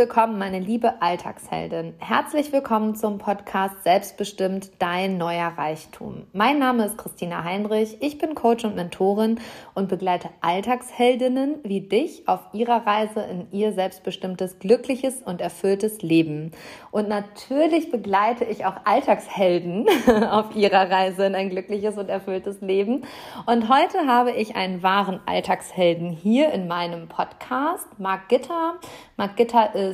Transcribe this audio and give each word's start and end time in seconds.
Willkommen, 0.00 0.38
meine 0.38 0.60
liebe 0.60 1.02
Alltagsheldin. 1.02 1.92
Herzlich 1.98 2.54
willkommen 2.54 2.94
zum 2.96 3.18
Podcast 3.18 3.84
Selbstbestimmt 3.84 4.70
dein 4.78 5.18
neuer 5.18 5.52
Reichtum. 5.58 6.22
Mein 6.32 6.58
Name 6.58 6.86
ist 6.86 6.96
Christina 6.96 7.44
Heinrich. 7.44 7.98
Ich 8.00 8.16
bin 8.16 8.34
Coach 8.34 8.64
und 8.64 8.76
Mentorin 8.76 9.40
und 9.74 9.90
begleite 9.90 10.30
Alltagsheldinnen 10.40 11.56
wie 11.64 11.82
dich 11.82 12.26
auf 12.26 12.40
ihrer 12.54 12.86
Reise 12.86 13.20
in 13.20 13.48
ihr 13.52 13.74
selbstbestimmtes, 13.74 14.58
glückliches 14.58 15.20
und 15.20 15.42
erfülltes 15.42 16.00
Leben. 16.00 16.52
Und 16.90 17.10
natürlich 17.10 17.90
begleite 17.90 18.46
ich 18.46 18.64
auch 18.64 18.76
Alltagshelden 18.86 19.86
auf 20.30 20.56
ihrer 20.56 20.90
Reise 20.90 21.26
in 21.26 21.34
ein 21.34 21.50
glückliches 21.50 21.98
und 21.98 22.08
erfülltes 22.08 22.62
Leben. 22.62 23.02
Und 23.44 23.68
heute 23.68 24.06
habe 24.06 24.30
ich 24.30 24.56
einen 24.56 24.82
wahren 24.82 25.20
Alltagshelden 25.26 26.08
hier 26.08 26.52
in 26.52 26.68
meinem 26.68 27.06
Podcast, 27.08 27.86
Marc 27.98 28.30
Gitter. 28.30 28.76
Marc 29.18 29.36
Gitter 29.36 29.74
ist 29.74 29.89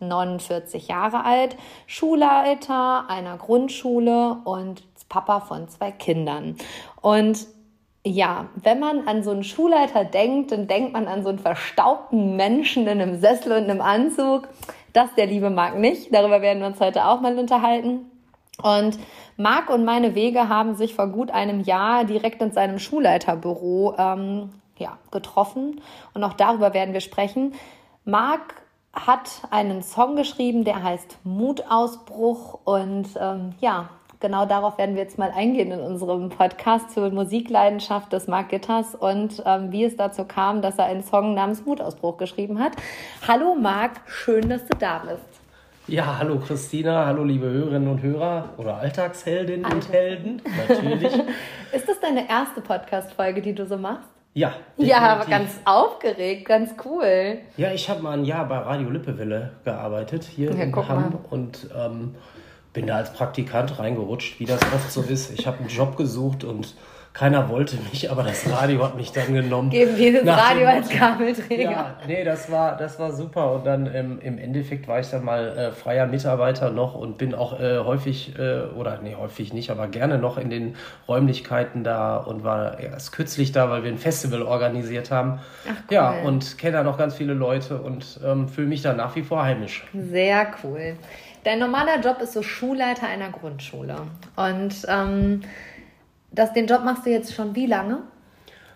49 0.00 0.88
Jahre 0.88 1.24
alt, 1.24 1.56
Schulleiter 1.86 3.08
einer 3.08 3.36
Grundschule 3.36 4.38
und 4.44 4.82
Papa 5.08 5.40
von 5.40 5.68
zwei 5.68 5.92
Kindern. 5.92 6.56
Und 7.00 7.46
ja, 8.04 8.46
wenn 8.54 8.78
man 8.78 9.08
an 9.08 9.24
so 9.24 9.32
einen 9.32 9.44
Schulleiter 9.44 10.04
denkt, 10.04 10.52
dann 10.52 10.68
denkt 10.68 10.92
man 10.92 11.08
an 11.08 11.22
so 11.22 11.28
einen 11.28 11.38
verstaubten 11.38 12.36
Menschen 12.36 12.86
in 12.86 13.00
einem 13.00 13.20
Sessel 13.20 13.52
und 13.52 13.64
einem 13.64 13.80
Anzug. 13.80 14.48
Das 14.92 15.14
der 15.16 15.26
liebe 15.26 15.50
Marc 15.50 15.78
nicht. 15.78 16.14
Darüber 16.14 16.40
werden 16.40 16.60
wir 16.60 16.68
uns 16.68 16.80
heute 16.80 17.04
auch 17.06 17.20
mal 17.20 17.36
unterhalten. 17.38 18.10
Und 18.62 18.98
Marc 19.36 19.70
und 19.70 19.84
meine 19.84 20.14
Wege 20.14 20.48
haben 20.48 20.76
sich 20.76 20.94
vor 20.94 21.08
gut 21.08 21.30
einem 21.30 21.60
Jahr 21.60 22.04
direkt 22.04 22.40
in 22.40 22.52
seinem 22.52 22.78
Schulleiterbüro 22.78 23.94
ähm, 23.98 24.50
ja, 24.78 24.98
getroffen. 25.10 25.80
Und 26.14 26.24
auch 26.24 26.34
darüber 26.34 26.74
werden 26.74 26.94
wir 26.94 27.00
sprechen. 27.00 27.54
Marc 28.04 28.54
hat 28.96 29.42
einen 29.50 29.82
Song 29.82 30.16
geschrieben, 30.16 30.64
der 30.64 30.82
heißt 30.82 31.18
Mutausbruch 31.24 32.60
und 32.64 33.08
ähm, 33.20 33.52
ja, 33.60 33.90
genau 34.20 34.46
darauf 34.46 34.78
werden 34.78 34.94
wir 34.94 35.02
jetzt 35.02 35.18
mal 35.18 35.30
eingehen 35.30 35.70
in 35.70 35.80
unserem 35.80 36.30
Podcast 36.30 36.90
zur 36.92 37.10
Musikleidenschaft 37.10 38.12
des 38.12 38.26
Mark 38.26 38.48
Gitters 38.48 38.94
und 38.94 39.42
ähm, 39.44 39.70
wie 39.70 39.84
es 39.84 39.96
dazu 39.96 40.24
kam, 40.24 40.62
dass 40.62 40.78
er 40.78 40.86
einen 40.86 41.02
Song 41.02 41.34
namens 41.34 41.64
Mutausbruch 41.66 42.16
geschrieben 42.16 42.58
hat. 42.58 42.72
Hallo 43.28 43.54
Marc, 43.54 44.00
schön, 44.06 44.48
dass 44.48 44.64
du 44.66 44.76
da 44.78 44.98
bist. 44.98 45.36
Ja, 45.88 46.18
hallo 46.18 46.40
Christina, 46.40 47.06
hallo 47.06 47.22
liebe 47.22 47.46
Hörerinnen 47.46 47.88
und 47.88 48.02
Hörer 48.02 48.48
oder 48.56 48.78
Alltagsheldinnen 48.78 49.64
Alltag. 49.64 49.82
und 49.82 49.92
Helden, 49.92 50.42
natürlich. 50.68 51.12
Ist 51.72 51.88
das 51.88 52.00
deine 52.00 52.28
erste 52.28 52.60
Podcast-Folge, 52.60 53.40
die 53.40 53.54
du 53.54 53.66
so 53.66 53.76
machst? 53.76 54.15
Ja. 54.36 54.48
Definitiv. 54.76 54.90
Ja, 54.90 54.98
aber 54.98 55.24
ganz 55.24 55.60
aufgeregt, 55.64 56.44
ganz 56.44 56.74
cool. 56.84 57.38
Ja, 57.56 57.72
ich 57.72 57.88
habe 57.88 58.02
mal 58.02 58.18
ein 58.18 58.26
Jahr 58.26 58.46
bei 58.46 58.58
Radio 58.58 58.90
Lippewelle 58.90 59.52
gearbeitet, 59.64 60.24
hier 60.24 60.52
ja, 60.52 60.64
in 60.64 60.76
Hamm. 60.76 60.86
Mal. 60.86 61.18
Und 61.30 61.70
ähm, 61.74 62.14
bin 62.74 62.86
da 62.86 62.96
als 62.96 63.14
Praktikant 63.14 63.78
reingerutscht, 63.78 64.38
wie 64.38 64.44
das 64.44 64.60
oft 64.74 64.92
so 64.92 65.00
ist. 65.00 65.32
Ich 65.32 65.46
habe 65.46 65.60
einen 65.60 65.68
Job 65.68 65.96
gesucht 65.96 66.44
und 66.44 66.74
keiner 67.16 67.48
wollte 67.48 67.78
mich, 67.90 68.10
aber 68.10 68.24
das 68.24 68.46
Radio 68.50 68.84
hat 68.84 68.94
mich 68.94 69.10
dann 69.10 69.32
genommen. 69.32 69.70
Geben 69.70 69.96
wir 69.96 70.22
das 70.22 70.38
Radio 70.38 70.66
als 70.66 70.90
Kabelträger. 70.90 71.62
Ja, 71.62 71.96
nee, 72.06 72.22
das 72.24 72.50
war, 72.50 72.76
das 72.76 72.98
war 72.98 73.10
super. 73.10 73.52
Und 73.54 73.64
dann 73.64 73.90
ähm, 73.94 74.18
im 74.20 74.36
Endeffekt 74.36 74.86
war 74.86 75.00
ich 75.00 75.08
dann 75.08 75.24
mal 75.24 75.56
äh, 75.56 75.72
freier 75.72 76.06
Mitarbeiter 76.06 76.70
noch 76.70 76.94
und 76.94 77.16
bin 77.16 77.34
auch 77.34 77.58
äh, 77.58 77.78
häufig, 77.78 78.38
äh, 78.38 78.64
oder 78.76 79.00
nee, 79.02 79.14
häufig 79.18 79.54
nicht, 79.54 79.70
aber 79.70 79.88
gerne 79.88 80.18
noch 80.18 80.36
in 80.36 80.50
den 80.50 80.76
Räumlichkeiten 81.08 81.84
da 81.84 82.18
und 82.18 82.44
war 82.44 82.78
erst 82.80 83.12
kürzlich 83.12 83.50
da, 83.50 83.70
weil 83.70 83.82
wir 83.82 83.90
ein 83.90 83.98
Festival 83.98 84.42
organisiert 84.42 85.10
haben. 85.10 85.40
Ach, 85.64 85.70
cool. 85.88 85.94
Ja, 85.94 86.10
und 86.22 86.58
kenne 86.58 86.74
da 86.74 86.82
noch 86.82 86.98
ganz 86.98 87.14
viele 87.14 87.32
Leute 87.32 87.78
und 87.78 88.20
ähm, 88.26 88.46
fühle 88.46 88.66
mich 88.66 88.82
da 88.82 88.92
nach 88.92 89.16
wie 89.16 89.22
vor 89.22 89.42
heimisch. 89.42 89.86
Sehr 89.94 90.48
cool. 90.62 90.96
Dein 91.44 91.60
normaler 91.60 91.98
Job 91.98 92.20
ist 92.20 92.34
so 92.34 92.42
Schulleiter 92.42 93.06
einer 93.06 93.30
Grundschule. 93.30 93.96
Und 94.36 94.74
ähm, 94.86 95.40
das, 96.36 96.52
den 96.52 96.66
Job 96.66 96.84
machst 96.84 97.06
du 97.06 97.10
jetzt 97.10 97.34
schon 97.34 97.54
wie 97.56 97.66
lange? 97.66 98.02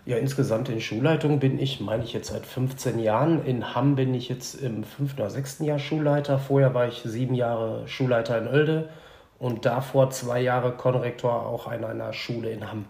Ja, 0.07 0.17
insgesamt 0.17 0.69
in 0.71 0.81
Schulleitung 0.81 1.39
bin 1.39 1.59
ich, 1.59 1.81
meine 1.81 2.03
ich 2.03 2.15
jetzt 2.15 2.33
seit 2.33 2.47
15 2.47 2.99
Jahren. 2.99 3.45
In 3.45 3.75
Hamm 3.75 3.97
bin 3.97 4.15
ich 4.15 4.29
jetzt 4.29 4.55
im 4.55 4.83
fünften 4.83 5.21
oder 5.21 5.31
sechsten 5.31 5.65
Jahr 5.65 5.79
Schulleiter. 5.79 6.39
Vorher 6.39 6.75
war 6.75 6.89
ich 6.89 7.03
sieben 7.05 7.35
Jahre 7.35 7.87
Schulleiter 7.87 8.39
in 8.39 8.49
Oelde 8.49 8.89
und 9.39 9.67
davor 9.67 10.11
zwei 10.11 10.41
Jahre 10.41 10.73
Konrektor 10.73 11.47
auch 11.47 11.69
an 11.69 11.85
einer 11.85 12.13
Schule 12.15 12.51
in 12.51 12.71
Hamm. 12.71 12.87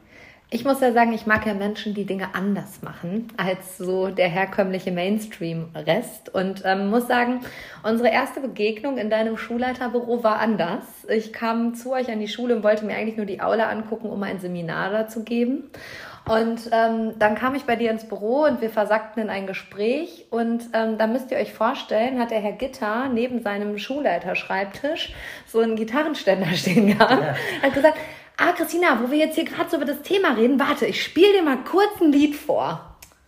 Ich 0.53 0.65
muss 0.65 0.81
ja 0.81 0.93
sagen, 0.93 1.13
ich 1.13 1.27
mag 1.27 1.47
ja 1.47 1.55
Menschen, 1.55 1.95
die 1.95 2.05
Dinge 2.05 2.35
anders 2.35 2.83
machen 2.83 3.29
als 3.37 3.79
so 3.79 4.09
der 4.09 4.29
herkömmliche 4.29 4.91
Mainstream-Rest. 4.91 6.35
Und 6.35 6.63
ähm, 6.65 6.91
muss 6.91 7.07
sagen, 7.07 7.43
unsere 7.85 8.09
erste 8.09 8.41
Begegnung 8.41 8.99
in 8.99 9.11
deinem 9.11 9.37
Schulleiterbüro 9.37 10.25
war 10.25 10.41
anders. 10.41 10.83
Ich 11.09 11.33
kam 11.33 11.75
zu 11.75 11.93
euch 11.93 12.11
an 12.11 12.19
die 12.19 12.27
Schule 12.27 12.57
und 12.57 12.65
wollte 12.65 12.85
mir 12.85 12.97
eigentlich 12.97 13.17
nur 13.17 13.27
die 13.27 13.41
Aula 13.41 13.69
angucken, 13.69 14.11
um 14.11 14.21
ein 14.25 14.41
Seminar 14.41 14.91
da 14.91 15.07
zu 15.07 15.23
geben. 15.23 15.71
Und 16.29 16.69
ähm, 16.73 17.13
dann 17.19 17.37
kam 17.37 17.55
ich 17.55 17.65
bei 17.65 17.77
dir 17.77 17.93
ins 17.93 18.09
Büro 18.09 18.45
und 18.45 18.61
wir 18.61 18.71
versackten 18.71 19.23
in 19.23 19.31
ein 19.31 19.47
Gespräch. 19.47 20.27
Und 20.31 20.65
ähm, 20.73 20.99
da 20.99 21.07
müsst 21.07 21.31
ihr 21.31 21.39
euch 21.39 21.53
vorstellen, 21.53 22.19
hat 22.19 22.33
der 22.33 22.41
Herr 22.41 22.53
Gitter 22.53 23.09
neben 23.09 23.41
seinem 23.41 23.79
Schulleiterschreibtisch 23.79 25.15
so 25.47 25.61
einen 25.61 25.77
Gitarrenständer 25.77 26.51
stehen 26.55 26.89
gehabt. 26.89 27.23
Ja. 27.23 27.35
Hat 27.63 27.75
gesagt, 27.75 27.99
ah, 28.41 28.53
Christina, 28.57 28.99
wo 29.03 29.11
wir 29.11 29.19
jetzt 29.19 29.35
hier 29.35 29.45
gerade 29.45 29.69
so 29.69 29.77
über 29.77 29.87
das 29.87 30.03
Thema 30.03 30.35
reden, 30.35 30.59
warte, 30.59 30.87
ich 30.87 31.03
spiele 31.03 31.33
dir 31.35 31.43
mal 31.43 31.59
kurz 31.59 32.01
ein 32.01 32.11
Lied 32.11 32.35
vor. 32.35 32.81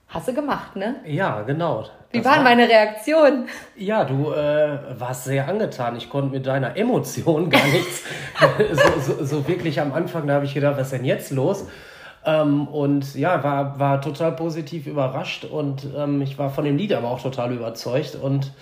Hast 0.09 0.29
du 0.29 0.35
gemacht, 0.35 0.77
ne? 0.77 0.97
Ja, 1.07 1.43
genau. 1.43 1.85
Wie 2.11 2.23
war, 2.23 2.37
war 2.37 2.43
meine 2.43 2.69
Reaktion? 2.69 3.47
Ja, 3.77 4.05
du 4.05 4.31
äh, 4.33 4.79
warst 4.99 5.25
sehr 5.25 5.49
angetan. 5.49 5.97
Ich 5.97 6.11
konnte 6.11 6.31
mit 6.31 6.47
deiner 6.47 6.77
Emotion 6.77 7.49
gar 7.51 7.65
nichts. 7.67 8.05
so, 8.73 9.01
so, 9.01 9.25
so, 9.25 9.49
wirklich 9.49 9.81
am 9.81 9.93
Anfang, 9.93 10.27
da 10.27 10.35
habe 10.35 10.45
ich 10.45 10.53
gedacht, 10.53 10.77
was 10.77 10.89
ist 10.89 10.93
denn 10.93 11.07
jetzt 11.07 11.31
los? 11.31 11.67
Ähm, 12.27 12.69
und 12.69 13.15
ja, 13.15 13.43
war, 13.43 13.79
war 13.79 14.01
total 14.03 14.33
positiv 14.33 14.87
überrascht 14.87 15.45
und 15.45 15.87
ähm, 15.97 16.21
ich 16.21 16.39
war 16.39 16.51
von 16.51 16.65
dem 16.65 16.77
Lied 16.77 16.93
aber 16.93 17.09
auch 17.09 17.23
total 17.23 17.53
überzeugt. 17.53 18.15
Und 18.15 18.53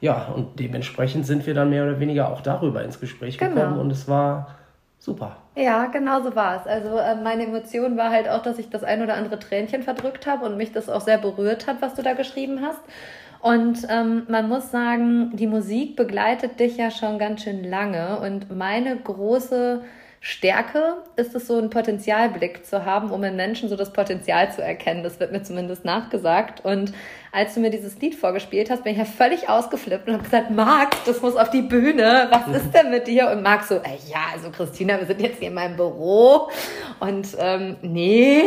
ja, 0.00 0.28
und 0.34 0.58
dementsprechend 0.58 1.26
sind 1.26 1.46
wir 1.46 1.54
dann 1.54 1.70
mehr 1.70 1.84
oder 1.84 2.00
weniger 2.00 2.30
auch 2.30 2.40
darüber 2.40 2.82
ins 2.82 2.98
Gespräch 2.98 3.38
gekommen 3.38 3.56
genau. 3.56 3.80
und 3.80 3.90
es 3.90 4.08
war 4.08 4.48
super. 5.04 5.36
Ja, 5.54 5.86
genau 5.86 6.22
so 6.22 6.34
war 6.34 6.60
es. 6.60 6.66
Also 6.66 6.96
äh, 6.96 7.14
meine 7.16 7.44
Emotion 7.44 7.96
war 7.96 8.10
halt 8.10 8.28
auch, 8.28 8.42
dass 8.42 8.58
ich 8.58 8.70
das 8.70 8.82
ein 8.82 9.02
oder 9.02 9.14
andere 9.14 9.38
Tränchen 9.38 9.82
verdrückt 9.82 10.26
habe 10.26 10.46
und 10.46 10.56
mich 10.56 10.72
das 10.72 10.88
auch 10.88 11.02
sehr 11.02 11.18
berührt 11.18 11.66
hat, 11.66 11.80
was 11.80 11.94
du 11.94 12.02
da 12.02 12.14
geschrieben 12.14 12.60
hast. 12.62 12.80
Und 13.40 13.86
ähm, 13.90 14.22
man 14.28 14.48
muss 14.48 14.70
sagen, 14.70 15.36
die 15.36 15.46
Musik 15.46 15.96
begleitet 15.96 16.58
dich 16.58 16.78
ja 16.78 16.90
schon 16.90 17.18
ganz 17.18 17.42
schön 17.42 17.62
lange. 17.62 18.18
Und 18.20 18.50
meine 18.56 18.96
große 18.96 19.82
Stärke 20.26 21.02
ist 21.16 21.34
es 21.34 21.48
so, 21.48 21.58
einen 21.58 21.68
Potenzialblick 21.68 22.64
zu 22.64 22.86
haben, 22.86 23.10
um 23.10 23.22
in 23.24 23.36
Menschen 23.36 23.68
so 23.68 23.76
das 23.76 23.92
Potenzial 23.92 24.50
zu 24.50 24.62
erkennen. 24.62 25.02
Das 25.02 25.20
wird 25.20 25.32
mir 25.32 25.42
zumindest 25.42 25.84
nachgesagt. 25.84 26.64
Und 26.64 26.94
als 27.30 27.52
du 27.52 27.60
mir 27.60 27.68
dieses 27.68 28.00
Lied 28.00 28.14
vorgespielt 28.14 28.70
hast, 28.70 28.84
bin 28.84 28.92
ich 28.92 28.98
ja 28.98 29.04
völlig 29.04 29.50
ausgeflippt 29.50 30.08
und 30.08 30.14
habe 30.14 30.24
gesagt, 30.24 30.50
Max, 30.50 30.96
das 31.04 31.20
muss 31.20 31.36
auf 31.36 31.50
die 31.50 31.60
Bühne. 31.60 32.28
Was 32.30 32.56
ist 32.56 32.72
denn 32.72 32.90
mit 32.90 33.06
dir? 33.06 33.28
Und 33.32 33.42
Max 33.42 33.68
so, 33.68 33.74
äh, 33.74 33.98
ja, 34.08 34.20
also 34.32 34.50
Christina, 34.50 34.98
wir 34.98 35.06
sind 35.06 35.20
jetzt 35.20 35.40
hier 35.40 35.48
in 35.48 35.54
meinem 35.54 35.76
Büro. 35.76 36.48
Und 37.00 37.28
ähm, 37.38 37.76
nee. 37.82 38.44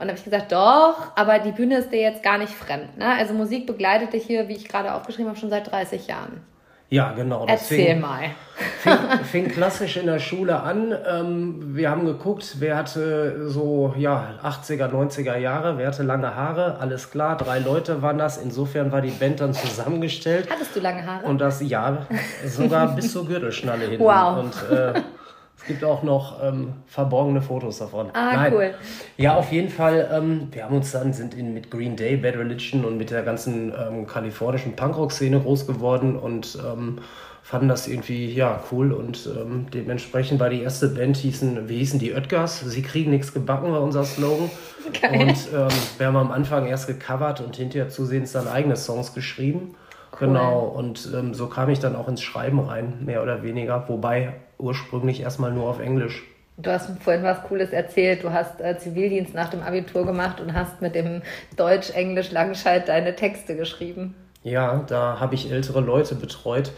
Und 0.00 0.08
habe 0.08 0.18
ich 0.18 0.24
gesagt, 0.24 0.50
doch, 0.50 1.12
aber 1.14 1.38
die 1.38 1.52
Bühne 1.52 1.78
ist 1.78 1.92
dir 1.92 2.00
jetzt 2.00 2.24
gar 2.24 2.38
nicht 2.38 2.52
fremd. 2.52 2.98
Ne? 2.98 3.06
Also 3.06 3.34
Musik 3.34 3.68
begleitet 3.68 4.14
dich 4.14 4.24
hier, 4.24 4.48
wie 4.48 4.56
ich 4.56 4.68
gerade 4.68 4.92
aufgeschrieben 4.94 5.28
habe, 5.28 5.38
schon 5.38 5.50
seit 5.50 5.70
30 5.70 6.08
Jahren. 6.08 6.42
Ja, 6.90 7.12
genau. 7.12 7.46
Erzähl 7.46 7.92
fing, 7.92 8.00
mal. 8.00 8.30
Fing, 8.82 9.24
fing, 9.24 9.48
klassisch 9.48 9.96
in 9.96 10.06
der 10.06 10.18
Schule 10.18 10.60
an. 10.60 10.92
Ähm, 11.08 11.76
wir 11.76 11.88
haben 11.88 12.04
geguckt, 12.04 12.56
wer 12.58 12.76
hatte 12.76 13.48
so 13.48 13.94
ja, 13.96 14.34
80er, 14.42 14.90
90er 14.90 15.36
Jahre, 15.36 15.78
wer 15.78 15.86
hatte 15.86 16.02
lange 16.02 16.34
Haare, 16.34 16.78
alles 16.78 17.10
klar, 17.10 17.36
drei 17.36 17.60
Leute 17.60 18.02
waren 18.02 18.18
das. 18.18 18.38
Insofern 18.38 18.90
war 18.90 19.00
die 19.00 19.10
Band 19.10 19.40
dann 19.40 19.54
zusammengestellt. 19.54 20.48
Hattest 20.50 20.74
du 20.74 20.80
lange 20.80 21.06
Haare? 21.06 21.26
Und 21.26 21.40
das, 21.40 21.62
ja, 21.62 22.06
sogar 22.44 22.94
bis 22.96 23.12
zur 23.12 23.24
Gürtelschnalle 23.24 23.86
hin. 23.86 24.00
Wow. 24.00 24.38
Und 24.38 24.54
äh, 24.76 25.00
es 25.60 25.66
gibt 25.66 25.84
auch 25.84 26.02
noch 26.02 26.42
ähm, 26.42 26.72
verborgene 26.86 27.42
Fotos 27.42 27.78
davon. 27.78 28.08
Ah, 28.14 28.34
Nein. 28.34 28.52
cool. 28.54 28.74
Ja, 29.18 29.36
auf 29.36 29.52
jeden 29.52 29.68
Fall. 29.68 30.08
Ähm, 30.10 30.48
wir 30.52 30.64
haben 30.64 30.74
uns 30.74 30.90
dann, 30.92 31.12
sind 31.12 31.34
in, 31.34 31.52
mit 31.52 31.70
Green 31.70 31.96
Day, 31.96 32.16
Bad 32.16 32.36
Religion 32.36 32.84
und 32.84 32.96
mit 32.96 33.10
der 33.10 33.22
ganzen 33.22 33.72
ähm, 33.78 34.06
kalifornischen 34.06 34.74
Punkrock-Szene 34.74 35.38
groß 35.38 35.66
geworden 35.66 36.16
und 36.16 36.58
ähm, 36.66 37.00
fanden 37.42 37.68
das 37.68 37.88
irgendwie, 37.88 38.32
ja, 38.32 38.64
cool. 38.72 38.92
Und 38.92 39.28
ähm, 39.38 39.66
dementsprechend 39.72 40.40
war 40.40 40.48
die 40.48 40.62
erste 40.62 40.88
Band, 40.88 41.18
hießen, 41.18 41.68
wie 41.68 41.76
hießen 41.78 41.98
die 41.98 42.14
Oetgers? 42.14 42.60
Sie 42.60 42.80
kriegen 42.80 43.10
nichts 43.10 43.34
gebacken, 43.34 43.70
war 43.70 43.82
unser 43.82 44.04
Slogan. 44.04 44.50
Geil. 45.00 45.20
Und 45.20 45.36
ähm, 45.54 45.68
wir 45.98 46.06
haben 46.06 46.16
am 46.16 46.32
Anfang 46.32 46.66
erst 46.66 46.86
gecovert 46.86 47.42
und 47.42 47.56
hinterher 47.56 47.90
zusehends 47.90 48.32
dann 48.32 48.48
eigene 48.48 48.76
Songs 48.76 49.12
geschrieben. 49.12 49.74
Cool. 50.20 50.28
Genau, 50.28 50.60
und 50.60 51.08
ähm, 51.14 51.34
so 51.34 51.46
kam 51.46 51.70
ich 51.70 51.78
dann 51.78 51.96
auch 51.96 52.08
ins 52.08 52.22
Schreiben 52.22 52.60
rein, 52.60 52.98
mehr 53.04 53.22
oder 53.22 53.42
weniger. 53.42 53.88
Wobei 53.88 54.34
ursprünglich 54.58 55.20
erstmal 55.20 55.52
nur 55.52 55.68
auf 55.68 55.80
Englisch. 55.80 56.22
Du 56.58 56.70
hast 56.70 56.90
vorhin 57.00 57.22
was 57.22 57.42
Cooles 57.44 57.70
erzählt. 57.70 58.22
Du 58.22 58.32
hast 58.32 58.60
äh, 58.60 58.78
Zivildienst 58.78 59.34
nach 59.34 59.48
dem 59.48 59.62
Abitur 59.62 60.04
gemacht 60.04 60.40
und 60.40 60.52
hast 60.52 60.82
mit 60.82 60.94
dem 60.94 61.22
Deutsch-Englisch-Langscheid 61.56 62.86
deine 62.86 63.16
Texte 63.16 63.56
geschrieben. 63.56 64.14
Ja, 64.42 64.84
da 64.86 65.18
habe 65.20 65.34
ich 65.34 65.50
ältere 65.50 65.80
Leute 65.80 66.14
betreut. 66.14 66.72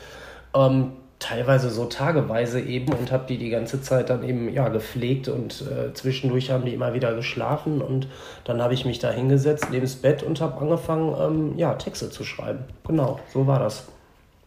Ähm, 0.54 0.92
teilweise 1.22 1.70
so 1.70 1.84
tageweise 1.84 2.60
eben 2.60 2.92
und 2.92 3.12
habe 3.12 3.24
die 3.28 3.38
die 3.38 3.50
ganze 3.50 3.80
Zeit 3.80 4.10
dann 4.10 4.24
eben 4.24 4.52
ja 4.52 4.68
gepflegt 4.68 5.28
und 5.28 5.62
äh, 5.62 5.94
zwischendurch 5.94 6.50
haben 6.50 6.64
die 6.64 6.74
immer 6.74 6.94
wieder 6.94 7.14
geschlafen 7.14 7.80
und 7.80 8.08
dann 8.44 8.60
habe 8.60 8.74
ich 8.74 8.84
mich 8.84 8.98
da 8.98 9.10
hingesetzt 9.10 9.68
neben 9.70 9.84
das 9.84 9.94
Bett 9.94 10.22
und 10.22 10.40
habe 10.40 10.60
angefangen 10.60 11.14
ähm, 11.18 11.58
ja 11.58 11.74
Texte 11.74 12.10
zu 12.10 12.24
schreiben. 12.24 12.64
Genau, 12.86 13.20
so 13.32 13.46
war 13.46 13.60
das. 13.60 13.86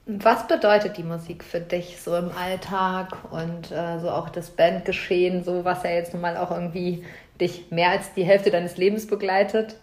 Was 0.06 0.48
bedeutet 0.48 0.98
die 0.98 1.04
Musik 1.04 1.44
für 1.44 1.62
dich 1.62 2.00
so 2.00 2.16
im 2.16 2.30
Alltag 2.38 3.18
und 3.31 3.72
äh, 3.72 4.00
so 4.00 4.10
auch 4.10 4.30
das 4.30 4.50
Bandgeschehen, 4.51 5.44
so 5.44 5.63
was 5.63 5.81
ja 5.83 5.92
jetzt 5.92 6.13
nun 6.13 6.22
mal 6.22 6.38
auch 6.38 6.51
irgendwie 6.51 7.04
dich 7.39 7.72
mehr 7.72 7.89
als 7.89 8.13
die 8.13 8.24
Hälfte 8.24 8.51
deines 8.51 8.77
Lebens 8.77 9.07
begleitet? 9.07 9.77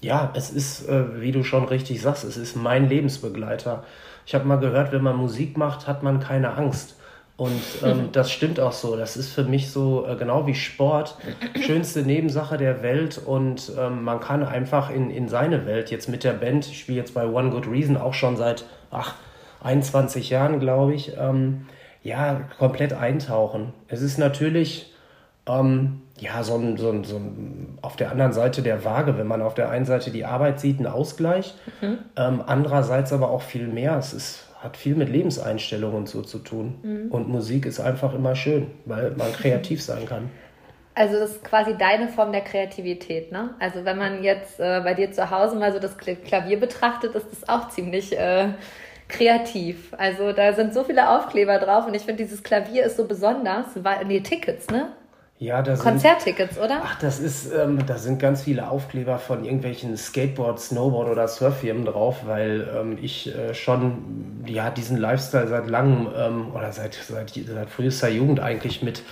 Ja, 0.00 0.32
es 0.34 0.50
ist, 0.50 0.88
äh, 0.88 1.20
wie 1.20 1.32
du 1.32 1.42
schon 1.42 1.64
richtig 1.64 2.00
sagst, 2.00 2.24
es 2.24 2.36
ist 2.36 2.56
mein 2.56 2.88
Lebensbegleiter. 2.88 3.84
Ich 4.26 4.34
habe 4.34 4.44
mal 4.44 4.58
gehört, 4.58 4.92
wenn 4.92 5.02
man 5.02 5.16
Musik 5.16 5.56
macht, 5.56 5.86
hat 5.86 6.02
man 6.02 6.20
keine 6.20 6.54
Angst. 6.54 6.96
Und 7.36 7.62
ähm, 7.82 8.08
das 8.12 8.30
stimmt 8.30 8.60
auch 8.60 8.72
so. 8.72 8.96
Das 8.96 9.16
ist 9.16 9.32
für 9.32 9.44
mich 9.44 9.70
so 9.70 10.06
äh, 10.06 10.14
genau 10.16 10.46
wie 10.46 10.54
Sport, 10.54 11.16
schönste 11.64 12.02
Nebensache 12.02 12.58
der 12.58 12.82
Welt. 12.82 13.18
Und 13.24 13.72
ähm, 13.78 14.04
man 14.04 14.20
kann 14.20 14.44
einfach 14.44 14.90
in, 14.90 15.10
in 15.10 15.28
seine 15.28 15.64
Welt 15.64 15.90
jetzt 15.90 16.08
mit 16.08 16.22
der 16.22 16.34
Band, 16.34 16.66
ich 16.66 16.80
spiele 16.80 16.98
jetzt 16.98 17.14
bei 17.14 17.26
One 17.26 17.50
Good 17.50 17.66
Reason 17.66 17.96
auch 17.96 18.14
schon 18.14 18.36
seit 18.36 18.64
ach, 18.90 19.14
21 19.62 20.30
Jahren, 20.30 20.60
glaube 20.60 20.94
ich, 20.94 21.12
ähm, 21.18 21.66
ja, 22.02 22.42
komplett 22.58 22.92
eintauchen. 22.92 23.72
Es 23.88 24.02
ist 24.02 24.18
natürlich 24.18 24.92
ähm, 25.46 26.02
ja, 26.20 26.42
so 26.42 26.56
ein, 26.56 26.76
so, 26.76 26.90
ein, 26.90 27.04
so 27.04 27.16
ein, 27.16 27.78
auf 27.82 27.96
der 27.96 28.10
anderen 28.10 28.32
Seite 28.32 28.62
der 28.62 28.84
Waage, 28.84 29.16
wenn 29.18 29.26
man 29.26 29.42
auf 29.42 29.54
der 29.54 29.70
einen 29.70 29.86
Seite 29.86 30.10
die 30.10 30.24
Arbeit 30.24 30.60
sieht, 30.60 30.78
ein 30.78 30.86
Ausgleich, 30.86 31.54
mhm. 31.80 31.98
ähm, 32.16 32.42
andererseits 32.46 33.12
aber 33.12 33.30
auch 33.30 33.42
viel 33.42 33.66
mehr. 33.66 33.96
Es 33.96 34.12
ist, 34.12 34.46
hat 34.60 34.76
viel 34.76 34.94
mit 34.94 35.08
Lebenseinstellungen 35.08 35.96
und 35.96 36.08
so 36.08 36.22
zu 36.22 36.38
tun. 36.38 36.78
Mhm. 36.82 37.10
Und 37.10 37.28
Musik 37.28 37.64
ist 37.64 37.80
einfach 37.80 38.14
immer 38.14 38.36
schön, 38.36 38.66
weil 38.84 39.12
man 39.12 39.32
kreativ 39.32 39.82
sein 39.82 40.04
kann. 40.06 40.30
Also 40.94 41.18
das 41.18 41.30
ist 41.30 41.44
quasi 41.44 41.76
deine 41.78 42.08
Form 42.08 42.32
der 42.32 42.42
Kreativität, 42.42 43.32
ne? 43.32 43.54
Also 43.58 43.84
wenn 43.84 43.96
man 43.96 44.22
jetzt 44.22 44.60
äh, 44.60 44.80
bei 44.84 44.92
dir 44.92 45.12
zu 45.12 45.30
Hause 45.30 45.56
mal 45.56 45.72
so 45.72 45.78
das 45.78 45.96
Klavier 45.96 46.60
betrachtet, 46.60 47.14
ist 47.14 47.28
das 47.30 47.48
auch 47.48 47.68
ziemlich 47.68 48.18
äh, 48.18 48.48
kreativ. 49.08 49.94
Also 49.96 50.32
da 50.32 50.52
sind 50.52 50.74
so 50.74 50.84
viele 50.84 51.08
Aufkleber 51.08 51.58
drauf 51.58 51.86
und 51.86 51.94
ich 51.94 52.02
finde, 52.02 52.22
dieses 52.22 52.42
Klavier 52.42 52.84
ist 52.84 52.96
so 52.96 53.06
besonders, 53.06 53.66
weil, 53.82 54.04
nee, 54.04 54.20
Tickets, 54.20 54.68
ne? 54.68 54.92
Ja, 55.40 55.62
das 55.62 55.80
Konzerttickets, 55.80 56.58
oder? 56.58 56.82
Ach, 56.84 56.98
das 56.98 57.18
ist, 57.18 57.50
ähm, 57.50 57.78
da 57.86 57.96
sind 57.96 58.18
ganz 58.18 58.42
viele 58.42 58.68
Aufkleber 58.68 59.18
von 59.18 59.42
irgendwelchen 59.42 59.96
Skateboard, 59.96 60.60
Snowboard 60.60 61.08
oder 61.08 61.26
Surffirmen 61.28 61.86
drauf, 61.86 62.26
weil 62.26 62.68
ähm, 62.76 62.98
ich 63.00 63.34
äh, 63.34 63.54
schon 63.54 64.42
ja 64.44 64.68
diesen 64.68 64.98
Lifestyle 64.98 65.48
seit 65.48 65.66
langem 65.66 66.08
ähm, 66.14 66.54
oder 66.54 66.70
seit, 66.72 66.92
seit, 66.92 67.30
seit 67.30 67.70
frühester 67.70 68.10
Jugend 68.10 68.40
eigentlich 68.40 68.82
mit 68.82 69.02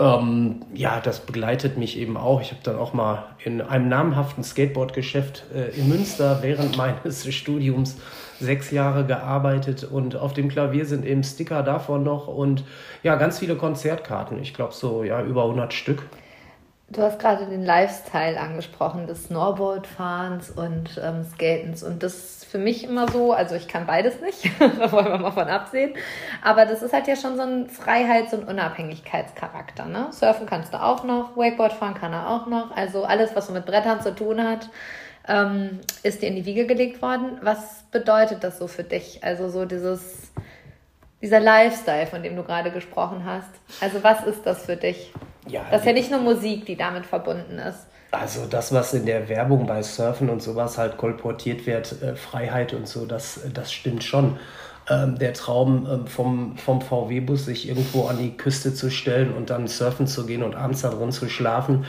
ähm, 0.00 0.64
ja, 0.74 0.98
das 0.98 1.20
begleitet 1.20 1.78
mich 1.78 1.96
eben 1.96 2.16
auch. 2.16 2.40
Ich 2.40 2.50
habe 2.50 2.62
dann 2.64 2.76
auch 2.76 2.92
mal 2.92 3.26
in 3.44 3.60
einem 3.60 3.88
namhaften 3.88 4.42
Skateboardgeschäft 4.42 5.44
äh, 5.54 5.78
in 5.78 5.88
Münster 5.88 6.40
während 6.42 6.76
meines 6.76 7.32
Studiums 7.32 7.98
sechs 8.42 8.70
Jahre 8.70 9.06
gearbeitet 9.06 9.84
und 9.84 10.16
auf 10.16 10.32
dem 10.34 10.48
Klavier 10.48 10.84
sind 10.84 11.06
eben 11.06 11.24
Sticker 11.24 11.62
davon 11.62 12.02
noch 12.02 12.28
und 12.28 12.64
ja, 13.02 13.16
ganz 13.16 13.38
viele 13.38 13.56
Konzertkarten. 13.56 14.38
Ich 14.40 14.52
glaube 14.54 14.74
so, 14.74 15.04
ja, 15.04 15.22
über 15.22 15.44
100 15.44 15.72
Stück. 15.72 16.02
Du 16.92 17.00
hast 17.00 17.18
gerade 17.18 17.46
den 17.46 17.64
Lifestyle 17.64 18.38
angesprochen 18.38 19.06
des 19.06 19.24
Snowboardfahrens 19.24 20.50
und 20.50 21.00
ähm, 21.02 21.24
Skatens. 21.24 21.82
Und 21.82 22.02
das 22.02 22.12
ist 22.12 22.44
für 22.44 22.58
mich 22.58 22.84
immer 22.84 23.08
so, 23.08 23.32
also 23.32 23.54
ich 23.54 23.66
kann 23.66 23.86
beides 23.86 24.20
nicht, 24.20 24.50
da 24.58 24.92
wollen 24.92 25.06
wir 25.06 25.16
mal 25.16 25.30
von 25.30 25.48
absehen. 25.48 25.94
Aber 26.42 26.66
das 26.66 26.82
ist 26.82 26.92
halt 26.92 27.08
ja 27.08 27.16
schon 27.16 27.36
so 27.36 27.42
ein 27.42 27.70
Freiheits- 27.70 28.34
und 28.34 28.46
Unabhängigkeitscharakter. 28.46 29.86
Ne? 29.86 30.08
Surfen 30.10 30.44
kannst 30.44 30.74
du 30.74 30.82
auch 30.82 31.02
noch, 31.02 31.34
Wakeboard 31.34 31.72
fahren 31.72 31.94
kann 31.94 32.12
er 32.12 32.28
auch 32.28 32.46
noch. 32.46 32.76
Also 32.76 33.04
alles, 33.04 33.34
was 33.34 33.46
so 33.46 33.54
mit 33.54 33.64
Brettern 33.64 34.02
zu 34.02 34.14
tun 34.14 34.44
hat, 34.44 34.68
ähm, 35.28 35.80
ist 36.02 36.22
dir 36.22 36.28
in 36.28 36.36
die 36.36 36.44
Wiege 36.44 36.66
gelegt 36.66 37.02
worden. 37.02 37.38
Was 37.42 37.84
bedeutet 37.90 38.42
das 38.44 38.58
so 38.58 38.66
für 38.66 38.84
dich? 38.84 39.22
Also 39.22 39.48
so 39.48 39.64
dieses, 39.64 40.32
dieser 41.20 41.40
Lifestyle, 41.40 42.06
von 42.06 42.22
dem 42.22 42.36
du 42.36 42.42
gerade 42.42 42.70
gesprochen 42.70 43.24
hast. 43.24 43.50
Also 43.80 44.02
was 44.02 44.24
ist 44.24 44.44
das 44.44 44.64
für 44.66 44.76
dich? 44.76 45.12
Ja, 45.48 45.62
das 45.70 45.80
ist 45.80 45.86
ja 45.86 45.92
nicht 45.92 46.10
nur 46.10 46.20
Musik, 46.20 46.66
die 46.66 46.76
damit 46.76 47.06
verbunden 47.06 47.58
ist. 47.58 47.86
Also 48.12 48.44
das, 48.46 48.72
was 48.72 48.92
in 48.92 49.06
der 49.06 49.28
Werbung 49.28 49.66
bei 49.66 49.82
Surfen 49.82 50.28
und 50.28 50.42
sowas 50.42 50.76
halt 50.76 50.98
kolportiert 50.98 51.66
wird, 51.66 52.02
äh, 52.02 52.14
Freiheit 52.14 52.74
und 52.74 52.86
so, 52.86 53.06
das, 53.06 53.40
das 53.54 53.72
stimmt 53.72 54.04
schon. 54.04 54.38
Ähm, 54.90 55.18
der 55.18 55.32
Traum 55.32 55.86
ähm, 55.90 56.06
vom, 56.06 56.56
vom 56.58 56.82
VW-Bus, 56.82 57.46
sich 57.46 57.68
irgendwo 57.68 58.08
an 58.08 58.18
die 58.18 58.36
Küste 58.36 58.74
zu 58.74 58.90
stellen 58.90 59.32
und 59.32 59.48
dann 59.48 59.66
surfen 59.66 60.06
zu 60.06 60.26
gehen 60.26 60.42
und 60.42 60.56
abends 60.56 60.82
da 60.82 60.90
drin 60.90 61.12
zu 61.12 61.28
schlafen, 61.28 61.86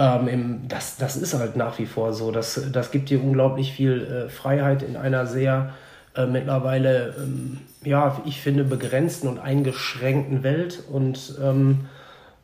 ähm, 0.00 0.62
das, 0.66 0.96
das 0.96 1.16
ist 1.16 1.34
halt 1.34 1.56
nach 1.56 1.78
wie 1.78 1.86
vor 1.86 2.12
so. 2.12 2.30
Das, 2.30 2.60
das 2.72 2.90
gibt 2.90 3.10
dir 3.10 3.22
unglaublich 3.22 3.72
viel 3.72 4.26
äh, 4.26 4.28
Freiheit 4.30 4.82
in 4.82 4.96
einer 4.96 5.26
sehr 5.26 5.74
äh, 6.16 6.26
mittlerweile, 6.26 7.14
ähm, 7.18 7.58
ja, 7.84 8.20
ich 8.24 8.40
finde, 8.40 8.64
begrenzten 8.64 9.28
und 9.28 9.38
eingeschränkten 9.38 10.42
Welt 10.42 10.82
und 10.90 11.34
ähm, 11.42 11.86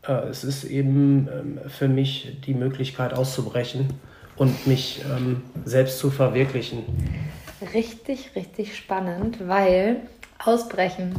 äh, 0.07 0.13
es 0.29 0.45
ist 0.45 0.65
eben 0.65 1.29
ähm, 1.33 1.59
für 1.69 1.89
mich 1.89 2.41
die 2.47 2.55
Möglichkeit 2.55 3.15
auszubrechen 3.15 3.89
und 4.37 4.67
mich 4.67 5.03
ähm, 5.17 5.43
selbst 5.65 5.99
zu 5.99 6.11
verwirklichen. 6.11 6.85
Richtig, 7.73 8.33
richtig 8.37 8.77
spannend, 8.77 9.49
weil 9.49 9.97
Ausbrechen, 10.47 11.19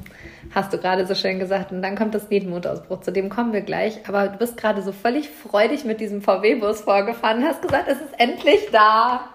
hast 0.54 0.74
du 0.74 0.78
gerade 0.78 1.06
so 1.06 1.16
schön 1.16 1.40
gesagt. 1.40 1.72
Und 1.72 1.82
dann 1.82 1.96
kommt 1.96 2.16
das 2.16 2.30
Niedmutausbruch, 2.30 3.02
zu 3.02 3.12
dem 3.12 3.30
kommen 3.30 3.54
wir 3.54 3.62
gleich. 3.62 4.00
Aber 4.08 4.28
du 4.28 4.38
bist 4.38 4.58
gerade 4.58 4.82
so 4.82 4.92
völlig 4.92 5.30
freudig 5.30 5.86
mit 5.86 6.00
diesem 6.00 6.22
VW-Bus 6.22 6.82
vorgefahren, 6.82 7.44
hast 7.44 7.62
gesagt, 7.62 7.88
es 7.88 8.00
ist 8.00 8.20
endlich 8.20 8.70
da. 8.72 9.30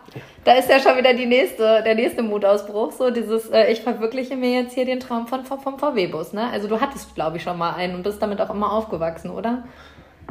Da 0.45 0.55
ist 0.55 0.69
ja 0.69 0.81
schon 0.81 0.97
wieder 0.97 1.15
die 1.15 1.27
nächste, 1.27 1.83
der 1.85 1.95
nächste 1.95 2.23
Mutausbruch, 2.23 2.93
so 2.93 3.11
dieses, 3.11 3.49
äh, 3.51 3.71
ich 3.71 3.83
verwirkliche 3.83 4.37
mir 4.37 4.63
jetzt 4.63 4.75
hier 4.75 4.85
den 4.85 4.99
Traum 4.99 5.29
von, 5.29 5.45
vom, 5.45 5.61
vom 5.61 5.79
VW-Bus, 5.79 6.33
ne? 6.33 6.49
Also 6.51 6.67
du 6.67 6.81
hattest, 6.81 7.15
glaube 7.15 7.37
ich, 7.37 7.45
schon 7.45 7.57
mal 7.57 7.75
einen 7.75 7.95
und 7.95 8.03
bist 8.03 8.21
damit 8.21 8.41
auch 8.41 8.51
immer 8.51 8.73
aufgewachsen, 8.73 9.31
oder? 9.31 9.63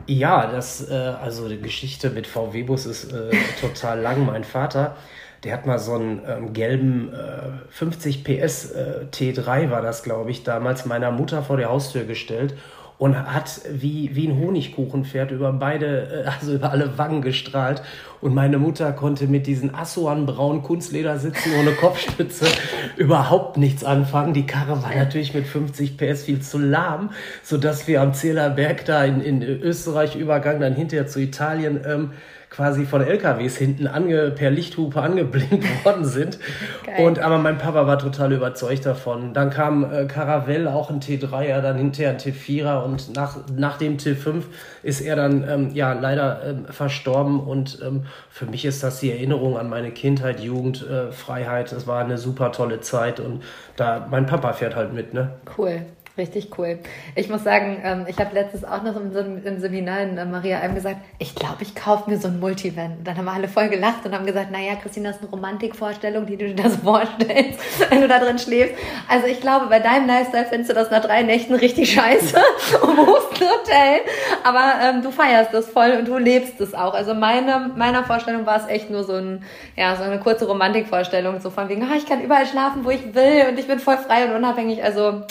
Ja, 0.08 0.48
das, 0.48 0.90
äh, 0.90 0.94
also 0.94 1.48
die 1.50 1.62
Geschichte 1.62 2.10
mit 2.10 2.28
VW-Bus 2.28 2.86
ist 2.86 3.12
äh, 3.12 3.32
total 3.62 4.00
lang. 4.00 4.26
Mein 4.26 4.44
Vater, 4.44 4.96
der 5.44 5.54
hat 5.54 5.66
mal 5.66 5.80
so 5.80 5.96
einen 5.96 6.22
ähm, 6.28 6.54
gelben 6.54 7.14
äh, 7.14 7.72
50 7.72 8.24
PS 8.24 8.72
äh, 8.72 9.06
T3 9.12 9.70
war 9.70 9.82
das, 9.82 10.04
glaube 10.04 10.32
ich, 10.32 10.44
damals 10.44 10.86
meiner 10.86 11.12
Mutter 11.12 11.44
vor 11.44 11.58
der 11.58 11.70
Haustür 11.70 12.04
gestellt 12.04 12.56
und 13.02 13.18
hat 13.18 13.62
wie, 13.68 14.16
wie 14.16 14.28
ein 14.28 14.40
Honigkuchenpferd 14.40 15.32
über 15.32 15.52
beide, 15.54 16.24
äh, 16.24 16.30
also 16.30 16.54
über 16.54 16.70
alle 16.70 17.00
Wangen 17.00 17.24
gestrahlt. 17.24 17.82
Und 18.22 18.36
meine 18.36 18.60
Mutter 18.60 18.92
konnte 18.92 19.26
mit 19.26 19.48
diesen 19.48 19.74
Assuan-braunen 19.74 20.62
Kunstledersitzen 20.62 21.52
ohne 21.60 21.72
Kopfstütze 21.72 22.46
überhaupt 22.98 23.58
nichts 23.58 23.84
anfangen. 23.84 24.36
Die 24.36 24.46
Karre 24.46 24.84
war 24.84 24.94
natürlich 24.94 25.34
mit 25.34 25.48
50 25.48 25.98
PS 25.98 26.26
viel 26.26 26.42
zu 26.42 26.60
lahm, 26.60 27.10
sodass 27.42 27.88
wir 27.88 28.04
am 28.04 28.14
Zählerberg 28.14 28.86
da 28.86 29.04
in, 29.04 29.20
in 29.20 29.42
Österreich 29.42 30.16
Übergang 30.16 30.60
dann 30.60 30.76
hinterher 30.76 31.08
zu 31.08 31.20
Italien 31.20 31.82
ähm, 31.84 32.12
quasi 32.52 32.86
von 32.86 33.02
LKWs 33.02 33.56
hinten 33.56 33.88
ange, 33.88 34.30
per 34.30 34.52
Lichthupe 34.52 35.02
angeblinkt 35.02 35.66
worden 35.86 36.04
sind. 36.04 36.38
Geil. 36.86 37.06
Und 37.06 37.20
aber 37.20 37.38
mein 37.38 37.58
Papa 37.58 37.88
war 37.88 37.98
total 37.98 38.34
überzeugt 38.34 38.86
davon. 38.86 39.34
Dann 39.34 39.50
kam 39.50 39.90
äh, 39.90 40.06
Caravelle, 40.06 40.72
auch 40.72 40.90
ein 40.90 41.00
T3er, 41.00 41.62
dann 41.62 41.78
hinterher 41.78 42.12
ein 42.12 42.18
T4er 42.18 42.84
und 42.84 43.16
nach, 43.16 43.38
nach 43.56 43.78
dem 43.78 43.98
T5 43.98 44.44
ist 44.84 45.00
er 45.00 45.16
dann 45.16 45.48
ähm, 45.50 45.70
ja 45.74 45.94
leider 45.94 46.42
ähm, 46.46 46.66
verstorben. 46.66 47.40
Und 47.40 47.80
ähm, 47.82 48.04
für 48.30 48.46
mich 48.46 48.66
ist 48.66 48.84
das 48.84 49.00
die 49.00 49.12
Erinnerung 49.12 49.58
an 49.58 49.70
meine 49.70 49.92
Kindheit, 49.92 50.42
Jugend, 50.42 50.86
äh, 50.88 51.14
Freiheit. 51.14 51.72
Das 51.72 51.88
war 51.88 52.04
eine 52.04 52.18
super 52.18 52.52
tolle 52.52 52.82
Zeit 52.82 53.22
und 53.22 53.44
da 53.78 54.08
mein 54.12 54.26
Papa 54.26 54.52
fährt 54.52 54.76
halt 54.76 54.94
mit, 54.94 55.14
ne? 55.14 55.32
Cool. 55.58 55.86
Richtig 56.18 56.50
cool. 56.58 56.80
Ich 57.16 57.30
muss 57.30 57.46
sagen, 57.46 57.82
ähm, 57.86 58.06
ich 58.06 58.18
habe 58.20 58.34
letztens 58.34 58.66
auch 58.66 58.84
noch 58.84 58.98
im, 58.98 59.60
Seminar 59.62 60.02
in 60.02 60.18
äh, 60.18 60.26
Maria 60.26 60.60
einem 60.60 60.76
gesagt, 60.76 60.98
ich 61.20 61.36
glaube, 61.36 61.58
ich 61.62 61.74
kaufe 61.74 62.10
mir 62.10 62.18
so 62.18 62.28
ein 62.28 62.42
Multivan. 62.42 62.98
Dann 63.06 63.18
haben 63.18 63.30
alle 63.30 63.48
voll 63.48 63.70
gelacht 63.70 64.06
und 64.06 64.14
haben 64.14 64.26
gesagt, 64.26 64.52
naja, 64.52 64.76
Christina, 64.76 65.10
das 65.10 65.18
ist 65.18 65.24
eine 65.24 65.32
Romantikvorstellung, 65.32 66.26
die 66.26 66.36
du 66.36 66.54
dir 66.54 66.64
das 66.64 66.76
vorstellst, 66.84 67.60
wenn 67.90 68.02
du 68.02 68.10
da 68.10 68.20
drin 68.20 68.38
schläfst. 68.38 68.76
Also 69.08 69.28
ich 69.28 69.40
glaube, 69.40 69.68
bei 69.68 69.80
deinem 69.80 70.06
Lifestyle 70.06 70.46
findest 70.50 70.72
du 70.72 70.74
das 70.74 70.92
nach 70.92 71.02
drei 71.02 71.24
Nächten 71.24 71.56
richtig 71.56 71.94
scheiße 71.94 72.38
und 72.82 72.96
buchst 72.98 73.42
ein 73.42 73.48
Hotel. 73.48 74.00
Aber 74.44 74.74
ähm, 74.84 75.02
du 75.02 75.12
feierst 75.12 75.54
das 75.54 75.70
voll 75.70 75.92
und 75.98 76.10
du 76.10 76.18
lebst 76.18 76.60
es 76.60 76.74
auch. 76.74 76.94
Also 76.94 77.14
meine, 77.14 77.72
meiner 77.78 78.04
Vorstellung 78.04 78.46
war 78.46 78.58
es 78.58 78.68
echt 78.68 78.90
nur 78.90 79.06
so, 79.06 79.14
ein, 79.14 79.46
ja, 79.78 79.96
so 79.96 80.04
eine 80.04 80.20
kurze 80.20 80.46
Romantikvorstellung, 80.46 81.40
so 81.40 81.50
von 81.50 81.70
wegen, 81.70 81.84
ah, 81.84 81.96
ich 81.96 82.06
kann 82.06 82.22
überall 82.22 82.46
schlafen, 82.46 82.84
wo 82.84 82.90
ich 82.90 83.16
will 83.16 83.46
und 83.50 83.58
ich 83.58 83.68
bin 83.68 83.80
voll 83.80 83.98
frei 83.98 84.26
und 84.26 84.36
unabhängig. 84.36 84.84
Also 84.84 85.24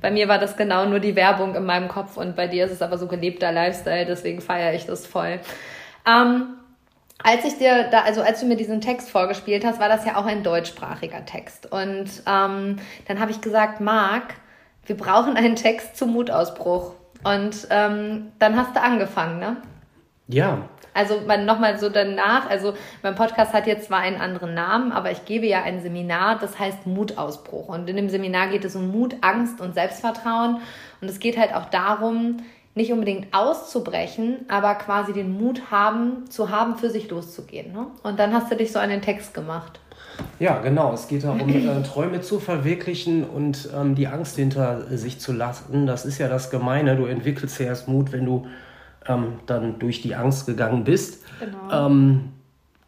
bei 0.00 0.10
mir 0.10 0.28
war 0.28 0.38
das 0.38 0.56
genau 0.56 0.86
nur 0.86 1.00
die 1.00 1.16
Werbung 1.16 1.54
in 1.54 1.64
meinem 1.64 1.88
Kopf 1.88 2.16
und 2.16 2.36
bei 2.36 2.46
dir 2.46 2.66
ist 2.66 2.72
es 2.72 2.82
aber 2.82 2.98
so 2.98 3.06
gelebter 3.06 3.52
Lifestyle, 3.52 4.06
deswegen 4.06 4.40
feiere 4.40 4.74
ich 4.74 4.86
das 4.86 5.06
voll. 5.06 5.40
Ähm, 6.06 6.56
als 7.22 7.44
ich 7.44 7.58
dir 7.58 7.88
da, 7.90 8.02
also 8.02 8.22
als 8.22 8.40
du 8.40 8.46
mir 8.46 8.56
diesen 8.56 8.80
Text 8.80 9.10
vorgespielt 9.10 9.64
hast, 9.64 9.80
war 9.80 9.88
das 9.88 10.04
ja 10.04 10.16
auch 10.16 10.26
ein 10.26 10.42
deutschsprachiger 10.42 11.24
Text. 11.24 11.70
Und 11.72 12.08
ähm, 12.26 12.76
dann 13.08 13.20
habe 13.20 13.30
ich 13.30 13.40
gesagt, 13.40 13.80
Marc, 13.80 14.34
wir 14.84 14.96
brauchen 14.96 15.36
einen 15.36 15.56
Text 15.56 15.96
zum 15.96 16.12
Mutausbruch. 16.12 16.92
Und 17.24 17.66
ähm, 17.70 18.32
dann 18.38 18.56
hast 18.56 18.76
du 18.76 18.80
angefangen, 18.80 19.40
ne? 19.40 19.56
Ja. 20.28 20.68
Also 20.92 21.20
nochmal 21.20 21.78
so 21.78 21.88
danach, 21.88 22.48
also 22.48 22.72
mein 23.02 23.14
Podcast 23.14 23.52
hat 23.52 23.66
jetzt 23.66 23.88
zwar 23.88 23.98
einen 23.98 24.20
anderen 24.20 24.54
Namen, 24.54 24.92
aber 24.92 25.10
ich 25.10 25.24
gebe 25.24 25.46
ja 25.46 25.62
ein 25.62 25.82
Seminar, 25.82 26.38
das 26.38 26.58
heißt 26.58 26.86
Mutausbruch. 26.86 27.68
Und 27.68 27.88
in 27.88 27.96
dem 27.96 28.08
Seminar 28.08 28.48
geht 28.48 28.64
es 28.64 28.74
um 28.74 28.90
Mut, 28.90 29.16
Angst 29.20 29.60
und 29.60 29.74
Selbstvertrauen. 29.74 30.58
Und 31.00 31.10
es 31.10 31.18
geht 31.18 31.36
halt 31.36 31.54
auch 31.54 31.66
darum, 31.66 32.38
nicht 32.74 32.92
unbedingt 32.92 33.34
auszubrechen, 33.34 34.44
aber 34.48 34.74
quasi 34.74 35.12
den 35.12 35.38
Mut 35.38 35.70
haben, 35.70 36.28
zu 36.30 36.50
haben, 36.50 36.76
für 36.76 36.90
sich 36.90 37.10
loszugehen. 37.10 37.72
Ne? 37.72 37.86
Und 38.02 38.18
dann 38.18 38.32
hast 38.32 38.50
du 38.50 38.56
dich 38.56 38.72
so 38.72 38.78
an 38.78 38.90
den 38.90 39.02
Text 39.02 39.32
gemacht. 39.34 39.80
Ja, 40.38 40.58
genau. 40.60 40.92
Es 40.92 41.08
geht 41.08 41.24
darum, 41.24 41.48
äh, 41.48 41.82
Träume 41.82 42.20
zu 42.20 42.38
verwirklichen 42.40 43.24
und 43.24 43.68
ähm, 43.74 43.94
die 43.94 44.06
Angst 44.06 44.36
hinter 44.36 44.96
sich 44.96 45.20
zu 45.20 45.32
lassen. 45.32 45.86
Das 45.86 46.04
ist 46.04 46.18
ja 46.18 46.28
das 46.28 46.50
Gemeine. 46.50 46.96
Du 46.96 47.06
entwickelst 47.06 47.58
ja 47.60 47.66
erst 47.66 47.88
Mut, 47.88 48.12
wenn 48.12 48.24
du 48.24 48.46
ähm, 49.08 49.40
dann 49.46 49.78
durch 49.78 50.02
die 50.02 50.14
Angst 50.14 50.46
gegangen 50.46 50.84
bist. 50.84 51.24
Genau. 51.40 51.86
Ähm, 51.86 52.32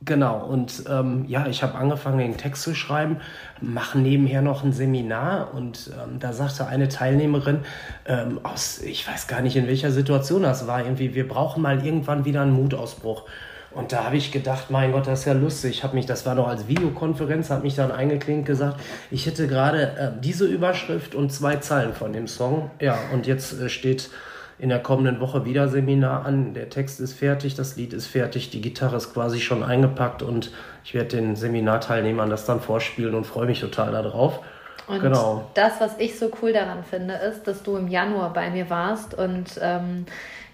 Genau, 0.04 0.46
und 0.46 0.84
ähm, 0.88 1.24
ja, 1.26 1.48
ich 1.48 1.64
habe 1.64 1.74
angefangen, 1.74 2.18
den 2.18 2.36
Text 2.36 2.62
zu 2.62 2.76
schreiben, 2.76 3.16
mache 3.60 3.98
nebenher 3.98 4.42
noch 4.42 4.62
ein 4.62 4.72
Seminar 4.72 5.52
und 5.54 5.90
ähm, 5.92 6.20
da 6.20 6.32
sagte 6.32 6.68
eine 6.68 6.88
Teilnehmerin 6.88 7.60
ähm, 8.06 8.38
aus, 8.44 8.80
ich 8.80 9.08
weiß 9.08 9.26
gar 9.26 9.40
nicht, 9.40 9.56
in 9.56 9.66
welcher 9.66 9.90
Situation 9.90 10.44
das 10.44 10.68
war, 10.68 10.84
irgendwie, 10.84 11.16
wir 11.16 11.26
brauchen 11.26 11.62
mal 11.62 11.84
irgendwann 11.84 12.24
wieder 12.24 12.42
einen 12.42 12.52
Mutausbruch. 12.52 13.24
Und 13.72 13.92
da 13.92 14.04
habe 14.04 14.16
ich 14.16 14.32
gedacht, 14.32 14.70
mein 14.70 14.92
Gott, 14.92 15.06
das 15.06 15.20
ist 15.20 15.24
ja 15.26 15.34
lustig. 15.34 15.70
Ich 15.70 15.84
habe 15.84 15.94
mich, 15.94 16.06
das 16.06 16.24
war 16.24 16.34
noch 16.34 16.48
als 16.48 16.68
Videokonferenz, 16.68 17.50
habe 17.50 17.62
mich 17.62 17.74
dann 17.74 17.90
eingeklinkt 17.90 18.46
gesagt, 18.46 18.80
ich 19.10 19.26
hätte 19.26 19.46
gerade 19.46 19.82
äh, 19.96 20.10
diese 20.20 20.46
Überschrift 20.46 21.14
und 21.14 21.32
zwei 21.32 21.56
Zeilen 21.56 21.92
von 21.92 22.12
dem 22.12 22.28
Song. 22.28 22.70
Ja, 22.80 22.98
und 23.12 23.26
jetzt 23.26 23.60
äh, 23.60 23.68
steht 23.68 24.10
in 24.58 24.68
der 24.68 24.80
kommenden 24.80 25.20
Woche 25.20 25.44
wieder 25.44 25.68
Seminar 25.68 26.26
an. 26.26 26.54
Der 26.54 26.68
Text 26.68 27.00
ist 27.00 27.12
fertig, 27.12 27.54
das 27.54 27.76
Lied 27.76 27.92
ist 27.92 28.06
fertig, 28.06 28.50
die 28.50 28.60
Gitarre 28.60 28.96
ist 28.96 29.14
quasi 29.14 29.40
schon 29.40 29.62
eingepackt 29.62 30.22
und 30.22 30.50
ich 30.84 30.94
werde 30.94 31.16
den 31.16 31.36
Seminarteilnehmern 31.36 32.28
das 32.28 32.44
dann 32.44 32.60
vorspielen 32.60 33.14
und 33.14 33.24
freue 33.24 33.46
mich 33.46 33.60
total 33.60 33.92
darauf. 33.92 34.40
Und 34.88 35.00
genau. 35.00 35.50
das, 35.54 35.80
was 35.80 35.92
ich 35.98 36.18
so 36.18 36.30
cool 36.42 36.52
daran 36.52 36.82
finde, 36.82 37.14
ist, 37.14 37.46
dass 37.46 37.62
du 37.62 37.76
im 37.76 37.88
Januar 37.88 38.32
bei 38.32 38.50
mir 38.50 38.70
warst 38.70 39.14
und 39.14 39.60
ähm, 39.60 40.06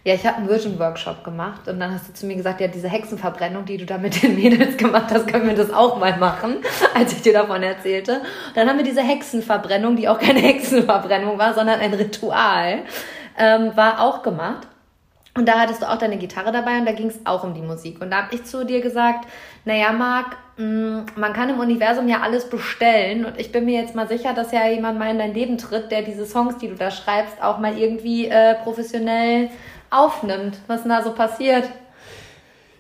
ja, 0.06 0.12
ich 0.12 0.26
habe 0.26 0.36
einen 0.36 0.48
Virgin-Workshop 0.50 1.24
gemacht 1.24 1.66
und 1.66 1.80
dann 1.80 1.94
hast 1.94 2.08
du 2.08 2.12
zu 2.12 2.26
mir 2.26 2.36
gesagt, 2.36 2.60
ja, 2.60 2.68
diese 2.68 2.88
Hexenverbrennung, 2.88 3.64
die 3.64 3.78
du 3.78 3.86
da 3.86 3.96
mit 3.96 4.22
den 4.22 4.34
Mädels 4.34 4.76
gemacht 4.76 5.06
hast, 5.10 5.26
können 5.28 5.48
wir 5.48 5.54
das 5.54 5.72
auch 5.72 5.98
mal 5.98 6.18
machen, 6.18 6.56
als 6.94 7.14
ich 7.14 7.22
dir 7.22 7.32
davon 7.32 7.62
erzählte. 7.62 8.16
Und 8.16 8.56
dann 8.56 8.68
haben 8.68 8.76
wir 8.76 8.84
diese 8.84 9.00
Hexenverbrennung, 9.00 9.96
die 9.96 10.06
auch 10.08 10.18
keine 10.18 10.40
Hexenverbrennung 10.42 11.38
war, 11.38 11.54
sondern 11.54 11.80
ein 11.80 11.94
Ritual, 11.94 12.80
ähm, 13.38 13.76
war 13.76 14.00
auch 14.00 14.22
gemacht. 14.22 14.68
Und 15.36 15.48
da 15.48 15.58
hattest 15.58 15.82
du 15.82 15.90
auch 15.90 15.98
deine 15.98 16.16
Gitarre 16.16 16.52
dabei 16.52 16.78
und 16.78 16.86
da 16.86 16.92
ging 16.92 17.08
es 17.08 17.18
auch 17.26 17.42
um 17.42 17.54
die 17.54 17.60
Musik. 17.60 18.00
Und 18.00 18.12
da 18.12 18.22
habe 18.22 18.34
ich 18.34 18.44
zu 18.44 18.64
dir 18.64 18.80
gesagt, 18.80 19.26
naja, 19.64 19.90
Marc, 19.92 20.36
mm, 20.56 21.00
man 21.16 21.32
kann 21.32 21.50
im 21.50 21.58
Universum 21.58 22.06
ja 22.06 22.20
alles 22.20 22.48
bestellen 22.48 23.24
und 23.24 23.40
ich 23.40 23.50
bin 23.50 23.64
mir 23.64 23.80
jetzt 23.80 23.96
mal 23.96 24.06
sicher, 24.06 24.32
dass 24.32 24.52
ja 24.52 24.68
jemand 24.68 24.98
mal 24.98 25.10
in 25.10 25.18
dein 25.18 25.34
Leben 25.34 25.58
tritt, 25.58 25.90
der 25.90 26.02
diese 26.02 26.24
Songs, 26.24 26.58
die 26.58 26.68
du 26.68 26.76
da 26.76 26.92
schreibst, 26.92 27.42
auch 27.42 27.58
mal 27.58 27.76
irgendwie 27.76 28.28
äh, 28.28 28.54
professionell 28.62 29.50
aufnimmt. 29.90 30.58
Was 30.68 30.82
denn 30.82 30.90
da 30.90 31.02
so 31.02 31.12
passiert? 31.12 31.68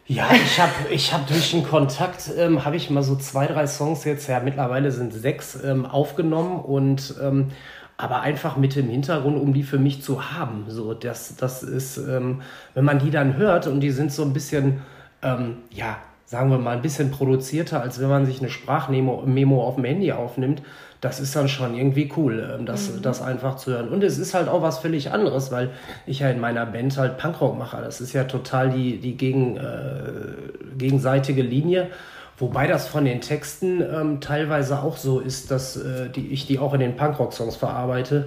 Ja, 0.06 0.28
ich 0.32 0.60
habe 0.60 0.72
ich 0.90 1.12
hab 1.12 1.26
durch 1.26 1.50
den 1.50 1.64
Kontakt, 1.64 2.30
ähm, 2.36 2.64
habe 2.64 2.76
ich 2.76 2.90
mal 2.90 3.02
so 3.02 3.16
zwei, 3.16 3.46
drei 3.46 3.66
Songs 3.66 4.04
jetzt, 4.04 4.28
ja 4.28 4.38
mittlerweile 4.38 4.92
sind 4.92 5.14
sechs 5.14 5.58
ähm, 5.64 5.86
aufgenommen 5.86 6.60
und 6.60 7.14
ähm, 7.22 7.50
aber 7.96 8.20
einfach 8.20 8.56
mit 8.56 8.74
dem 8.74 8.88
Hintergrund, 8.88 9.40
um 9.40 9.52
die 9.52 9.62
für 9.62 9.78
mich 9.78 10.02
zu 10.02 10.32
haben. 10.32 10.64
So, 10.68 10.94
das, 10.94 11.36
das 11.36 11.62
ist, 11.62 11.96
ähm, 11.98 12.42
wenn 12.74 12.84
man 12.84 12.98
die 12.98 13.10
dann 13.10 13.36
hört 13.36 13.66
und 13.66 13.80
die 13.80 13.90
sind 13.90 14.12
so 14.12 14.22
ein 14.22 14.32
bisschen, 14.32 14.80
ähm, 15.22 15.58
ja, 15.70 15.98
sagen 16.26 16.50
wir 16.50 16.58
mal, 16.58 16.76
ein 16.76 16.82
bisschen 16.82 17.10
produzierter, 17.10 17.80
als 17.80 18.00
wenn 18.00 18.08
man 18.08 18.26
sich 18.26 18.40
eine 18.40 18.48
Sprachmemo 18.48 19.22
Memo 19.26 19.62
auf 19.62 19.76
dem 19.76 19.84
Handy 19.84 20.10
aufnimmt, 20.10 20.62
das 21.00 21.20
ist 21.20 21.36
dann 21.36 21.48
schon 21.48 21.76
irgendwie 21.76 22.10
cool, 22.16 22.56
ähm, 22.58 22.66
das, 22.66 22.90
mhm. 22.90 23.02
das 23.02 23.20
einfach 23.20 23.56
zu 23.56 23.72
hören. 23.72 23.88
Und 23.90 24.02
es 24.02 24.18
ist 24.18 24.34
halt 24.34 24.48
auch 24.48 24.62
was 24.62 24.78
völlig 24.78 25.12
anderes, 25.12 25.52
weil 25.52 25.70
ich 26.06 26.20
ja 26.20 26.30
in 26.30 26.40
meiner 26.40 26.64
Band 26.66 26.96
halt 26.96 27.18
Punkrock 27.18 27.58
mache. 27.58 27.80
Das 27.82 28.00
ist 28.00 28.12
ja 28.14 28.24
total 28.24 28.70
die, 28.70 28.98
die 28.98 29.16
gegen, 29.16 29.56
äh, 29.58 30.32
gegenseitige 30.78 31.42
Linie. 31.42 31.90
Wobei 32.38 32.66
das 32.66 32.88
von 32.88 33.04
den 33.04 33.20
Texten 33.20 33.80
ähm, 33.80 34.20
teilweise 34.20 34.82
auch 34.82 34.96
so 34.96 35.20
ist, 35.20 35.50
dass 35.50 35.76
äh, 35.76 36.10
die, 36.10 36.28
ich 36.28 36.46
die 36.46 36.58
auch 36.58 36.74
in 36.74 36.80
den 36.80 36.96
Punkrock-Songs 36.96 37.56
verarbeite. 37.56 38.26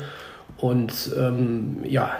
Und 0.57 1.11
ähm, 1.17 1.83
ja, 1.83 2.11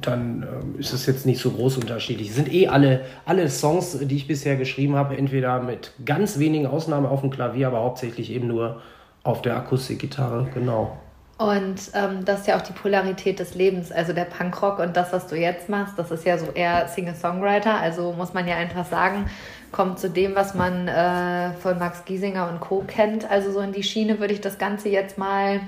dann 0.00 0.46
ähm, 0.48 0.78
ist 0.78 0.92
es 0.92 1.04
jetzt 1.06 1.26
nicht 1.26 1.40
so 1.40 1.50
groß 1.50 1.76
unterschiedlich. 1.78 2.30
Es 2.30 2.36
sind 2.36 2.52
eh 2.52 2.68
alle, 2.68 3.00
alle 3.26 3.48
Songs, 3.50 3.98
die 4.00 4.16
ich 4.16 4.26
bisher 4.26 4.56
geschrieben 4.56 4.94
habe, 4.94 5.16
entweder 5.16 5.60
mit 5.60 5.92
ganz 6.06 6.38
wenigen 6.38 6.66
Ausnahmen 6.66 7.06
auf 7.06 7.20
dem 7.20 7.30
Klavier, 7.30 7.66
aber 7.66 7.80
hauptsächlich 7.80 8.30
eben 8.30 8.46
nur 8.46 8.80
auf 9.24 9.42
der 9.42 9.56
Akustikgitarre, 9.56 10.48
genau. 10.54 10.96
Und 11.38 11.90
ähm, 11.94 12.24
das 12.24 12.40
ist 12.40 12.46
ja 12.46 12.56
auch 12.56 12.62
die 12.62 12.72
Polarität 12.72 13.40
des 13.40 13.54
Lebens, 13.54 13.90
also 13.90 14.12
der 14.12 14.26
Punkrock 14.26 14.78
und 14.78 14.96
das, 14.96 15.12
was 15.12 15.26
du 15.26 15.36
jetzt 15.36 15.68
machst, 15.68 15.98
das 15.98 16.10
ist 16.10 16.24
ja 16.24 16.38
so 16.38 16.46
eher 16.54 16.86
Singer-Songwriter, 16.86 17.74
also 17.74 18.12
muss 18.12 18.32
man 18.32 18.46
ja 18.46 18.56
einfach 18.56 18.86
sagen, 18.86 19.26
kommt 19.72 19.98
zu 19.98 20.10
dem, 20.10 20.34
was 20.34 20.54
man 20.54 20.86
äh, 20.86 21.54
von 21.54 21.78
Max 21.78 22.04
Giesinger 22.04 22.48
und 22.48 22.60
Co. 22.60 22.84
kennt. 22.86 23.28
Also 23.30 23.50
so 23.50 23.60
in 23.60 23.72
die 23.72 23.82
Schiene 23.82 24.20
würde 24.20 24.34
ich 24.34 24.40
das 24.40 24.58
Ganze 24.58 24.90
jetzt 24.90 25.18
mal, 25.18 25.60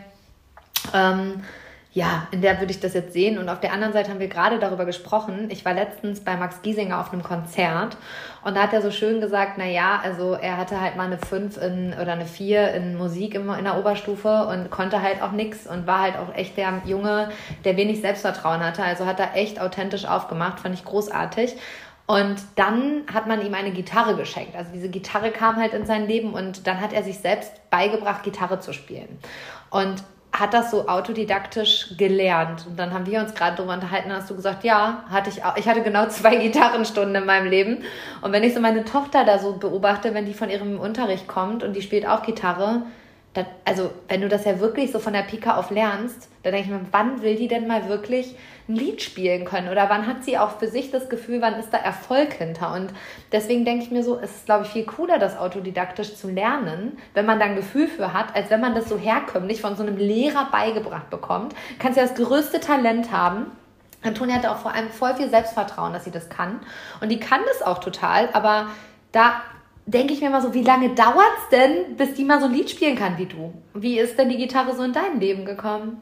ähm, 0.92 1.42
ja, 1.94 2.26
in 2.30 2.42
der 2.42 2.60
würde 2.60 2.72
ich 2.72 2.80
das 2.80 2.92
jetzt 2.92 3.12
sehen. 3.12 3.38
Und 3.38 3.48
auf 3.48 3.60
der 3.60 3.72
anderen 3.72 3.92
Seite 3.92 4.10
haben 4.10 4.20
wir 4.20 4.28
gerade 4.28 4.58
darüber 4.58 4.84
gesprochen. 4.84 5.48
Ich 5.48 5.64
war 5.64 5.72
letztens 5.72 6.20
bei 6.20 6.36
Max 6.36 6.60
Giesinger 6.62 7.00
auf 7.00 7.12
einem 7.12 7.22
Konzert 7.22 7.96
und 8.44 8.56
da 8.56 8.64
hat 8.64 8.74
er 8.74 8.82
so 8.82 8.90
schön 8.90 9.22
gesagt, 9.22 9.52
na 9.56 9.64
ja, 9.64 10.00
also 10.02 10.34
er 10.34 10.58
hatte 10.58 10.80
halt 10.80 10.96
mal 10.96 11.06
eine 11.06 11.16
5 11.16 11.56
in, 11.56 11.94
oder 11.94 12.12
eine 12.12 12.26
4 12.26 12.74
in 12.74 12.96
Musik 12.96 13.34
in, 13.34 13.48
in 13.48 13.64
der 13.64 13.78
Oberstufe 13.78 14.46
und 14.48 14.70
konnte 14.70 15.00
halt 15.00 15.22
auch 15.22 15.32
nichts 15.32 15.66
und 15.66 15.86
war 15.86 16.00
halt 16.00 16.16
auch 16.18 16.34
echt 16.34 16.58
der 16.58 16.82
Junge, 16.84 17.30
der 17.64 17.78
wenig 17.78 18.02
Selbstvertrauen 18.02 18.60
hatte. 18.60 18.82
Also 18.82 19.06
hat 19.06 19.18
er 19.18 19.34
echt 19.34 19.60
authentisch 19.60 20.04
aufgemacht, 20.04 20.60
fand 20.60 20.74
ich 20.74 20.84
großartig. 20.84 21.56
Und 22.06 22.36
dann 22.56 23.04
hat 23.12 23.26
man 23.26 23.44
ihm 23.44 23.54
eine 23.54 23.70
Gitarre 23.70 24.14
geschenkt. 24.16 24.54
Also 24.54 24.70
diese 24.72 24.90
Gitarre 24.90 25.30
kam 25.30 25.56
halt 25.56 25.72
in 25.72 25.86
sein 25.86 26.06
Leben 26.06 26.34
und 26.34 26.66
dann 26.66 26.80
hat 26.80 26.92
er 26.92 27.02
sich 27.02 27.18
selbst 27.18 27.52
beigebracht, 27.70 28.22
Gitarre 28.22 28.60
zu 28.60 28.74
spielen. 28.74 29.18
Und 29.70 30.04
hat 30.34 30.52
das 30.52 30.72
so 30.72 30.88
autodidaktisch 30.88 31.96
gelernt. 31.96 32.66
Und 32.66 32.76
dann 32.76 32.92
haben 32.92 33.06
wir 33.06 33.20
uns 33.20 33.34
gerade 33.34 33.56
darüber 33.56 33.74
unterhalten, 33.74 34.12
hast 34.12 34.28
du 34.28 34.34
gesagt, 34.34 34.64
ja, 34.64 35.04
hatte 35.08 35.30
ich 35.30 35.44
auch. 35.44 35.56
Ich 35.56 35.68
hatte 35.68 35.82
genau 35.82 36.06
zwei 36.08 36.36
Gitarrenstunden 36.42 37.14
in 37.14 37.24
meinem 37.24 37.46
Leben. 37.46 37.84
Und 38.20 38.32
wenn 38.32 38.42
ich 38.42 38.52
so 38.52 38.60
meine 38.60 38.84
Tochter 38.84 39.24
da 39.24 39.38
so 39.38 39.56
beobachte, 39.56 40.12
wenn 40.12 40.26
die 40.26 40.34
von 40.34 40.50
ihrem 40.50 40.80
Unterricht 40.80 41.28
kommt 41.28 41.62
und 41.62 41.74
die 41.74 41.82
spielt 41.82 42.06
auch 42.06 42.22
Gitarre, 42.22 42.82
das, 43.34 43.46
also 43.64 43.90
wenn 44.08 44.20
du 44.20 44.28
das 44.28 44.44
ja 44.44 44.60
wirklich 44.60 44.92
so 44.92 45.00
von 45.00 45.12
der 45.12 45.22
Pika 45.22 45.56
auf 45.56 45.70
lernst, 45.70 46.28
dann 46.44 46.52
denke 46.52 46.68
ich 46.68 46.74
mir, 46.74 46.86
wann 46.92 47.20
will 47.20 47.34
die 47.34 47.48
denn 47.48 47.66
mal 47.66 47.88
wirklich 47.88 48.36
ein 48.68 48.76
Lied 48.76 49.02
spielen 49.02 49.44
können? 49.44 49.68
Oder 49.68 49.90
wann 49.90 50.06
hat 50.06 50.24
sie 50.24 50.38
auch 50.38 50.58
für 50.58 50.68
sich 50.68 50.92
das 50.92 51.08
Gefühl, 51.08 51.42
wann 51.42 51.54
ist 51.54 51.70
da 51.70 51.78
Erfolg 51.78 52.34
hinter? 52.34 52.72
Und 52.72 52.92
deswegen 53.32 53.64
denke 53.64 53.84
ich 53.84 53.90
mir 53.90 54.04
so, 54.04 54.18
es 54.18 54.30
ist, 54.30 54.46
glaube 54.46 54.64
ich, 54.64 54.70
viel 54.70 54.84
cooler, 54.84 55.18
das 55.18 55.36
autodidaktisch 55.36 56.14
zu 56.14 56.30
lernen, 56.30 56.96
wenn 57.12 57.26
man 57.26 57.40
da 57.40 57.46
ein 57.46 57.56
Gefühl 57.56 57.88
für 57.88 58.12
hat, 58.12 58.36
als 58.36 58.50
wenn 58.50 58.60
man 58.60 58.74
das 58.74 58.88
so 58.88 58.96
herkömmlich 58.96 59.60
von 59.60 59.76
so 59.76 59.82
einem 59.82 59.96
Lehrer 59.96 60.48
beigebracht 60.52 61.10
bekommt. 61.10 61.54
Kannst 61.80 61.98
ja 61.98 62.06
das 62.06 62.14
größte 62.14 62.60
Talent 62.60 63.10
haben. 63.10 63.46
Antonia 64.04 64.36
hatte 64.36 64.52
auch 64.52 64.58
vor 64.58 64.74
allem 64.74 64.90
voll 64.90 65.14
viel 65.14 65.28
Selbstvertrauen, 65.28 65.92
dass 65.92 66.04
sie 66.04 66.10
das 66.12 66.28
kann. 66.28 66.60
Und 67.00 67.08
die 67.10 67.18
kann 67.18 67.40
das 67.48 67.62
auch 67.62 67.78
total, 67.78 68.28
aber 68.32 68.68
da 69.12 69.42
denke 69.86 70.14
ich 70.14 70.20
mir 70.20 70.30
mal 70.30 70.42
so, 70.42 70.54
wie 70.54 70.62
lange 70.62 70.94
dauert 70.94 71.32
es 71.42 71.48
denn, 71.50 71.96
bis 71.96 72.14
die 72.14 72.24
mal 72.24 72.40
so 72.40 72.46
ein 72.46 72.52
Lied 72.52 72.70
spielen 72.70 72.96
kann 72.96 73.18
wie 73.18 73.26
du? 73.26 73.52
Wie 73.74 73.98
ist 73.98 74.18
denn 74.18 74.28
die 74.28 74.36
Gitarre 74.36 74.74
so 74.74 74.82
in 74.82 74.92
dein 74.92 75.20
Leben 75.20 75.44
gekommen? 75.44 76.00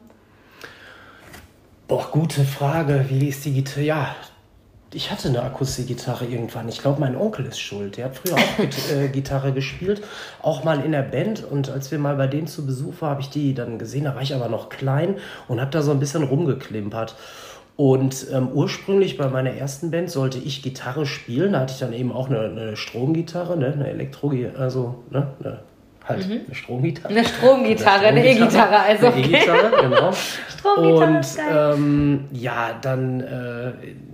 Boah, 1.87 2.07
gute 2.11 2.43
Frage. 2.43 3.05
Wie 3.09 3.27
ist 3.27 3.43
die 3.45 3.53
Gitarre? 3.53 3.85
Ja, 3.85 4.15
ich 4.93 5.11
hatte 5.11 5.27
eine 5.27 5.41
Akustikgitarre 5.41 6.25
irgendwann. 6.25 6.69
Ich 6.69 6.79
glaube, 6.79 6.99
mein 6.99 7.15
Onkel 7.15 7.45
ist 7.45 7.59
schuld. 7.59 7.97
Der 7.97 8.05
hat 8.05 8.15
früher 8.15 8.35
auch 8.35 8.59
äh, 8.91 9.09
Gitarre 9.09 9.51
gespielt, 9.51 10.03
auch 10.41 10.63
mal 10.63 10.83
in 10.83 10.91
der 10.91 11.01
Band. 11.01 11.43
Und 11.43 11.69
als 11.69 11.91
wir 11.91 11.99
mal 11.99 12.15
bei 12.15 12.27
denen 12.27 12.47
zu 12.47 12.65
Besuch 12.65 13.01
waren, 13.01 13.11
habe 13.11 13.21
ich 13.21 13.29
die 13.29 13.53
dann 13.53 13.79
gesehen. 13.79 14.05
Da 14.05 14.15
war 14.15 14.21
ich 14.21 14.33
aber 14.33 14.49
noch 14.49 14.69
klein 14.69 15.17
und 15.47 15.59
habe 15.59 15.71
da 15.71 15.81
so 15.81 15.91
ein 15.91 15.99
bisschen 15.99 16.23
rumgeklimpert. 16.23 17.15
Und 17.75 18.27
ähm, 18.31 18.49
ursprünglich 18.53 19.17
bei 19.17 19.29
meiner 19.29 19.51
ersten 19.51 19.89
Band 19.89 20.11
sollte 20.11 20.37
ich 20.37 20.61
Gitarre 20.61 21.05
spielen. 21.05 21.53
Da 21.53 21.61
hatte 21.61 21.73
ich 21.73 21.79
dann 21.79 21.93
eben 21.93 22.11
auch 22.11 22.29
eine, 22.29 22.41
eine 22.41 22.75
Stromgitarre, 22.75 23.57
ne, 23.57 23.73
eine 23.73 23.89
Elektro, 23.89 24.31
also 24.57 25.03
ne, 25.09 25.27
eine 25.39 25.59
Halt 26.05 26.27
mhm. 26.27 26.41
eine 26.45 26.55
Stromgitarre. 26.55 27.13
Eine 27.13 27.25
Stromgitarre, 27.25 28.05
eine 28.07 28.25
E-Gitarre, 28.25 28.79
also. 28.79 29.07
Eine 29.07 29.21
E-Gitarre, 29.21 29.71
genau. 29.81 30.11
Stromgitarre. 30.49 31.75
Und 31.75 31.81
ähm, 31.81 32.25
ja, 32.33 32.77
dann 32.81 33.21
äh, 33.21 33.71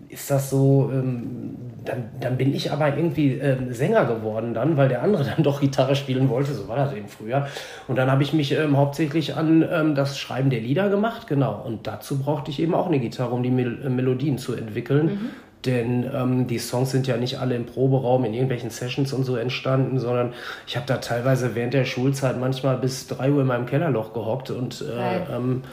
ist 0.09 0.29
das 0.29 0.49
so, 0.51 0.89
ähm, 0.93 1.55
dann, 1.85 2.09
dann 2.19 2.37
bin 2.37 2.53
ich 2.53 2.71
aber 2.71 2.95
irgendwie 2.95 3.33
ähm, 3.33 3.73
Sänger 3.73 4.05
geworden 4.05 4.53
dann, 4.53 4.77
weil 4.77 4.89
der 4.89 5.01
andere 5.01 5.23
dann 5.35 5.43
doch 5.43 5.61
Gitarre 5.61 5.95
spielen 5.95 6.29
wollte, 6.29 6.53
so 6.53 6.67
war 6.67 6.75
das 6.75 6.93
eben 6.93 7.07
früher. 7.07 7.47
Und 7.87 7.97
dann 7.97 8.11
habe 8.11 8.21
ich 8.21 8.33
mich 8.33 8.51
ähm, 8.51 8.77
hauptsächlich 8.77 9.35
an 9.35 9.65
ähm, 9.71 9.95
das 9.95 10.19
Schreiben 10.19 10.49
der 10.49 10.59
Lieder 10.59 10.89
gemacht, 10.89 11.27
genau. 11.27 11.61
Und 11.65 11.87
dazu 11.87 12.19
brauchte 12.19 12.51
ich 12.51 12.59
eben 12.59 12.75
auch 12.75 12.87
eine 12.87 12.99
Gitarre, 12.99 13.33
um 13.33 13.41
die 13.41 13.51
Mel 13.51 13.79
äh, 13.83 13.89
Melodien 13.89 14.37
zu 14.37 14.53
entwickeln. 14.53 15.05
Mhm. 15.05 15.29
Denn 15.65 16.09
ähm, 16.13 16.47
die 16.47 16.57
Songs 16.57 16.91
sind 16.91 17.05
ja 17.05 17.17
nicht 17.17 17.39
alle 17.39 17.55
im 17.55 17.65
Proberaum, 17.65 18.23
in 18.23 18.33
irgendwelchen 18.33 18.69
Sessions 18.69 19.11
und 19.11 19.25
so 19.25 19.35
entstanden, 19.35 19.99
sondern 19.99 20.33
ich 20.65 20.77
habe 20.77 20.85
da 20.85 20.97
teilweise 20.97 21.53
während 21.53 21.73
der 21.73 21.83
Schulzeit 21.83 22.39
manchmal 22.39 22.77
bis 22.77 23.07
3 23.07 23.31
Uhr 23.31 23.41
in 23.41 23.47
meinem 23.47 23.65
Kellerloch 23.65 24.13
gehockt 24.13 24.51
und 24.51 24.81
äh, 24.81 25.35
ähm, 25.35 25.63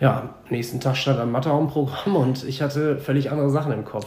ja, 0.00 0.30
nächsten 0.50 0.80
Tag 0.80 0.96
stand 0.96 1.20
ein 1.20 1.30
Matheraumprogramm 1.30 2.16
und 2.16 2.44
ich 2.44 2.60
hatte 2.60 2.98
völlig 2.98 3.30
andere 3.30 3.50
Sachen 3.50 3.72
im 3.72 3.84
Kopf. 3.84 4.06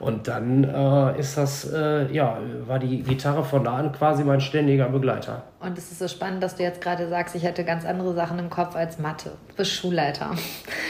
Und 0.00 0.28
dann 0.28 0.64
äh, 0.64 1.20
ist 1.20 1.36
das, 1.36 1.70
äh, 1.70 2.10
ja, 2.10 2.38
war 2.66 2.78
die 2.78 3.02
Gitarre 3.02 3.44
von 3.44 3.62
da 3.64 3.76
an 3.76 3.92
quasi 3.92 4.24
mein 4.24 4.40
ständiger 4.40 4.88
Begleiter. 4.88 5.42
Und 5.60 5.76
es 5.76 5.92
ist 5.92 5.98
so 5.98 6.08
spannend, 6.08 6.42
dass 6.42 6.56
du 6.56 6.62
jetzt 6.62 6.80
gerade 6.80 7.06
sagst, 7.06 7.34
ich 7.34 7.42
hätte 7.42 7.64
ganz 7.64 7.84
andere 7.84 8.14
Sachen 8.14 8.38
im 8.38 8.48
Kopf 8.48 8.74
als 8.74 8.98
Mathe. 8.98 9.32
Du 9.50 9.56
bist 9.56 9.72
Schulleiter. 9.72 10.30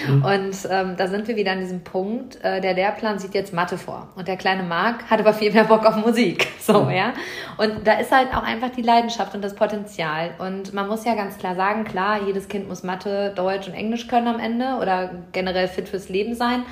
Mhm. 0.07 0.25
Und 0.25 0.57
ähm, 0.71 0.95
da 0.97 1.09
sind 1.09 1.27
wir 1.27 1.35
wieder 1.35 1.51
an 1.51 1.59
diesem 1.59 1.83
Punkt, 1.83 2.39
äh, 2.45 2.61
der 2.61 2.75
Lehrplan 2.75 3.19
sieht 3.19 3.35
jetzt 3.35 3.53
Mathe 3.53 3.79
vor. 3.79 4.07
Und 4.15 4.29
der 4.29 4.37
kleine 4.37 4.63
Marc 4.63 5.11
hat 5.11 5.19
aber 5.19 5.33
viel 5.35 5.53
mehr 5.53 5.65
Bock 5.65 5.85
auf 5.85 5.97
Musik. 5.97 6.47
So, 6.61 6.85
mhm. 6.85 6.91
ja. 6.91 7.15
Und 7.57 7.85
da 7.87 7.95
ist 7.95 8.13
halt 8.13 8.29
auch 8.33 8.45
einfach 8.45 8.69
die 8.69 8.83
Leidenschaft 8.83 9.35
und 9.35 9.43
das 9.43 9.55
Potenzial. 9.55 10.33
Und 10.39 10.73
man 10.73 10.87
muss 10.87 11.05
ja 11.05 11.15
ganz 11.15 11.37
klar 11.39 11.57
sagen, 11.57 11.85
klar, 11.85 12.21
jedes 12.25 12.49
Kind 12.49 12.69
muss 12.69 12.85
Mathe, 12.85 13.33
Deutsch 13.35 13.67
und 13.67 13.75
Englisch 13.75 14.07
können 14.07 14.29
am 14.29 14.39
Ende 14.39 14.77
oder 14.81 15.11
generell 15.33 15.67
fit 15.67 15.89
fürs 15.89 16.11
Leben 16.11 16.35
sein. 16.35 16.63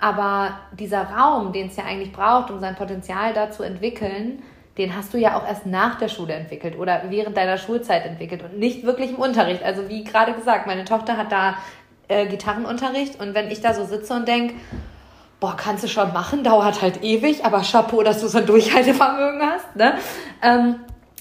Aber 0.00 0.58
dieser 0.78 1.02
Raum, 1.02 1.52
den 1.52 1.68
es 1.68 1.76
ja 1.76 1.84
eigentlich 1.84 2.12
braucht, 2.12 2.50
um 2.50 2.60
sein 2.60 2.76
Potenzial 2.76 3.32
da 3.32 3.50
zu 3.50 3.62
entwickeln, 3.62 4.42
den 4.78 4.96
hast 4.96 5.12
du 5.12 5.18
ja 5.18 5.36
auch 5.36 5.46
erst 5.46 5.66
nach 5.66 5.98
der 5.98 6.08
Schule 6.08 6.34
entwickelt 6.34 6.78
oder 6.78 7.02
während 7.08 7.36
deiner 7.36 7.58
Schulzeit 7.58 8.06
entwickelt 8.06 8.44
und 8.44 8.58
nicht 8.58 8.84
wirklich 8.84 9.10
im 9.10 9.16
Unterricht. 9.16 9.64
Also 9.64 9.88
wie 9.88 10.04
gerade 10.04 10.32
gesagt, 10.34 10.68
meine 10.68 10.84
Tochter 10.84 11.16
hat 11.16 11.32
da 11.32 11.56
äh, 12.06 12.26
Gitarrenunterricht 12.26 13.20
und 13.20 13.34
wenn 13.34 13.50
ich 13.50 13.60
da 13.60 13.74
so 13.74 13.84
sitze 13.84 14.14
und 14.14 14.28
denke, 14.28 14.54
boah, 15.40 15.56
kannst 15.56 15.82
du 15.82 15.88
schon 15.88 16.12
machen, 16.12 16.44
dauert 16.44 16.80
halt 16.80 17.02
ewig, 17.02 17.44
aber 17.44 17.62
Chapeau, 17.62 18.02
dass 18.02 18.20
du 18.20 18.28
so 18.28 18.38
ein 18.38 18.46
Durchhaltevermögen 18.46 19.42
hast, 19.42 19.76
ne? 19.76 19.94
Ähm, 20.42 20.76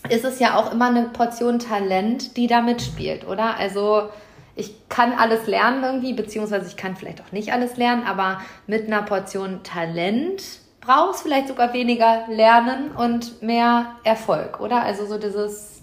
ist 0.09 0.23
es 0.23 0.39
ja 0.39 0.55
auch 0.55 0.71
immer 0.71 0.87
eine 0.87 1.03
Portion 1.03 1.59
Talent, 1.59 2.37
die 2.37 2.47
da 2.47 2.61
mitspielt, 2.61 3.27
oder? 3.27 3.57
Also 3.57 4.09
ich 4.57 4.89
kann 4.89 5.13
alles 5.13 5.47
lernen 5.47 5.83
irgendwie, 5.83 6.13
beziehungsweise 6.13 6.67
ich 6.67 6.75
kann 6.75 6.95
vielleicht 6.95 7.21
auch 7.21 7.31
nicht 7.31 7.53
alles 7.53 7.77
lernen, 7.77 8.03
aber 8.05 8.41
mit 8.65 8.87
einer 8.87 9.03
Portion 9.03 9.61
Talent 9.63 10.43
brauchst 10.81 11.21
vielleicht 11.21 11.47
sogar 11.47 11.73
weniger 11.73 12.25
Lernen 12.29 12.91
und 12.91 13.41
mehr 13.43 13.87
Erfolg, 14.03 14.59
oder? 14.59 14.81
Also 14.81 15.05
so 15.05 15.17
dieses. 15.17 15.81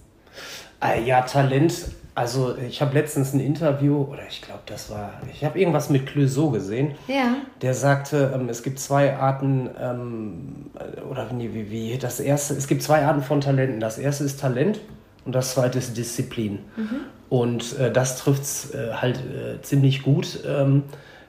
Äh, 0.82 1.02
ja, 1.04 1.22
Talent. 1.22 1.86
Also 2.16 2.56
ich 2.56 2.80
habe 2.80 2.94
letztens 2.94 3.32
ein 3.32 3.40
Interview, 3.40 4.04
oder 4.04 4.22
ich 4.28 4.40
glaube, 4.40 4.62
das 4.66 4.88
war, 4.88 5.14
ich 5.32 5.44
habe 5.44 5.58
irgendwas 5.58 5.90
mit 5.90 6.06
Clouseau 6.06 6.50
gesehen. 6.50 6.94
Ja. 7.08 7.34
Der 7.60 7.74
sagte, 7.74 8.32
ähm, 8.34 8.48
es 8.48 8.62
gibt 8.62 8.78
zwei 8.78 9.16
Arten, 9.16 9.68
ähm, 9.80 10.70
oder 11.10 11.28
wie, 11.36 11.70
wie, 11.70 11.98
das 11.98 12.20
erste, 12.20 12.54
es 12.54 12.68
gibt 12.68 12.84
zwei 12.84 13.04
Arten 13.04 13.22
von 13.22 13.40
Talenten. 13.40 13.80
Das 13.80 13.98
erste 13.98 14.24
ist 14.24 14.40
Talent 14.40 14.80
und 15.24 15.34
das 15.34 15.54
zweite 15.54 15.78
ist 15.78 15.96
Disziplin. 15.96 16.60
Mhm. 16.76 17.00
Und 17.28 17.78
äh, 17.78 17.90
das 17.90 18.18
trifft 18.18 18.42
es 18.42 18.74
äh, 18.74 18.92
halt 18.92 19.16
äh, 19.16 19.60
ziemlich 19.62 20.02
gut. 20.02 20.40
Ähm, 20.46 20.84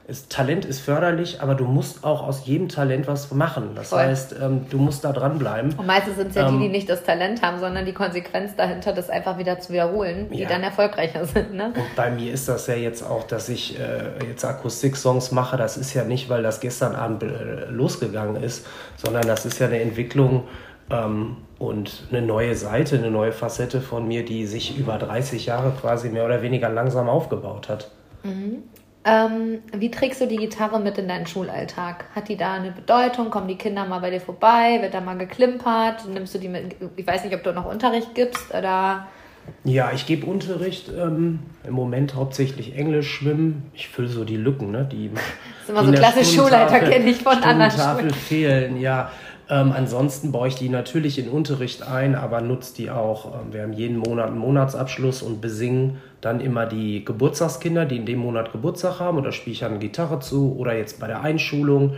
es, 0.08 0.28
Talent 0.28 0.64
ist 0.64 0.80
förderlich, 0.80 1.40
aber 1.40 1.56
du 1.56 1.64
musst 1.64 2.04
auch 2.04 2.22
aus 2.22 2.46
jedem 2.46 2.68
Talent 2.68 3.08
was 3.08 3.32
machen. 3.32 3.70
Das 3.74 3.88
Voll. 3.88 4.00
heißt, 4.00 4.36
ähm, 4.40 4.66
du 4.70 4.78
musst 4.78 5.04
da 5.04 5.12
dranbleiben. 5.12 5.74
Und 5.76 5.86
meistens 5.86 6.16
sind 6.16 6.28
es 6.28 6.36
ja 6.36 6.46
ähm, 6.46 6.60
die, 6.60 6.66
die 6.66 6.68
nicht 6.70 6.88
das 6.88 7.02
Talent 7.02 7.42
haben, 7.42 7.58
sondern 7.58 7.84
die 7.86 7.92
Konsequenz 7.92 8.54
dahinter, 8.54 8.92
das 8.92 9.10
einfach 9.10 9.36
wieder 9.38 9.58
zu 9.58 9.72
wiederholen, 9.72 10.28
die 10.30 10.42
ja. 10.42 10.48
dann 10.48 10.62
erfolgreicher 10.62 11.24
sind. 11.26 11.54
Ne? 11.54 11.72
Und 11.74 11.96
bei 11.96 12.10
mir 12.12 12.32
ist 12.32 12.48
das 12.48 12.68
ja 12.68 12.74
jetzt 12.74 13.02
auch, 13.02 13.24
dass 13.24 13.48
ich 13.48 13.80
äh, 13.80 14.26
jetzt 14.28 14.44
Akustik-Songs 14.44 15.32
mache. 15.32 15.56
Das 15.56 15.76
ist 15.76 15.92
ja 15.92 16.04
nicht, 16.04 16.28
weil 16.28 16.44
das 16.44 16.60
gestern 16.60 16.94
Abend 16.94 17.24
äh, 17.24 17.64
losgegangen 17.68 18.40
ist, 18.40 18.64
sondern 18.96 19.26
das 19.26 19.44
ist 19.44 19.58
ja 19.58 19.66
eine 19.66 19.80
Entwicklung 19.80 20.44
ähm, 20.88 21.36
und 21.58 22.04
eine 22.10 22.22
neue 22.22 22.54
Seite, 22.54 22.96
eine 22.98 23.10
neue 23.10 23.32
Facette 23.32 23.80
von 23.80 24.06
mir, 24.06 24.24
die 24.24 24.46
sich 24.46 24.78
über 24.78 24.98
30 24.98 25.46
Jahre 25.46 25.72
quasi 25.80 26.10
mehr 26.10 26.24
oder 26.24 26.42
weniger 26.42 26.68
langsam 26.68 27.08
aufgebaut 27.08 27.68
hat. 27.68 27.90
Mhm. 28.22 28.62
Ähm, 29.08 29.62
wie 29.72 29.90
trägst 29.90 30.20
du 30.20 30.26
die 30.26 30.36
Gitarre 30.36 30.80
mit 30.80 30.98
in 30.98 31.06
deinen 31.06 31.26
Schulalltag? 31.26 32.06
Hat 32.14 32.28
die 32.28 32.36
da 32.36 32.54
eine 32.54 32.72
Bedeutung? 32.72 33.30
Kommen 33.30 33.46
die 33.46 33.56
Kinder 33.56 33.86
mal 33.86 34.00
bei 34.00 34.10
dir 34.10 34.20
vorbei? 34.20 34.78
Wird 34.80 34.94
da 34.94 35.00
mal 35.00 35.16
geklimpert? 35.16 36.08
Nimmst 36.12 36.34
du 36.34 36.38
die 36.38 36.48
mit? 36.48 36.74
Ich 36.96 37.06
weiß 37.06 37.22
nicht, 37.22 37.34
ob 37.34 37.44
du 37.44 37.52
noch 37.52 37.66
Unterricht 37.66 38.16
gibst 38.16 38.52
oder. 38.52 39.06
Ja, 39.62 39.92
ich 39.94 40.06
gebe 40.06 40.26
Unterricht. 40.26 40.88
Ähm, 40.88 41.38
Im 41.64 41.74
Moment 41.74 42.16
hauptsächlich 42.16 42.76
Englisch, 42.76 43.08
Schwimmen. 43.08 43.70
Ich 43.74 43.88
fülle 43.88 44.08
so 44.08 44.24
die 44.24 44.36
Lücken, 44.36 44.72
ne? 44.72 44.88
Die, 44.90 45.08
das 45.14 45.22
ist 45.62 45.70
immer 45.70 45.84
so 45.84 45.92
klassisch 45.92 46.34
Schulleiter, 46.34 46.80
kenne 46.80 47.08
ich 47.08 47.22
von 47.22 47.40
anderen 47.44 47.70
Schulen. 47.70 48.10
fehlen, 48.10 48.80
ja. 48.80 49.12
Ähm, 49.48 49.72
ansonsten 49.72 50.32
baue 50.32 50.48
ich 50.48 50.56
die 50.56 50.68
natürlich 50.68 51.18
in 51.18 51.28
Unterricht 51.28 51.82
ein, 51.82 52.14
aber 52.14 52.40
nutze 52.40 52.74
die 52.74 52.90
auch. 52.90 53.40
Ähm, 53.40 53.52
wir 53.52 53.62
haben 53.62 53.72
jeden 53.72 53.98
Monat 53.98 54.28
einen 54.28 54.38
Monatsabschluss 54.38 55.22
und 55.22 55.40
besingen 55.40 55.98
dann 56.26 56.40
immer 56.40 56.66
die 56.66 57.04
Geburtstagskinder, 57.04 57.86
die 57.86 57.96
in 57.96 58.06
dem 58.06 58.18
Monat 58.18 58.52
Geburtstag 58.52 59.00
haben. 59.00 59.16
Oder 59.16 59.32
spiele 59.32 59.54
ich 59.54 59.60
dann 59.60 59.78
Gitarre 59.78 60.18
zu 60.18 60.56
oder 60.56 60.76
jetzt 60.76 61.00
bei 61.00 61.06
der 61.06 61.22
Einschulung. 61.22 61.94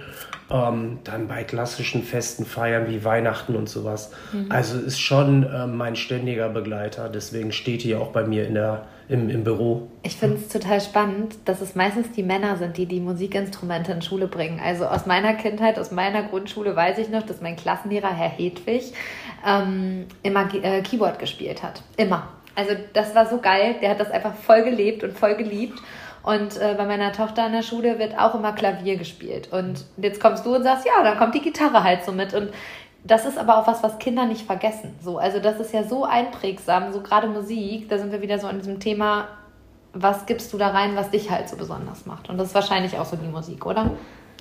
Ähm, 0.50 0.98
dann 1.04 1.28
bei 1.28 1.44
klassischen 1.44 2.02
Festen 2.02 2.44
feiern 2.44 2.86
wie 2.88 3.04
Weihnachten 3.04 3.56
und 3.56 3.68
sowas. 3.68 4.12
Mhm. 4.32 4.46
Also 4.50 4.78
ist 4.78 5.00
schon 5.00 5.42
äh, 5.42 5.66
mein 5.66 5.96
ständiger 5.96 6.48
Begleiter. 6.48 7.08
Deswegen 7.08 7.52
steht 7.52 7.82
hier 7.82 8.00
auch 8.00 8.12
bei 8.12 8.24
mir 8.24 8.46
in 8.46 8.54
der 8.54 8.86
im, 9.08 9.30
im 9.30 9.42
Büro. 9.42 9.88
Ich 10.02 10.16
finde 10.16 10.36
es 10.36 10.48
total 10.48 10.80
spannend, 10.80 11.36
dass 11.46 11.60
es 11.60 11.74
meistens 11.74 12.12
die 12.12 12.22
Männer 12.22 12.56
sind, 12.56 12.76
die 12.76 12.86
die 12.86 13.00
Musikinstrumente 13.00 13.92
in 13.92 14.02
Schule 14.02 14.26
bringen. 14.26 14.60
Also 14.62 14.84
aus 14.84 15.06
meiner 15.06 15.34
Kindheit, 15.34 15.78
aus 15.78 15.90
meiner 15.90 16.22
Grundschule 16.24 16.76
weiß 16.76 16.98
ich 16.98 17.08
noch, 17.08 17.22
dass 17.22 17.40
mein 17.40 17.56
Klassenlehrer, 17.56 18.12
Herr 18.12 18.28
Hedwig, 18.28 18.92
ähm, 19.46 20.06
immer 20.22 20.52
äh, 20.54 20.82
Keyboard 20.82 21.18
gespielt 21.18 21.62
hat. 21.62 21.82
Immer. 21.96 22.28
Also 22.58 22.74
das 22.92 23.14
war 23.14 23.26
so 23.26 23.38
geil. 23.38 23.76
Der 23.80 23.90
hat 23.90 24.00
das 24.00 24.10
einfach 24.10 24.34
voll 24.34 24.64
gelebt 24.64 25.04
und 25.04 25.16
voll 25.16 25.36
geliebt. 25.36 25.78
Und 26.24 26.56
äh, 26.56 26.74
bei 26.76 26.86
meiner 26.86 27.12
Tochter 27.12 27.46
in 27.46 27.52
der 27.52 27.62
Schule 27.62 28.00
wird 28.00 28.18
auch 28.18 28.34
immer 28.34 28.52
Klavier 28.52 28.96
gespielt. 28.96 29.52
Und 29.52 29.84
jetzt 29.96 30.20
kommst 30.20 30.44
du 30.44 30.56
und 30.56 30.64
sagst, 30.64 30.84
ja, 30.84 31.04
dann 31.04 31.16
kommt 31.18 31.36
die 31.36 31.40
Gitarre 31.40 31.84
halt 31.84 32.04
so 32.04 32.10
mit. 32.10 32.34
Und 32.34 32.50
das 33.04 33.26
ist 33.26 33.38
aber 33.38 33.58
auch 33.58 33.68
was, 33.68 33.84
was 33.84 34.00
Kinder 34.00 34.26
nicht 34.26 34.44
vergessen. 34.44 34.96
So, 35.00 35.18
also 35.18 35.38
das 35.38 35.60
ist 35.60 35.72
ja 35.72 35.84
so 35.84 36.04
einprägsam, 36.04 36.92
so 36.92 37.00
gerade 37.00 37.28
Musik, 37.28 37.88
da 37.88 37.96
sind 37.96 38.10
wir 38.10 38.22
wieder 38.22 38.40
so 38.40 38.48
an 38.48 38.58
diesem 38.58 38.80
Thema, 38.80 39.28
was 39.92 40.26
gibst 40.26 40.52
du 40.52 40.58
da 40.58 40.70
rein, 40.70 40.96
was 40.96 41.10
dich 41.10 41.30
halt 41.30 41.48
so 41.48 41.56
besonders 41.56 42.06
macht. 42.06 42.28
Und 42.28 42.38
das 42.38 42.48
ist 42.48 42.54
wahrscheinlich 42.56 42.98
auch 42.98 43.06
so 43.06 43.16
die 43.16 43.28
Musik, 43.28 43.64
oder? 43.64 43.92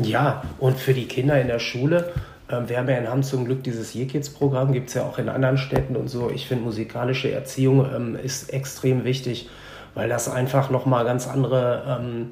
Ja, 0.01 0.41
und 0.57 0.79
für 0.79 0.95
die 0.95 1.07
Kinder 1.07 1.39
in 1.39 1.47
der 1.47 1.59
Schule, 1.59 2.13
wir 2.49 2.77
haben 2.77 2.87
ja 2.87 2.97
in 2.97 3.09
Hamm 3.09 3.23
zum 3.23 3.45
Glück 3.45 3.63
dieses 3.63 3.93
Year-Kids-Programm, 3.93 4.71
gibt 4.71 4.89
es 4.89 4.93
ja 4.93 5.03
auch 5.03 5.17
in 5.17 5.29
anderen 5.29 5.57
Städten 5.57 5.95
und 5.95 6.07
so. 6.07 6.29
Ich 6.29 6.47
finde, 6.47 6.63
musikalische 6.63 7.31
Erziehung 7.31 7.85
ähm, 7.93 8.15
ist 8.15 8.53
extrem 8.53 9.03
wichtig, 9.03 9.49
weil 9.95 10.09
das 10.09 10.29
einfach 10.29 10.69
nochmal 10.69 11.05
ganz 11.05 11.27
andere... 11.27 11.99
Ähm, 12.01 12.27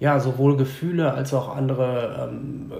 ja, 0.00 0.20
sowohl 0.20 0.56
Gefühle 0.56 1.12
als 1.12 1.34
auch 1.34 1.56
andere 1.56 2.28
ähm, 2.30 2.72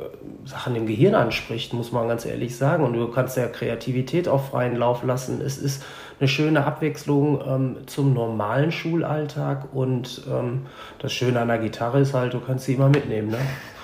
Sachen 0.44 0.76
im 0.76 0.86
Gehirn 0.86 1.16
anspricht, 1.16 1.72
muss 1.72 1.90
man 1.90 2.06
ganz 2.06 2.24
ehrlich 2.24 2.56
sagen. 2.56 2.84
Und 2.84 2.92
du 2.92 3.08
kannst 3.08 3.36
ja 3.36 3.48
Kreativität 3.48 4.28
auf 4.28 4.50
freien 4.50 4.76
Lauf 4.76 5.02
lassen. 5.02 5.40
Es 5.40 5.58
ist 5.58 5.84
eine 6.20 6.28
schöne 6.28 6.64
Abwechslung 6.64 7.40
ähm, 7.46 7.76
zum 7.86 8.14
normalen 8.14 8.70
Schulalltag 8.70 9.68
und 9.72 10.22
ähm, 10.30 10.66
das 11.00 11.12
Schöne 11.12 11.40
an 11.40 11.48
der 11.48 11.58
Gitarre 11.58 12.00
ist 12.00 12.14
halt, 12.14 12.34
du 12.34 12.40
kannst 12.40 12.66
sie 12.66 12.74
immer 12.74 12.88
mitnehmen. 12.88 13.30
Ne? 13.30 13.38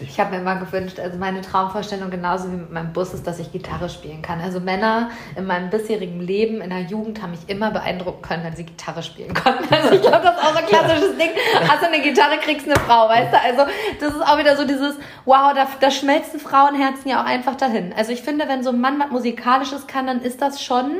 Ich 0.00 0.20
habe 0.20 0.30
mir 0.30 0.38
immer 0.38 0.56
gewünscht, 0.56 0.98
also 1.00 1.18
meine 1.18 1.40
Traumvorstellung 1.40 2.10
genauso 2.10 2.50
wie 2.50 2.56
mit 2.56 2.72
meinem 2.72 2.92
Bus 2.92 3.14
ist, 3.14 3.26
dass 3.26 3.38
ich 3.38 3.52
Gitarre 3.52 3.88
spielen 3.88 4.22
kann. 4.22 4.40
Also 4.40 4.60
Männer 4.60 5.10
in 5.36 5.46
meinem 5.46 5.70
bisherigen 5.70 6.20
Leben, 6.20 6.60
in 6.60 6.70
der 6.70 6.82
Jugend, 6.82 7.22
haben 7.22 7.32
mich 7.32 7.48
immer 7.48 7.70
beeindrucken 7.70 8.22
können, 8.22 8.44
wenn 8.44 8.56
sie 8.56 8.64
Gitarre 8.64 9.02
spielen 9.02 9.34
konnten. 9.34 9.66
Also 9.76 9.94
ich 9.94 10.00
glaube, 10.00 10.22
das 10.22 10.36
ist 10.36 10.42
auch 10.42 10.52
so 10.52 10.58
ein 10.58 10.66
klassisches 10.66 11.16
Ding. 11.18 11.30
Hast 11.68 11.82
du 11.82 11.86
eine 11.86 12.00
Gitarre, 12.00 12.38
kriegst 12.38 12.66
eine 12.66 12.78
Frau, 12.80 13.08
weißt 13.08 13.32
du? 13.32 13.40
Also 13.40 13.72
das 14.00 14.14
ist 14.14 14.22
auch 14.22 14.38
wieder 14.38 14.56
so 14.56 14.64
dieses, 14.64 14.96
wow, 15.24 15.52
da, 15.54 15.66
da 15.80 15.90
schmelzen 15.90 16.40
Frauenherzen 16.40 17.10
ja 17.10 17.20
auch 17.20 17.26
einfach 17.26 17.56
dahin. 17.56 17.92
Also 17.96 18.12
ich 18.12 18.22
finde, 18.22 18.48
wenn 18.48 18.62
so 18.62 18.70
ein 18.70 18.80
Mann 18.80 18.98
was 18.98 19.10
Musikalisches 19.10 19.86
kann, 19.86 20.06
dann 20.06 20.22
ist 20.22 20.40
das 20.40 20.62
schon 20.62 20.92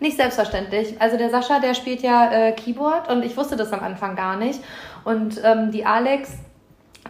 nicht 0.00 0.16
selbstverständlich. 0.16 1.00
Also 1.00 1.16
der 1.16 1.30
Sascha, 1.30 1.60
der 1.60 1.74
spielt 1.74 2.02
ja 2.02 2.30
äh, 2.30 2.52
Keyboard 2.52 3.10
und 3.10 3.24
ich 3.24 3.36
wusste 3.36 3.56
das 3.56 3.72
am 3.72 3.80
Anfang 3.80 4.16
gar 4.16 4.36
nicht. 4.36 4.60
Und 5.04 5.40
ähm, 5.44 5.70
die 5.70 5.84
Alex, 5.84 6.32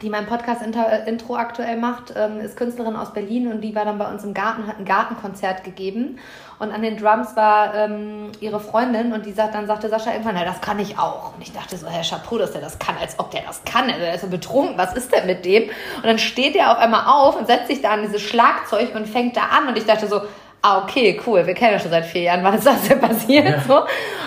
die 0.03 0.11
mein 0.11 0.27
Podcast-Intro 0.27 1.37
aktuell 1.37 1.77
macht, 1.77 2.13
ähm, 2.17 2.41
ist 2.41 2.57
Künstlerin 2.57 2.97
aus 2.97 3.13
Berlin 3.13 3.51
und 3.51 3.61
die 3.61 3.75
war 3.75 3.85
dann 3.85 3.99
bei 3.99 4.11
uns 4.11 4.25
im 4.25 4.35
Garten, 4.35 4.67
hat 4.67 4.79
ein 4.79 4.85
Gartenkonzert 4.85 5.63
gegeben. 5.65 6.19
Und 6.59 6.71
an 6.71 6.83
den 6.83 6.97
Drums 6.97 7.35
war 7.35 7.75
ähm, 7.75 8.31
ihre 8.41 8.61
Freundin 8.61 9.13
und 9.13 9.27
die 9.27 9.33
sagt, 9.33 9.55
dann 9.55 9.67
sagte 9.67 9.89
Sascha 9.89 10.13
irgendwann, 10.13 10.35
na, 10.37 10.45
das 10.45 10.61
kann 10.61 10.79
ich 10.79 10.99
auch. 10.99 11.35
Und 11.35 11.43
ich 11.43 11.53
dachte 11.53 11.77
so, 11.77 11.89
Herr 11.89 12.03
Chapeau, 12.03 12.39
dass 12.39 12.53
der 12.53 12.61
das 12.61 12.79
kann, 12.79 12.97
als 13.01 13.19
ob 13.19 13.31
der 13.31 13.43
das 13.43 13.63
kann. 13.65 13.85
Also, 13.87 14.01
der 14.01 14.15
ist 14.15 14.21
so 14.21 14.29
betrunken, 14.29 14.77
was 14.77 14.95
ist 14.95 15.13
denn 15.13 15.27
mit 15.27 15.45
dem? 15.45 15.65
Und 15.65 16.05
dann 16.05 16.19
steht 16.19 16.55
er 16.55 16.73
auf 16.73 16.79
einmal 16.79 17.07
auf 17.07 17.37
und 17.37 17.47
setzt 17.47 17.69
sich 17.69 17.81
da 17.81 17.91
an 17.91 18.03
dieses 18.03 18.23
Schlagzeug 18.23 18.95
und 18.95 19.09
fängt 19.09 19.37
da 19.37 19.47
an. 19.57 19.69
Und 19.69 19.77
ich 19.77 19.87
dachte 19.87 20.07
so, 20.07 20.21
ah, 20.63 20.83
okay, 20.83 21.21
cool, 21.27 21.47
wir 21.47 21.55
kennen 21.55 21.73
ja 21.73 21.79
schon 21.79 21.91
seit 21.91 22.07
vier 22.07 22.23
Jahren, 22.23 22.45
wann 22.45 22.55
ist 22.55 22.67
das 22.67 22.89
denn 22.89 23.01
passiert? 23.01 23.49
Ja. 23.49 23.61
So. 23.61 23.81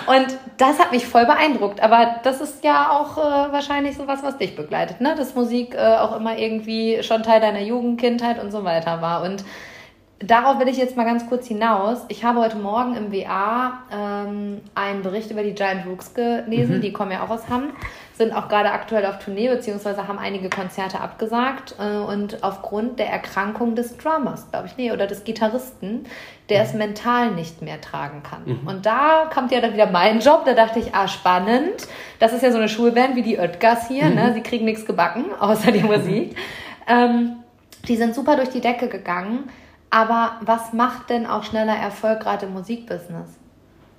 Und 0.06 0.38
das 0.58 0.78
hat 0.78 0.92
mich 0.92 1.06
voll 1.06 1.26
beeindruckt. 1.26 1.82
Aber 1.82 2.16
das 2.22 2.40
ist 2.40 2.62
ja 2.62 2.90
auch 2.90 3.18
äh, 3.18 3.52
wahrscheinlich 3.52 3.96
sowas, 3.96 4.20
was 4.22 4.36
dich 4.36 4.54
begleitet, 4.54 5.00
ne? 5.00 5.14
Dass 5.16 5.34
Musik 5.34 5.74
äh, 5.74 5.96
auch 5.96 6.14
immer 6.16 6.38
irgendwie 6.38 7.02
schon 7.02 7.22
Teil 7.22 7.40
deiner 7.40 7.62
Jugend, 7.62 8.00
Kindheit 8.00 8.40
und 8.40 8.52
so 8.52 8.64
weiter 8.64 9.00
war. 9.00 9.22
Und 9.22 9.44
darauf 10.18 10.60
will 10.60 10.68
ich 10.68 10.76
jetzt 10.76 10.96
mal 10.96 11.04
ganz 11.04 11.26
kurz 11.26 11.46
hinaus. 11.46 12.04
Ich 12.08 12.24
habe 12.24 12.40
heute 12.40 12.56
Morgen 12.56 12.96
im 12.96 13.12
WA 13.12 13.80
ähm, 13.90 14.60
einen 14.74 15.02
Bericht 15.02 15.30
über 15.30 15.42
die 15.42 15.54
Giant 15.54 15.86
Rooks 15.86 16.14
gelesen. 16.14 16.76
Mhm. 16.76 16.80
Die 16.82 16.92
kommen 16.92 17.12
ja 17.12 17.24
auch 17.24 17.30
aus 17.30 17.48
Hamm, 17.48 17.70
sind 18.16 18.32
auch 18.32 18.48
gerade 18.48 18.70
aktuell 18.70 19.04
auf 19.06 19.18
Tournee, 19.18 19.48
beziehungsweise 19.48 20.08
haben 20.08 20.18
einige 20.18 20.48
Konzerte 20.48 21.00
abgesagt. 21.00 21.74
Äh, 21.78 21.98
und 21.98 22.42
aufgrund 22.42 22.98
der 22.98 23.08
Erkrankung 23.08 23.74
des 23.74 23.96
Drummers, 23.96 24.50
glaube 24.50 24.66
ich, 24.66 24.76
nee, 24.76 24.92
oder 24.92 25.06
des 25.06 25.24
Gitarristen, 25.24 26.06
der 26.48 26.60
mhm. 26.60 26.66
es 26.66 26.74
mental 26.74 27.30
nicht 27.32 27.62
mehr 27.62 27.80
tragen 27.80 28.22
kann. 28.22 28.42
Mhm. 28.44 28.66
Und 28.66 28.86
da 28.86 29.30
kommt 29.32 29.52
ja 29.52 29.60
dann 29.60 29.74
wieder 29.74 29.90
mein 29.90 30.20
Job. 30.20 30.44
Da 30.44 30.54
dachte 30.54 30.78
ich, 30.78 30.94
ah, 30.94 31.08
spannend. 31.08 31.88
Das 32.18 32.32
ist 32.32 32.42
ja 32.42 32.50
so 32.50 32.58
eine 32.58 32.68
Schulband 32.68 33.16
wie 33.16 33.22
die 33.22 33.38
Oetgas 33.38 33.88
hier. 33.88 34.04
Ne? 34.04 34.10
Mhm. 34.10 34.16
Ne? 34.16 34.32
Sie 34.34 34.42
kriegen 34.42 34.64
nichts 34.64 34.86
gebacken, 34.86 35.26
außer 35.40 35.72
die 35.72 35.82
Musik. 35.82 36.36
ähm, 36.88 37.36
die 37.88 37.96
sind 37.96 38.14
super 38.14 38.36
durch 38.36 38.48
die 38.48 38.60
Decke 38.60 38.88
gegangen 38.88 39.48
aber 39.90 40.32
was 40.40 40.72
macht 40.72 41.10
denn 41.10 41.26
auch 41.26 41.44
schneller 41.44 41.76
Erfolg 41.76 42.20
gerade 42.20 42.46
im 42.46 42.52
Musikbusiness? 42.52 43.28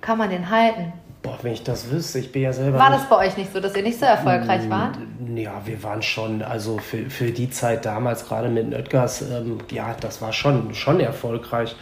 Kann 0.00 0.18
man 0.18 0.30
den 0.30 0.50
halten? 0.50 0.92
Boah, 1.28 1.38
wenn 1.42 1.52
ich 1.52 1.62
das 1.62 1.90
wüsste, 1.90 2.20
ich 2.20 2.32
bin 2.32 2.42
ja 2.42 2.52
selber. 2.52 2.78
War 2.78 2.90
das 2.90 3.06
bei 3.08 3.16
euch 3.16 3.36
nicht 3.36 3.52
so, 3.52 3.60
dass 3.60 3.76
ihr 3.76 3.82
nicht 3.82 3.98
so 3.98 4.06
erfolgreich 4.06 4.66
mm, 4.66 4.70
wart? 4.70 4.98
Ja, 5.34 5.60
wir 5.64 5.82
waren 5.82 6.00
schon, 6.00 6.40
also 6.40 6.78
für, 6.78 7.10
für 7.10 7.30
die 7.32 7.50
Zeit 7.50 7.84
damals, 7.84 8.26
gerade 8.26 8.48
mit 8.48 8.70
Nöttgers, 8.70 9.22
ähm, 9.22 9.58
ja, 9.70 9.94
das 10.00 10.22
war 10.22 10.32
schon, 10.32 10.74
schon 10.74 11.00
erfolgreich. 11.00 11.76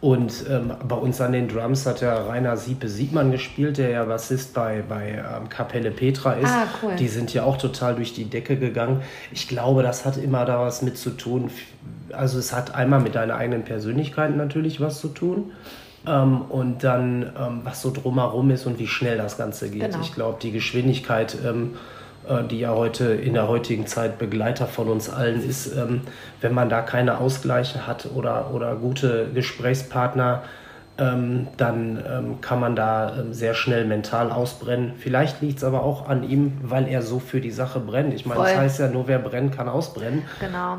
Und 0.00 0.44
ähm, 0.48 0.72
bei 0.86 0.96
uns 0.96 1.20
an 1.20 1.32
den 1.32 1.48
Drums 1.48 1.86
hat 1.86 2.00
ja 2.00 2.26
Rainer 2.26 2.56
Siepe 2.56 2.88
Siegmann 2.88 3.30
gespielt, 3.30 3.78
der 3.78 3.90
ja 3.90 4.04
Bassist 4.04 4.54
bei, 4.54 4.82
bei 4.88 5.10
ähm, 5.10 5.48
Kapelle 5.48 5.90
Petra 5.92 6.32
ist. 6.32 6.50
Ah, 6.50 6.66
cool. 6.82 6.96
Die 6.96 7.08
sind 7.08 7.32
ja 7.34 7.44
auch 7.44 7.56
total 7.56 7.94
durch 7.94 8.14
die 8.14 8.24
Decke 8.24 8.56
gegangen. 8.56 9.02
Ich 9.32 9.48
glaube, 9.48 9.82
das 9.84 10.04
hat 10.04 10.16
immer 10.16 10.44
da 10.44 10.60
was 10.60 10.82
mit 10.82 10.98
zu 10.98 11.10
tun. 11.10 11.50
Also 12.12 12.38
es 12.38 12.52
hat 12.52 12.74
einmal 12.74 13.00
mit 13.00 13.14
deiner 13.14 13.36
eigenen 13.36 13.64
Persönlichkeit 13.64 14.36
natürlich 14.36 14.80
was 14.80 15.00
zu 15.00 15.08
tun. 15.08 15.52
Ähm, 16.06 16.42
und 16.42 16.84
dann, 16.84 17.22
ähm, 17.22 17.60
was 17.64 17.82
so 17.82 17.90
drumherum 17.90 18.50
ist 18.50 18.66
und 18.66 18.78
wie 18.78 18.86
schnell 18.86 19.18
das 19.18 19.36
Ganze 19.36 19.68
geht. 19.68 19.82
Genau. 19.82 20.00
Ich 20.00 20.14
glaube, 20.14 20.38
die 20.40 20.52
Geschwindigkeit 20.52 21.36
ähm, 21.44 21.74
äh, 22.28 22.44
die 22.44 22.60
ja 22.60 22.74
heute 22.74 23.06
in 23.06 23.34
der 23.34 23.48
heutigen 23.48 23.86
Zeit 23.86 24.18
Begleiter 24.18 24.66
von 24.66 24.88
uns 24.88 25.08
allen 25.08 25.48
ist, 25.48 25.74
ähm, 25.74 26.02
wenn 26.40 26.52
man 26.52 26.68
da 26.68 26.82
keine 26.82 27.18
Ausgleiche 27.18 27.86
hat 27.86 28.08
oder, 28.14 28.52
oder 28.52 28.76
gute 28.76 29.28
Gesprächspartner, 29.32 30.42
ähm, 30.98 31.46
dann 31.56 32.02
ähm, 32.06 32.40
kann 32.40 32.60
man 32.60 32.76
da 32.76 33.12
sehr 33.30 33.54
schnell 33.54 33.84
mental 33.84 34.30
ausbrennen. 34.30 34.92
Vielleicht 34.98 35.40
liegt 35.40 35.58
es 35.58 35.64
aber 35.64 35.84
auch 35.84 36.08
an 36.08 36.28
ihm, 36.28 36.58
weil 36.62 36.88
er 36.88 37.02
so 37.02 37.18
für 37.18 37.40
die 37.40 37.52
Sache 37.52 37.80
brennt. 37.80 38.12
Ich 38.12 38.26
meine, 38.26 38.42
das 38.42 38.56
heißt 38.56 38.80
ja 38.80 38.88
nur, 38.88 39.06
wer 39.06 39.20
brennt, 39.20 39.56
kann 39.56 39.68
ausbrennen. 39.68 40.24
Genau. 40.40 40.78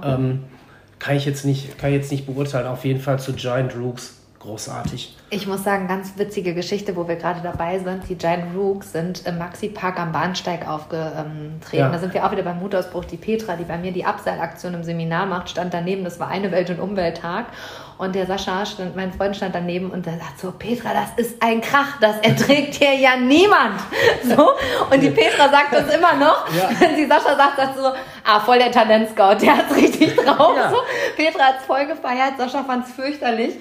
kann 1.00 1.16
ich 1.16 1.26
jetzt 1.26 1.46
nicht, 1.46 1.78
kann 1.78 1.92
ich 1.92 1.96
jetzt 1.96 2.12
nicht 2.12 2.26
beurteilen. 2.26 2.68
Auf 2.68 2.84
jeden 2.84 3.00
Fall 3.00 3.18
zu 3.18 3.32
Giant 3.34 3.76
Rooks 3.78 4.19
großartig. 4.40 5.16
Ich 5.32 5.48
muss 5.48 5.64
sagen, 5.64 5.88
ganz 5.88 6.14
witzige 6.18 6.54
Geschichte, 6.54 6.96
wo 6.96 7.08
wir 7.08 7.18
gerade 7.18 7.42
dabei 7.42 7.80
sind. 7.80 8.10
Die 8.10 8.16
Giant 8.16 8.56
Rooks 8.56 8.94
sind 8.94 9.26
im 9.26 9.38
Maxi 9.38 9.70
Park 9.70 10.00
am 10.00 10.12
Bahnsteig 10.12 10.68
aufgetreten. 10.68 11.60
Ja. 11.72 11.90
Da 11.90 12.00
sind 12.00 12.14
wir 12.14 12.26
auch 12.26 12.32
wieder 12.32 12.44
beim 12.44 12.60
Mutausbruch. 12.60 13.06
Die 13.06 13.18
Petra, 13.18 13.56
die 13.56 13.66
bei 13.66 13.78
mir 13.78 13.92
die 13.92 14.06
Abseilaktion 14.06 14.74
im 14.74 14.84
Seminar 14.84 15.26
macht, 15.26 15.50
stand 15.50 15.74
daneben. 15.74 16.04
Das 16.04 16.20
war 16.20 16.30
eine 16.30 16.52
Welt- 16.52 16.70
und 16.70 16.80
Umwelttag. 16.80 17.48
Und 18.00 18.16
der 18.16 18.26
Sascha, 18.26 18.66
stand, 18.66 18.96
mein 18.96 19.12
Freund, 19.12 19.36
stand 19.36 19.54
daneben 19.54 19.92
und 19.92 20.06
der 20.06 20.14
sagt 20.14 20.40
so, 20.40 20.52
Petra, 20.52 20.94
das 20.94 21.10
ist 21.18 21.44
ein 21.44 21.60
Krach, 21.60 22.00
das 22.00 22.18
erträgt 22.20 22.76
hier 22.76 22.96
ja 22.96 23.18
niemand. 23.18 23.82
So. 24.24 24.52
Und 24.92 25.02
die 25.02 25.10
Petra 25.10 25.50
sagt 25.50 25.74
das 25.74 25.94
immer 25.94 26.14
noch. 26.14 26.46
Ja. 26.54 26.70
Wenn 26.80 26.96
sie 26.96 27.08
Sascha 27.08 27.36
sagt, 27.36 27.58
sagt 27.58 27.78
so, 27.78 27.92
ah, 28.24 28.40
voll 28.40 28.60
der 28.60 28.72
Talentscout, 28.72 29.36
der 29.42 29.58
hat's 29.58 29.76
richtig 29.76 30.16
drauf. 30.16 30.56
Ja. 30.56 30.70
So. 30.70 30.78
Petra 31.16 31.44
hat's 31.46 31.66
voll 31.66 31.86
gefeiert, 31.88 32.38
Sascha 32.38 32.64
fand's 32.64 32.92
fürchterlich. 32.92 33.56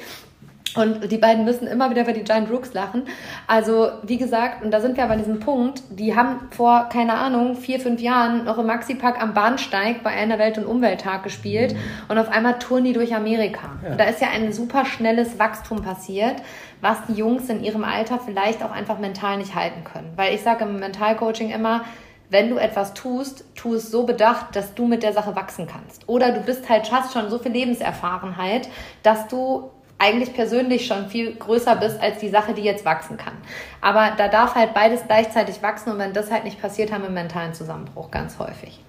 Und 0.77 1.11
die 1.11 1.19
beiden 1.19 1.45
müssen 1.45 1.67
immer 1.67 1.91
wieder 1.91 2.03
über 2.03 2.13
die 2.13 2.25
Giant 2.25 2.51
Rooks 2.51 2.75
lachen. 2.75 3.05
Also, 3.47 3.91
wie 4.03 4.19
gesagt, 4.19 4.63
und 4.63 4.71
da 4.71 4.81
sind 4.81 4.97
wir 4.97 5.05
aber 5.05 5.15
an 5.15 5.19
diesem 5.19 5.41
Punkt, 5.41 5.83
die 5.91 6.15
haben 6.15 6.49
vor, 6.51 6.89
keine 6.93 7.15
Ahnung, 7.15 7.57
vier, 7.57 7.81
fünf 7.81 8.01
Jahren 8.01 8.45
noch 8.45 8.59
im 8.59 8.67
Maxi-Park 8.67 9.21
am 9.21 9.35
Bahnsteig 9.35 10.03
bei 10.03 10.11
einer 10.11 10.39
Welt- 10.39 10.59
und 10.59 10.67
Umwelttag 10.67 11.23
gespielt 11.23 11.73
mhm. 11.73 11.79
und 12.09 12.19
auf 12.19 12.29
einmal 12.29 12.59
touren 12.59 12.85
die 12.85 12.93
durch 12.93 13.15
Amerika. 13.15 13.79
Ja. 13.83 13.93
Und 13.93 14.01
da 14.01 14.05
ist 14.05 14.21
ja 14.21 14.29
ein 14.29 14.53
super 14.53 14.85
schnelles 14.85 15.39
Wachstum 15.39 15.83
passiert, 15.83 16.37
was 16.81 16.99
die 17.09 17.15
Jungs 17.15 17.49
in 17.49 17.65
ihrem 17.65 17.85
Alter 17.85 18.19
vielleicht 18.25 18.63
auch 18.63 18.71
einfach 18.71 18.99
mental 18.99 19.39
nicht 19.39 19.55
halten 19.55 19.85
können. 19.85 20.13
Weil 20.17 20.35
ich 20.35 20.43
sage 20.43 20.65
im 20.65 20.79
Mentalcoaching 20.79 21.51
immer, 21.51 21.85
wenn 22.31 22.51
du 22.51 22.57
etwas 22.59 22.95
tust, 22.95 23.45
tu 23.55 23.75
es 23.75 23.91
so 23.91 24.05
bedacht, 24.05 24.55
dass 24.55 24.75
du 24.75 24.87
mit 24.87 25.03
der 25.03 25.13
Sache 25.13 25.35
wachsen 25.35 25.67
kannst. 25.67 26.09
Oder 26.09 26.33
du 26.33 26.41
bist 26.41 26.69
halt, 26.69 26.93
hast 26.93 27.15
schon 27.15 27.31
so 27.31 27.39
viel 27.39 27.53
Lebenserfahrenheit, 27.53 28.69
dass 29.03 29.29
du 29.29 29.71
eigentlich 29.99 30.33
persönlich 30.33 30.87
schon 30.87 31.09
viel 31.09 31.35
größer 31.35 31.75
bist 31.77 32.01
als 32.01 32.19
die 32.19 32.29
Sache, 32.29 32.55
die 32.55 32.63
jetzt 32.63 32.85
wachsen 32.85 33.17
kann. 33.17 33.35
Aber 33.81 34.13
da 34.17 34.29
darf 34.29 34.55
halt 34.55 34.73
beides 34.73 35.03
gleichzeitig 35.07 35.63
wachsen 35.63 35.93
und 35.93 35.99
wenn 35.99 36.13
das 36.13 36.31
halt 36.31 36.45
nicht 36.45 36.61
passiert, 36.61 36.93
haben 36.93 37.03
wir 37.03 37.07
einen 37.07 37.15
mentalen 37.15 37.53
Zusammenbruch 37.53 38.11
ganz 38.11 38.39
häufig. 38.39 38.81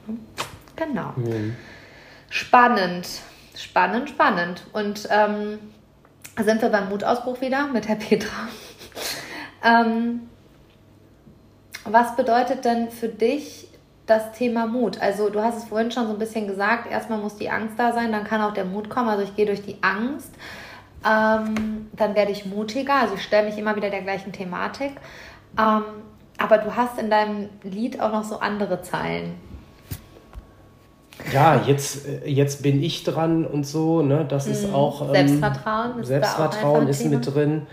Genau. 0.76 1.14
Mhm. 1.16 1.56
Spannend, 2.30 3.08
spannend, 3.56 4.10
spannend. 4.10 4.64
Und 4.72 5.08
ähm, 5.12 5.60
sind 6.40 6.62
wir 6.62 6.70
beim 6.70 6.90
Mutausbruch 6.90 7.42
wieder 7.42 7.68
mit 7.68 7.88
Herr 7.88 7.96
Petra. 7.96 8.48
ähm, 9.64 10.30
was 11.86 12.16
bedeutet 12.16 12.66
denn 12.66 12.92
für 12.92 13.10
dich 13.10 13.68
das 14.06 14.32
Thema 14.34 14.68
Mut? 14.68 15.02
Also 15.02 15.32
du 15.32 15.42
hast 15.42 15.58
es 15.58 15.64
vorhin 15.66 15.92
schon 15.92 16.06
so 16.06 16.14
ein 16.14 16.20
bisschen 16.20 16.46
gesagt, 16.46 16.92
erstmal 16.92 17.18
muss 17.18 17.36
die 17.36 17.50
Angst 17.50 17.80
da 17.80 17.94
sein, 17.94 18.12
dann 18.12 18.26
kann 18.26 18.42
auch 18.42 18.54
der 18.54 18.66
Mut 18.66 18.90
kommen. 18.90 19.10
Also 19.10 19.24
ich 19.24 19.36
gehe 19.36 19.48
durch 19.48 19.64
die 19.64 19.78
Angst 19.82 20.36
ähm, 21.06 21.90
dann 21.94 22.16
werde 22.16 22.32
ich 22.32 22.46
mutiger. 22.46 22.96
Also 22.96 23.16
ich 23.16 23.24
stelle 23.24 23.48
mich 23.48 23.58
immer 23.58 23.76
wieder 23.76 23.90
der 23.90 24.02
gleichen 24.02 24.32
Thematik. 24.32 24.92
Ähm, 25.58 25.84
aber 26.38 26.58
du 26.58 26.76
hast 26.76 27.00
in 27.00 27.10
deinem 27.10 27.50
Lied 27.64 28.00
auch 28.00 28.12
noch 28.12 28.24
so 28.24 28.40
andere 28.40 28.82
Zeilen. 28.82 29.36
Ja, 31.34 31.62
jetzt, 31.66 32.08
äh, 32.08 32.28
jetzt 32.30 32.64
bin 32.64 32.82
ich 32.82 33.04
dran 33.04 33.46
und 33.46 33.66
so, 33.66 34.02
ne? 34.02 34.26
Das 34.28 34.46
mhm. 34.46 34.52
ist 34.54 34.74
auch. 34.74 35.02
Ähm, 35.02 35.14
Selbstvertrauen 35.14 36.00
ist, 36.00 36.08
Selbstvertrauen 36.08 36.88
ist 36.88 37.06
mit 37.06 37.34
drin. 37.34 37.68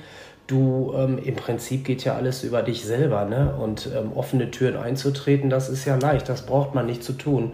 Du, 0.47 0.93
ähm, 0.97 1.19
im 1.19 1.35
Prinzip 1.35 1.85
geht 1.85 2.05
ja 2.05 2.15
alles 2.15 2.45
über 2.45 2.63
dich 2.63 2.85
selber, 2.85 3.25
ne? 3.25 3.55
Und 3.61 3.89
ähm, 3.97 4.13
offene 4.15 4.51
Türen 4.51 4.77
einzutreten, 4.77 5.51
das 5.51 5.69
ist 5.69 5.85
ja 5.85 5.97
leicht, 5.97 6.29
das 6.29 6.47
braucht 6.47 6.75
man 6.75 6.87
nicht 6.87 7.03
zu 7.03 7.13
tun. 7.13 7.53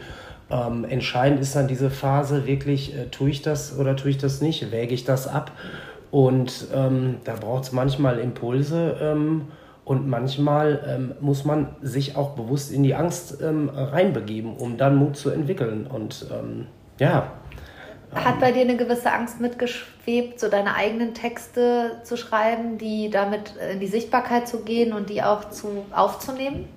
Ähm, 0.52 0.84
entscheidend 0.84 1.40
ist 1.40 1.56
dann 1.56 1.66
diese 1.66 1.90
Phase 1.90 2.46
wirklich, 2.46 2.94
äh, 2.94 3.06
tue 3.06 3.30
ich 3.30 3.42
das 3.42 3.78
oder 3.78 3.96
tue 3.96 4.10
ich 4.10 4.18
das 4.18 4.40
nicht, 4.40 4.70
wäge 4.70 4.92
ich 4.94 5.04
das 5.04 5.26
ab. 5.26 5.52
Und 6.10 6.66
ähm, 6.74 7.16
da 7.24 7.34
braucht 7.36 7.64
es 7.64 7.72
manchmal 7.72 8.18
Impulse 8.18 8.98
ähm, 9.00 9.46
und 9.84 10.06
manchmal 10.06 10.84
ähm, 10.86 11.14
muss 11.20 11.46
man 11.46 11.74
sich 11.80 12.16
auch 12.16 12.30
bewusst 12.30 12.70
in 12.70 12.82
die 12.82 12.94
Angst 12.94 13.38
ähm, 13.42 13.70
reinbegeben, 13.74 14.54
um 14.54 14.76
dann 14.76 14.96
Mut 14.96 15.16
zu 15.16 15.30
entwickeln. 15.30 15.86
Und 15.86 16.26
ähm, 16.30 16.66
ja. 16.98 17.32
Hat 18.14 18.40
bei 18.40 18.52
dir 18.52 18.60
eine 18.60 18.76
gewisse 18.76 19.10
Angst 19.10 19.40
mitgeschwebt, 19.40 20.38
so 20.38 20.50
deine 20.50 20.74
eigenen 20.74 21.14
Texte 21.14 21.92
zu 22.04 22.18
schreiben, 22.18 22.76
die 22.76 23.08
damit 23.08 23.54
in 23.72 23.80
die 23.80 23.86
Sichtbarkeit 23.86 24.46
zu 24.46 24.64
gehen 24.64 24.92
und 24.92 25.08
die 25.08 25.22
auch 25.22 25.48
zu, 25.48 25.86
aufzunehmen? 25.92 26.68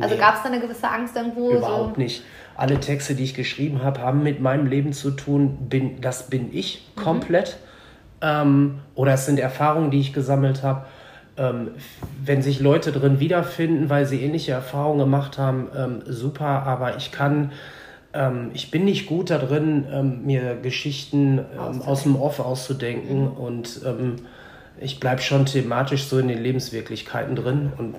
Also 0.00 0.14
nee. 0.14 0.20
gab 0.20 0.36
es 0.36 0.42
da 0.42 0.48
eine 0.48 0.60
gewisse 0.60 0.88
Angst 0.88 1.16
irgendwo? 1.16 1.50
Überhaupt 1.50 1.96
so? 1.96 2.00
nicht 2.00 2.22
alle 2.56 2.80
Texte, 2.80 3.14
die 3.14 3.24
ich 3.24 3.34
geschrieben 3.34 3.82
habe, 3.82 4.00
haben 4.00 4.22
mit 4.22 4.40
meinem 4.40 4.66
Leben 4.66 4.92
zu 4.92 5.10
tun. 5.10 5.68
Bin, 5.68 6.00
das 6.00 6.28
bin 6.28 6.50
ich 6.52 6.88
mhm. 6.96 7.00
komplett. 7.00 7.56
Mhm. 8.20 8.26
Ähm, 8.26 8.78
oder 8.94 9.14
es 9.14 9.26
sind 9.26 9.38
Erfahrungen, 9.38 9.90
die 9.90 10.00
ich 10.00 10.12
gesammelt 10.12 10.62
habe. 10.62 10.86
Ähm, 11.36 11.72
wenn 12.24 12.42
sich 12.42 12.60
Leute 12.60 12.92
drin 12.92 13.18
wiederfinden, 13.18 13.88
weil 13.88 14.06
sie 14.06 14.22
ähnliche 14.22 14.52
Erfahrungen 14.52 14.98
gemacht 14.98 15.38
haben, 15.38 15.68
ähm, 15.76 16.02
super. 16.06 16.44
Aber 16.44 16.96
ich 16.96 17.10
kann, 17.10 17.52
ähm, 18.12 18.50
ich 18.52 18.70
bin 18.70 18.84
nicht 18.84 19.06
gut 19.06 19.30
da 19.30 19.38
drin, 19.38 19.86
ähm, 19.90 20.26
mir 20.26 20.56
Geschichten 20.56 21.38
ähm, 21.38 21.82
aus 21.82 22.02
dem 22.02 22.16
Off 22.16 22.38
auszudenken. 22.38 23.22
Mhm. 23.22 23.32
Und 23.32 23.80
ich 24.82 25.00
bleibe 25.00 25.22
schon 25.22 25.46
thematisch 25.46 26.04
so 26.04 26.18
in 26.18 26.28
den 26.28 26.42
Lebenswirklichkeiten 26.42 27.36
drin. 27.36 27.72
Und 27.78 27.96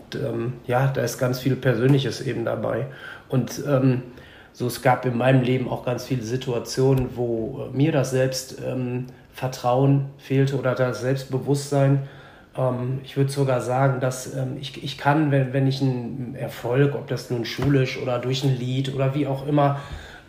ja, 0.67 0.87
da 0.87 1.01
ist 1.01 1.17
ganz 1.17 1.39
viel 1.39 1.55
Persönliches 1.55 2.21
eben 2.21 2.45
dabei. 2.45 2.87
Und 3.29 3.63
so 4.53 4.67
es 4.67 4.81
gab 4.83 5.05
in 5.05 5.17
meinem 5.17 5.41
Leben 5.41 5.67
auch 5.67 5.83
ganz 5.83 6.05
viele 6.05 6.21
Situationen, 6.21 7.09
wo 7.15 7.65
äh, 7.65 7.75
mir 7.75 7.91
das 7.91 8.11
Selbstvertrauen 8.11 9.91
ähm, 9.91 10.05
fehlte 10.19 10.57
oder 10.57 10.75
das 10.75 11.01
Selbstbewusstsein. 11.01 12.03
Ähm, 12.55 12.99
ich 13.03 13.17
würde 13.17 13.31
sogar 13.31 13.61
sagen, 13.61 13.99
dass 13.99 14.35
ähm, 14.35 14.57
ich, 14.61 14.83
ich 14.83 14.99
kann, 14.99 15.31
wenn, 15.31 15.53
wenn 15.53 15.65
ich 15.65 15.81
einen 15.81 16.35
Erfolg, 16.35 16.93
ob 16.93 17.07
das 17.07 17.31
nun 17.31 17.45
schulisch 17.45 17.99
oder 17.99 18.19
durch 18.19 18.43
ein 18.43 18.55
Lied 18.55 18.93
oder 18.93 19.15
wie 19.15 19.25
auch 19.25 19.47
immer, 19.47 19.79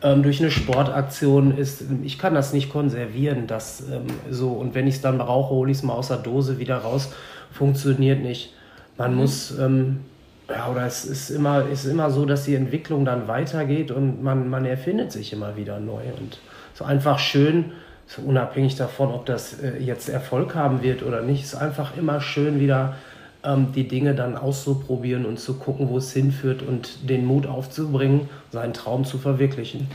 ähm, 0.04 0.22
durch 0.22 0.40
eine 0.40 0.50
Sportaktion 0.50 1.56
ist, 1.56 1.82
ich 2.04 2.18
kann 2.18 2.34
das 2.34 2.52
nicht 2.52 2.70
konservieren, 2.70 3.48
das 3.48 3.82
ähm, 3.90 4.06
so. 4.30 4.50
Und 4.50 4.74
wenn 4.74 4.86
ich 4.86 4.96
es 4.96 5.00
dann 5.00 5.18
brauche, 5.18 5.54
hole 5.54 5.70
ich 5.70 5.78
es 5.78 5.82
mal 5.82 5.94
aus 5.94 6.08
der 6.08 6.18
Dose 6.18 6.58
wieder 6.58 6.78
raus. 6.78 7.12
Funktioniert 7.50 8.22
nicht. 8.22 8.52
Man 8.96 9.12
mhm. 9.12 9.16
muss 9.16 9.58
ähm, 9.58 10.00
ja, 10.48 10.68
oder 10.68 10.86
es 10.86 11.04
ist 11.04 11.30
immer, 11.30 11.66
ist 11.68 11.86
immer 11.86 12.10
so, 12.10 12.26
dass 12.26 12.44
die 12.44 12.54
Entwicklung 12.54 13.04
dann 13.04 13.28
weitergeht 13.28 13.90
und 13.90 14.22
man, 14.22 14.48
man 14.48 14.66
erfindet 14.66 15.10
sich 15.10 15.32
immer 15.32 15.56
wieder 15.56 15.80
neu. 15.80 16.02
Und 16.18 16.38
so 16.74 16.84
einfach 16.84 17.18
schön, 17.18 17.72
so 18.06 18.22
unabhängig 18.22 18.76
davon, 18.76 19.08
ob 19.08 19.24
das 19.24 19.60
äh, 19.60 19.78
jetzt 19.78 20.08
Erfolg 20.08 20.54
haben 20.54 20.82
wird 20.82 21.02
oder 21.02 21.22
nicht, 21.22 21.44
ist 21.44 21.54
einfach 21.54 21.96
immer 21.96 22.20
schön 22.20 22.60
wieder 22.60 22.96
ähm, 23.44 23.72
die 23.72 23.86
Dinge 23.86 24.14
dann 24.14 24.36
auszuprobieren 24.36 25.26
und 25.26 25.38
zu 25.38 25.54
gucken, 25.54 25.88
wo 25.88 25.98
es 25.98 26.12
hinführt 26.12 26.62
und 26.62 27.08
den 27.08 27.26
Mut 27.26 27.46
aufzubringen, 27.46 28.28
seinen 28.50 28.72
Traum 28.72 29.04
zu 29.04 29.18
verwirklichen. 29.18 29.88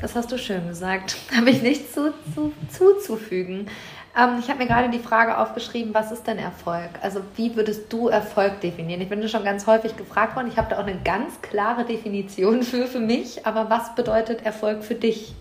Das 0.00 0.14
hast 0.14 0.30
du 0.30 0.38
schön 0.38 0.66
gesagt. 0.68 1.16
Habe 1.36 1.50
ich 1.50 1.62
nichts 1.62 1.92
zu, 1.92 2.12
zu, 2.34 2.52
zuzufügen. 2.70 3.66
Ähm, 4.16 4.36
ich 4.40 4.48
habe 4.48 4.60
mir 4.60 4.66
gerade 4.66 4.90
die 4.90 4.98
Frage 4.98 5.38
aufgeschrieben, 5.38 5.92
was 5.92 6.12
ist 6.12 6.26
denn 6.26 6.38
Erfolg? 6.38 6.90
Also 7.02 7.20
wie 7.36 7.54
würdest 7.56 7.92
du 7.92 8.08
Erfolg 8.08 8.60
definieren? 8.60 9.00
Ich 9.00 9.08
bin 9.08 9.26
schon 9.28 9.44
ganz 9.44 9.66
häufig 9.66 9.96
gefragt 9.96 10.36
worden. 10.36 10.48
Ich 10.48 10.56
habe 10.56 10.70
da 10.70 10.76
auch 10.76 10.86
eine 10.86 10.98
ganz 11.04 11.40
klare 11.42 11.84
Definition 11.84 12.62
für 12.62 12.86
für 12.86 13.00
mich. 13.00 13.46
Aber 13.46 13.70
was 13.70 13.94
bedeutet 13.94 14.44
Erfolg 14.44 14.82
für 14.82 14.94
dich? 14.94 15.34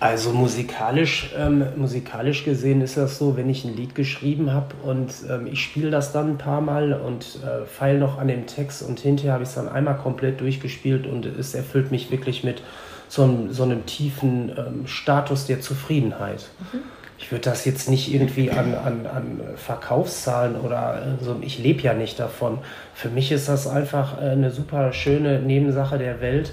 Also 0.00 0.32
musikalisch, 0.32 1.30
ähm, 1.38 1.62
musikalisch 1.76 2.44
gesehen 2.44 2.80
ist 2.80 2.96
das 2.96 3.18
so, 3.18 3.36
wenn 3.36 3.50
ich 3.50 3.66
ein 3.66 3.76
Lied 3.76 3.94
geschrieben 3.94 4.50
habe 4.50 4.74
und 4.82 5.12
ähm, 5.28 5.46
ich 5.46 5.62
spiele 5.62 5.90
das 5.90 6.10
dann 6.12 6.30
ein 6.30 6.38
paar 6.38 6.62
Mal 6.62 6.94
und 6.94 7.38
äh, 7.44 7.66
feile 7.66 7.98
noch 7.98 8.18
an 8.18 8.28
dem 8.28 8.46
Text 8.46 8.82
und 8.82 8.98
hinterher 8.98 9.34
habe 9.34 9.42
ich 9.42 9.50
es 9.50 9.56
dann 9.56 9.68
einmal 9.68 9.98
komplett 9.98 10.40
durchgespielt 10.40 11.06
und 11.06 11.26
es 11.26 11.54
erfüllt 11.54 11.90
mich 11.90 12.10
wirklich 12.10 12.44
mit 12.44 12.62
so 13.08 13.24
einem, 13.24 13.52
so 13.52 13.62
einem 13.62 13.84
tiefen 13.84 14.50
ähm, 14.56 14.86
Status 14.86 15.46
der 15.46 15.60
Zufriedenheit. 15.60 16.48
Mhm. 16.72 16.78
Ich 17.18 17.30
würde 17.30 17.44
das 17.44 17.66
jetzt 17.66 17.90
nicht 17.90 18.10
irgendwie 18.10 18.50
an, 18.50 18.74
an, 18.74 19.06
an 19.06 19.40
Verkaufszahlen 19.56 20.56
oder 20.56 21.18
äh, 21.20 21.22
so, 21.22 21.36
ich 21.42 21.58
lebe 21.58 21.82
ja 21.82 21.92
nicht 21.92 22.18
davon. 22.18 22.58
Für 22.94 23.10
mich 23.10 23.32
ist 23.32 23.50
das 23.50 23.66
einfach 23.66 24.18
äh, 24.18 24.30
eine 24.30 24.50
super 24.50 24.94
schöne 24.94 25.40
Nebensache 25.40 25.98
der 25.98 26.22
Welt 26.22 26.52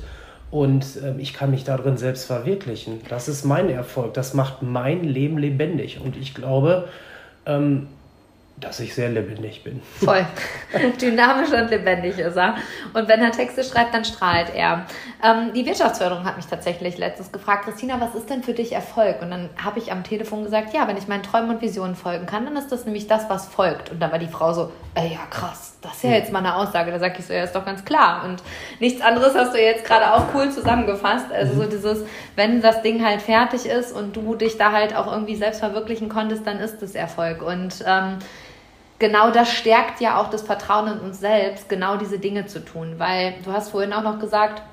und 0.51 0.85
äh, 1.03 1.15
ich 1.19 1.33
kann 1.33 1.51
mich 1.51 1.63
darin 1.63 1.97
selbst 1.97 2.25
verwirklichen. 2.25 3.01
Das 3.09 3.27
ist 3.27 3.43
mein 3.43 3.69
Erfolg, 3.69 4.13
das 4.13 4.33
macht 4.33 4.61
mein 4.61 5.03
Leben 5.03 5.37
lebendig 5.37 5.99
und 5.99 6.15
ich 6.15 6.33
glaube, 6.33 6.87
ähm, 7.45 7.87
dass 8.59 8.79
ich 8.79 8.95
sehr 8.95 9.09
lebendig 9.09 9.63
bin. 9.63 9.81
Voll. 10.03 10.25
Dynamisch 11.01 11.51
und 11.51 11.69
lebendig 11.69 12.17
ist 12.17 12.35
er. 12.35 12.55
Und 12.93 13.07
wenn 13.07 13.21
er 13.21 13.31
Texte 13.31 13.63
schreibt, 13.63 13.93
dann 13.93 14.03
strahlt 14.03 14.53
er. 14.53 14.87
Ähm, 15.23 15.53
die 15.53 15.65
Wirtschaftsförderung 15.65 16.25
hat 16.25 16.37
mich 16.37 16.47
tatsächlich 16.47 16.97
letztens 16.97 17.31
gefragt, 17.31 17.65
Christina, 17.65 18.01
was 18.01 18.15
ist 18.15 18.29
denn 18.31 18.41
für 18.41 18.53
dich 18.53 18.73
Erfolg? 18.73 19.21
Und 19.21 19.29
dann 19.29 19.49
habe 19.63 19.77
ich 19.77 19.91
am 19.91 20.03
Telefon 20.03 20.43
gesagt, 20.43 20.73
ja, 20.73 20.87
wenn 20.87 20.97
ich 20.97 21.07
meinen 21.07 21.21
Träumen 21.21 21.51
und 21.51 21.61
Visionen 21.61 21.95
folgen 21.95 22.25
kann, 22.25 22.45
dann 22.45 22.57
ist 22.57 22.71
das 22.71 22.85
nämlich 22.85 23.05
das, 23.05 23.29
was 23.29 23.45
folgt. 23.45 23.91
Und 23.91 23.99
da 23.99 24.11
war 24.11 24.17
die 24.17 24.27
Frau 24.27 24.51
so, 24.53 24.71
ey, 24.95 25.13
ja 25.13 25.25
krass, 25.29 25.76
das 25.81 25.95
ist 25.95 26.03
ja 26.03 26.11
jetzt 26.11 26.31
mal 26.31 26.39
eine 26.39 26.55
Aussage. 26.55 26.91
Da 26.91 26.99
sage 26.99 27.15
ich 27.19 27.25
so, 27.25 27.33
ja, 27.33 27.43
ist 27.43 27.55
doch 27.55 27.65
ganz 27.65 27.85
klar. 27.85 28.25
Und 28.25 28.41
nichts 28.79 29.01
anderes 29.01 29.35
hast 29.35 29.53
du 29.53 29.61
jetzt 29.61 29.85
gerade 29.85 30.13
auch 30.13 30.33
cool 30.33 30.51
zusammengefasst. 30.51 31.31
Also 31.31 31.53
so 31.53 31.63
mhm. 31.63 31.69
dieses, 31.69 32.03
wenn 32.35 32.61
das 32.61 32.81
Ding 32.81 33.05
halt 33.05 33.21
fertig 33.21 33.65
ist 33.65 33.91
und 33.91 34.15
du 34.15 34.35
dich 34.35 34.57
da 34.57 34.71
halt 34.71 34.95
auch 34.95 35.11
irgendwie 35.11 35.35
selbst 35.35 35.59
verwirklichen 35.59 36.09
konntest, 36.09 36.47
dann 36.47 36.59
ist 36.59 36.81
es 36.81 36.95
Erfolg. 36.95 37.41
Und 37.41 37.83
ähm, 37.85 38.17
genau 38.99 39.29
das 39.29 39.51
stärkt 39.51 40.01
ja 40.01 40.19
auch 40.19 40.29
das 40.29 40.41
Vertrauen 40.41 40.87
in 40.93 40.99
uns 40.99 41.19
selbst, 41.19 41.69
genau 41.69 41.97
diese 41.97 42.19
Dinge 42.19 42.47
zu 42.47 42.63
tun. 42.65 42.95
Weil 42.97 43.35
du 43.43 43.51
hast 43.51 43.69
vorhin 43.69 43.93
auch 43.93 44.03
noch 44.03 44.19
gesagt, 44.19 44.63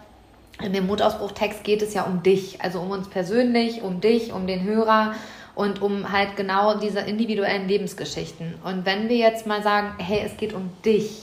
in 0.63 0.73
dem 0.73 0.87
Mutausbruchtext 0.87 1.65
geht 1.65 1.83
es 1.83 1.95
ja 1.95 2.05
um 2.05 2.23
dich, 2.23 2.61
also 2.63 2.81
um 2.81 2.91
uns 2.91 3.09
persönlich, 3.09 3.83
um 3.83 4.01
dich, 4.01 4.33
um 4.33 4.47
den 4.47 4.63
Hörer 4.63 5.15
und 5.55 5.81
um 5.83 6.11
halt 6.11 6.37
genau 6.37 6.79
diese 6.79 7.01
individuellen 7.01 7.69
Lebensgeschichten. 7.69 8.55
Und 8.65 8.87
wenn 8.87 9.09
wir 9.09 9.17
jetzt 9.17 9.47
mal 9.47 9.63
sagen, 9.63 9.95
hey, 9.99 10.23
es 10.25 10.37
geht 10.37 10.53
um 10.53 10.71
dich, 10.85 11.23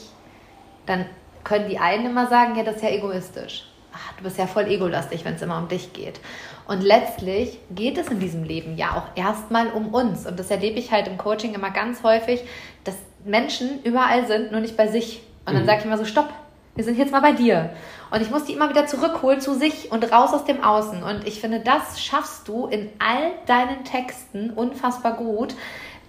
dann 0.86 1.06
können 1.44 1.68
die 1.68 1.78
einen 1.78 2.06
immer 2.06 2.28
sagen, 2.28 2.56
ja, 2.56 2.62
das 2.62 2.76
ist 2.76 2.82
ja 2.82 2.90
egoistisch. 2.90 3.66
Ach, 3.92 4.16
du 4.16 4.24
bist 4.24 4.38
ja 4.38 4.46
voll 4.46 4.68
egolastig, 4.68 5.24
wenn 5.24 5.34
es 5.34 5.42
immer 5.42 5.58
um 5.58 5.68
dich 5.68 5.92
geht. 5.92 6.18
Und 6.66 6.82
letztlich 6.82 7.58
geht 7.70 7.98
es 7.98 8.08
in 8.08 8.20
diesem 8.20 8.44
Leben 8.44 8.76
ja 8.76 8.96
auch 8.96 9.16
erstmal 9.16 9.68
um 9.68 9.92
uns. 9.92 10.26
Und 10.26 10.38
das 10.38 10.50
erlebe 10.50 10.78
ich 10.78 10.92
halt 10.92 11.08
im 11.08 11.18
Coaching 11.18 11.54
immer 11.54 11.70
ganz 11.70 12.02
häufig, 12.02 12.42
dass 12.84 12.96
Menschen 13.24 13.82
überall 13.82 14.26
sind, 14.26 14.52
nur 14.52 14.60
nicht 14.60 14.76
bei 14.76 14.86
sich. 14.86 15.22
Und 15.44 15.54
dann 15.54 15.62
mhm. 15.62 15.66
sage 15.66 15.80
ich 15.80 15.84
immer 15.84 15.98
so, 15.98 16.04
stopp, 16.04 16.32
wir 16.74 16.84
sind 16.84 16.96
jetzt 16.96 17.12
mal 17.12 17.20
bei 17.20 17.32
dir. 17.32 17.70
Und 18.12 18.20
ich 18.20 18.30
muss 18.30 18.44
die 18.44 18.52
immer 18.52 18.68
wieder 18.68 18.86
zurückholen 18.86 19.40
zu 19.40 19.54
sich 19.54 19.90
und 19.90 20.12
raus 20.12 20.34
aus 20.34 20.44
dem 20.44 20.62
Außen. 20.62 21.02
Und 21.02 21.26
ich 21.26 21.40
finde, 21.40 21.60
das 21.60 21.98
schaffst 22.02 22.46
du 22.46 22.66
in 22.66 22.90
all 22.98 23.32
deinen 23.46 23.84
Texten 23.84 24.50
unfassbar 24.50 25.14
gut, 25.14 25.54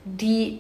die 0.03 0.59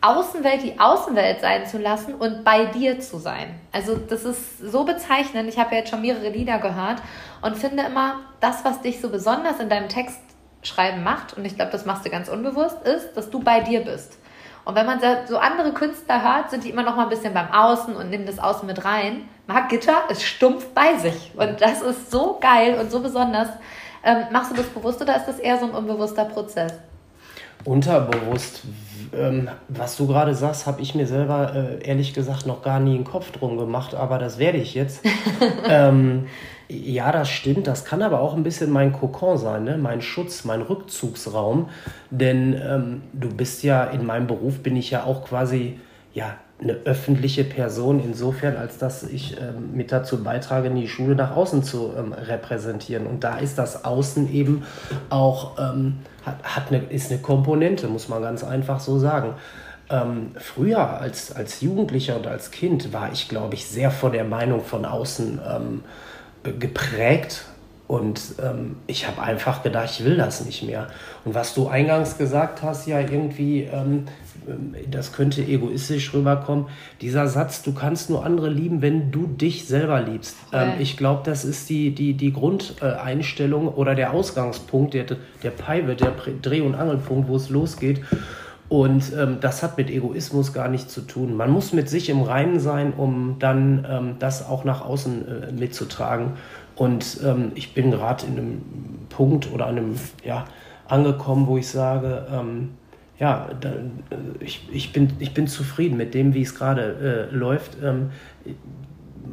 Außenwelt 0.00 0.62
die 0.62 0.80
Außenwelt 0.80 1.42
sein 1.42 1.66
zu 1.66 1.78
lassen 1.78 2.14
und 2.14 2.42
bei 2.42 2.64
dir 2.64 2.98
zu 3.00 3.18
sein. 3.18 3.54
Also 3.70 3.96
das 3.96 4.24
ist 4.24 4.58
so 4.58 4.84
bezeichnend. 4.84 5.48
Ich 5.48 5.58
habe 5.58 5.72
ja 5.72 5.80
jetzt 5.80 5.90
schon 5.90 6.00
mehrere 6.00 6.30
Lieder 6.30 6.58
gehört 6.58 7.02
und 7.42 7.56
finde 7.56 7.84
immer, 7.84 8.20
das, 8.40 8.64
was 8.64 8.80
dich 8.80 9.00
so 9.00 9.10
besonders 9.10 9.60
in 9.60 9.68
deinem 9.68 9.88
Textschreiben 9.88 11.04
macht, 11.04 11.36
und 11.36 11.44
ich 11.44 11.54
glaube, 11.54 11.70
das 11.70 11.84
machst 11.84 12.04
du 12.06 12.10
ganz 12.10 12.28
unbewusst, 12.28 12.82
ist, 12.84 13.12
dass 13.14 13.30
du 13.30 13.40
bei 13.40 13.60
dir 13.60 13.82
bist. 13.82 14.18
Und 14.64 14.74
wenn 14.76 14.86
man 14.86 15.00
so 15.28 15.38
andere 15.38 15.72
Künstler 15.72 16.22
hört, 16.22 16.50
sind 16.50 16.64
die 16.64 16.70
immer 16.70 16.82
noch 16.82 16.96
mal 16.96 17.04
ein 17.04 17.08
bisschen 17.08 17.34
beim 17.34 17.50
Außen 17.50 17.96
und 17.96 18.10
nehmen 18.10 18.26
das 18.26 18.38
Außen 18.38 18.66
mit 18.66 18.84
rein. 18.84 19.28
Marc 19.46 19.70
Gitter 19.70 20.02
ist 20.08 20.22
stumpf 20.22 20.66
bei 20.68 20.96
sich. 20.98 21.32
Und 21.36 21.60
das 21.60 21.82
ist 21.82 22.10
so 22.10 22.38
geil 22.40 22.78
und 22.80 22.90
so 22.90 23.00
besonders. 23.00 23.48
Ähm, 24.04 24.24
machst 24.32 24.52
du 24.52 24.56
das 24.56 24.66
bewusst 24.66 25.00
oder 25.02 25.16
ist 25.16 25.26
das 25.26 25.38
eher 25.38 25.58
so 25.58 25.66
ein 25.66 25.72
unbewusster 25.72 26.24
Prozess? 26.24 26.72
Unterbewusst. 27.64 28.62
Ähm, 29.14 29.48
was 29.68 29.96
du 29.96 30.06
gerade 30.06 30.34
sagst, 30.34 30.66
habe 30.66 30.80
ich 30.80 30.94
mir 30.94 31.06
selber 31.06 31.54
äh, 31.54 31.86
ehrlich 31.86 32.14
gesagt 32.14 32.46
noch 32.46 32.62
gar 32.62 32.80
nie 32.80 32.94
einen 32.94 33.04
Kopf 33.04 33.30
drum 33.30 33.58
gemacht, 33.58 33.94
aber 33.94 34.18
das 34.18 34.38
werde 34.38 34.58
ich 34.58 34.74
jetzt. 34.74 35.04
ähm, 35.68 36.26
ja, 36.68 37.12
das 37.12 37.28
stimmt. 37.28 37.66
Das 37.66 37.84
kann 37.84 38.02
aber 38.02 38.20
auch 38.20 38.34
ein 38.34 38.42
bisschen 38.42 38.70
mein 38.70 38.92
Kokon 38.92 39.38
sein, 39.38 39.64
ne? 39.64 39.78
mein 39.78 40.02
Schutz, 40.02 40.44
mein 40.44 40.62
Rückzugsraum. 40.62 41.68
Denn 42.10 42.54
ähm, 42.54 43.02
du 43.12 43.28
bist 43.28 43.62
ja, 43.62 43.84
in 43.84 44.06
meinem 44.06 44.26
Beruf 44.26 44.60
bin 44.60 44.76
ich 44.76 44.90
ja 44.90 45.04
auch 45.04 45.24
quasi 45.24 45.78
ja, 46.14 46.36
eine 46.62 46.74
öffentliche 46.84 47.44
Person, 47.44 48.00
insofern, 48.00 48.56
als 48.56 48.78
dass 48.78 49.02
ich 49.02 49.36
ähm, 49.40 49.74
mit 49.74 49.90
dazu 49.90 50.22
beitrage, 50.22 50.70
die 50.70 50.88
Schule 50.88 51.14
nach 51.14 51.34
außen 51.34 51.62
zu 51.62 51.92
ähm, 51.96 52.12
repräsentieren. 52.12 53.06
Und 53.06 53.24
da 53.24 53.38
ist 53.38 53.58
das 53.58 53.84
Außen 53.84 54.32
eben 54.32 54.64
auch, 55.10 55.58
ähm, 55.58 55.98
hat, 56.24 56.42
hat 56.42 56.68
eine, 56.68 56.84
ist 56.84 57.10
eine 57.10 57.20
Komponente, 57.20 57.88
muss 57.88 58.08
man 58.08 58.22
ganz 58.22 58.44
einfach 58.44 58.80
so 58.80 58.98
sagen. 58.98 59.34
Ähm, 59.90 60.30
früher 60.36 61.00
als, 61.00 61.32
als 61.32 61.60
Jugendlicher 61.60 62.16
und 62.16 62.26
als 62.26 62.50
Kind 62.50 62.92
war 62.92 63.10
ich, 63.12 63.28
glaube 63.28 63.54
ich, 63.54 63.66
sehr 63.66 63.90
von 63.90 64.12
der 64.12 64.24
Meinung 64.24 64.62
von 64.62 64.84
außen 64.84 65.40
ähm, 65.46 65.84
geprägt 66.42 67.44
und 67.92 68.36
ähm, 68.42 68.76
ich 68.86 69.06
habe 69.06 69.20
einfach 69.20 69.62
gedacht, 69.62 69.90
ich 69.90 70.04
will 70.06 70.16
das 70.16 70.46
nicht 70.46 70.62
mehr. 70.62 70.86
Und 71.26 71.34
was 71.34 71.52
du 71.52 71.68
eingangs 71.68 72.16
gesagt 72.16 72.62
hast, 72.62 72.86
ja 72.86 73.00
irgendwie, 73.00 73.64
ähm, 73.64 74.06
das 74.90 75.12
könnte 75.12 75.42
egoistisch 75.42 76.14
rüberkommen. 76.14 76.68
Dieser 77.02 77.28
Satz, 77.28 77.62
du 77.62 77.74
kannst 77.74 78.08
nur 78.08 78.24
andere 78.24 78.48
lieben, 78.48 78.80
wenn 78.80 79.10
du 79.10 79.26
dich 79.26 79.66
selber 79.66 80.00
liebst. 80.00 80.36
Ähm, 80.54 80.72
ich 80.78 80.96
glaube, 80.96 81.20
das 81.24 81.44
ist 81.44 81.68
die, 81.68 81.94
die, 81.94 82.14
die 82.14 82.32
Grundeinstellung 82.32 83.68
oder 83.68 83.94
der 83.94 84.14
Ausgangspunkt, 84.14 84.94
der, 84.94 85.04
der 85.42 85.50
Pivot, 85.50 86.00
der 86.00 86.12
Dreh- 86.40 86.62
und 86.62 86.74
Angelpunkt, 86.74 87.28
wo 87.28 87.36
es 87.36 87.50
losgeht. 87.50 88.00
Und 88.72 89.12
ähm, 89.14 89.36
das 89.38 89.62
hat 89.62 89.76
mit 89.76 89.90
Egoismus 89.90 90.54
gar 90.54 90.66
nichts 90.66 90.94
zu 90.94 91.02
tun. 91.02 91.36
Man 91.36 91.50
muss 91.50 91.74
mit 91.74 91.90
sich 91.90 92.08
im 92.08 92.22
Reinen 92.22 92.58
sein, 92.58 92.94
um 92.94 93.36
dann 93.38 93.86
ähm, 93.86 94.14
das 94.18 94.48
auch 94.48 94.64
nach 94.64 94.80
außen 94.82 95.28
äh, 95.28 95.52
mitzutragen. 95.52 96.38
Und 96.74 97.20
ähm, 97.22 97.52
ich 97.54 97.74
bin 97.74 97.90
gerade 97.90 98.24
in 98.24 98.32
einem 98.32 98.62
Punkt 99.10 99.52
oder 99.52 99.66
einem, 99.66 99.96
ja, 100.24 100.46
angekommen, 100.88 101.48
wo 101.48 101.58
ich 101.58 101.68
sage, 101.68 102.26
ähm, 102.32 102.70
ja, 103.18 103.50
da, 103.60 103.72
äh, 103.72 103.74
ich, 104.40 104.66
ich, 104.72 104.90
bin, 104.94 105.12
ich 105.18 105.34
bin 105.34 105.48
zufrieden 105.48 105.98
mit 105.98 106.14
dem, 106.14 106.32
wie 106.32 106.40
es 106.40 106.54
gerade 106.54 107.28
äh, 107.30 107.34
läuft. 107.36 107.76
Ähm, 107.84 108.08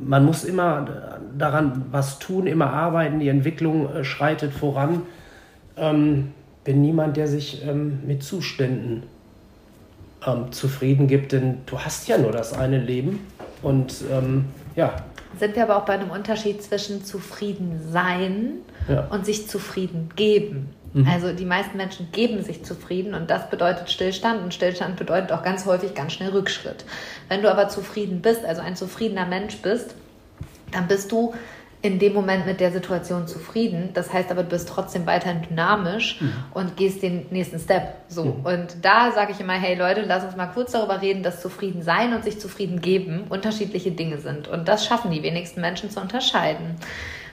man 0.06 0.26
muss 0.26 0.44
immer 0.44 1.18
daran 1.38 1.86
was 1.92 2.20
tun, 2.20 2.46
immer 2.46 2.74
arbeiten, 2.74 3.22
die 3.22 3.30
Entwicklung 3.30 3.90
äh, 3.90 4.04
schreitet 4.04 4.52
voran. 4.52 5.04
Ähm, 5.78 6.34
bin 6.66 6.82
niemand, 6.82 7.16
der 7.16 7.30
sich 7.30 7.64
mit 8.06 8.22
Zuständen 8.22 9.04
ähm, 10.26 10.52
zufrieden 10.52 11.08
gibt, 11.08 11.32
denn 11.32 11.60
du 11.66 11.80
hast 11.80 12.08
ja 12.08 12.18
nur 12.18 12.32
das 12.32 12.54
eine 12.54 12.78
Leben 12.78 13.26
und 13.62 13.96
ähm, 14.12 14.46
ja, 14.76 14.96
sind 15.38 15.56
wir 15.56 15.64
aber 15.64 15.78
auch 15.78 15.86
bei 15.86 15.94
einem 15.94 16.12
Unterschied 16.12 16.62
zwischen 16.64 17.06
zufrieden 17.06 17.80
sein 17.92 18.54
ja. 18.88 19.08
und 19.10 19.26
sich 19.26 19.48
zufrieden 19.48 20.10
geben. 20.16 20.70
Mhm. 20.94 21.08
Also 21.08 21.34
die 21.34 21.46
meisten 21.46 21.78
Menschen 21.78 22.10
geben 22.12 22.44
sich 22.44 22.64
zufrieden 22.64 23.14
und 23.14 23.30
das 23.30 23.50
bedeutet 23.50 23.90
Stillstand 23.90 24.42
und 24.44 24.54
Stillstand 24.54 24.96
bedeutet 24.96 25.32
auch 25.32 25.44
ganz 25.44 25.66
häufig 25.66 25.94
ganz 25.94 26.14
schnell 26.14 26.32
Rückschritt. 26.32 26.86
Wenn 27.28 27.42
du 27.42 27.52
aber 27.52 27.70
zufrieden 27.70 28.22
bist, 28.22 28.44
also 28.44 28.62
ein 28.62 28.76
zufriedener 28.76 29.26
Mensch 29.26 29.58
bist, 29.58 29.96
dann 30.72 30.88
bist 30.88 31.12
du 31.12 31.34
in 31.82 31.98
dem 31.98 32.14
Moment 32.14 32.46
mit 32.46 32.60
der 32.60 32.72
Situation 32.72 33.26
zufrieden. 33.28 33.92
Das 33.94 34.12
heißt 34.12 34.32
aber, 34.32 34.44
du 34.44 34.50
bist 34.50 34.68
trotzdem 34.68 35.06
weiterhin 35.06 35.44
dynamisch 35.44 36.20
mhm. 36.20 36.34
und 36.54 36.76
gehst 36.76 37.02
den 37.02 37.28
nächsten 37.30 37.58
Step. 37.58 37.94
So. 38.10 38.26
Mhm. 38.26 38.46
Und 38.46 38.68
da 38.82 39.12
sage 39.12 39.32
ich 39.32 39.40
immer, 39.40 39.54
hey 39.54 39.76
Leute, 39.76 40.02
lass 40.02 40.26
uns 40.26 40.36
mal 40.36 40.48
kurz 40.48 40.74
darüber 40.74 41.02
reden, 41.02 41.24
dass 41.24 41.42
zufrieden 41.42 41.82
sein 41.82 42.14
und 42.14 42.26
sich 42.26 42.40
zufrieden 42.40 42.82
geben 42.82 43.28
unterschiedliche 43.30 43.92
Dinge 43.92 44.18
sind. 44.18 44.50
Und 44.50 44.68
das 44.68 44.86
schaffen 44.86 45.12
die 45.12 45.24
wenigsten 45.24 45.62
Menschen 45.62 45.90
zu 45.90 46.02
unterscheiden. 46.02 46.76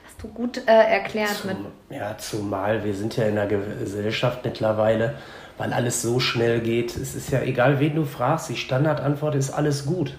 Hast 0.06 0.22
du 0.22 0.28
gut 0.28 0.58
äh, 0.68 0.70
erklärt 0.70 1.30
Zum, 1.30 1.50
mit. 1.50 1.56
Ja, 1.90 2.16
zumal 2.16 2.84
wir 2.84 2.94
sind 2.94 3.16
ja 3.16 3.24
in 3.24 3.36
einer 3.36 3.48
Gesellschaft 3.48 4.44
mittlerweile, 4.44 5.14
weil 5.58 5.72
alles 5.72 6.02
so 6.02 6.20
schnell 6.20 6.60
geht. 6.60 6.96
Es 6.96 7.16
ist 7.16 7.32
ja 7.32 7.40
egal, 7.42 7.80
wen 7.80 7.96
du 7.96 8.04
fragst, 8.04 8.48
die 8.48 8.56
Standardantwort 8.56 9.34
ist 9.34 9.50
alles 9.50 9.86
gut. 9.86 10.14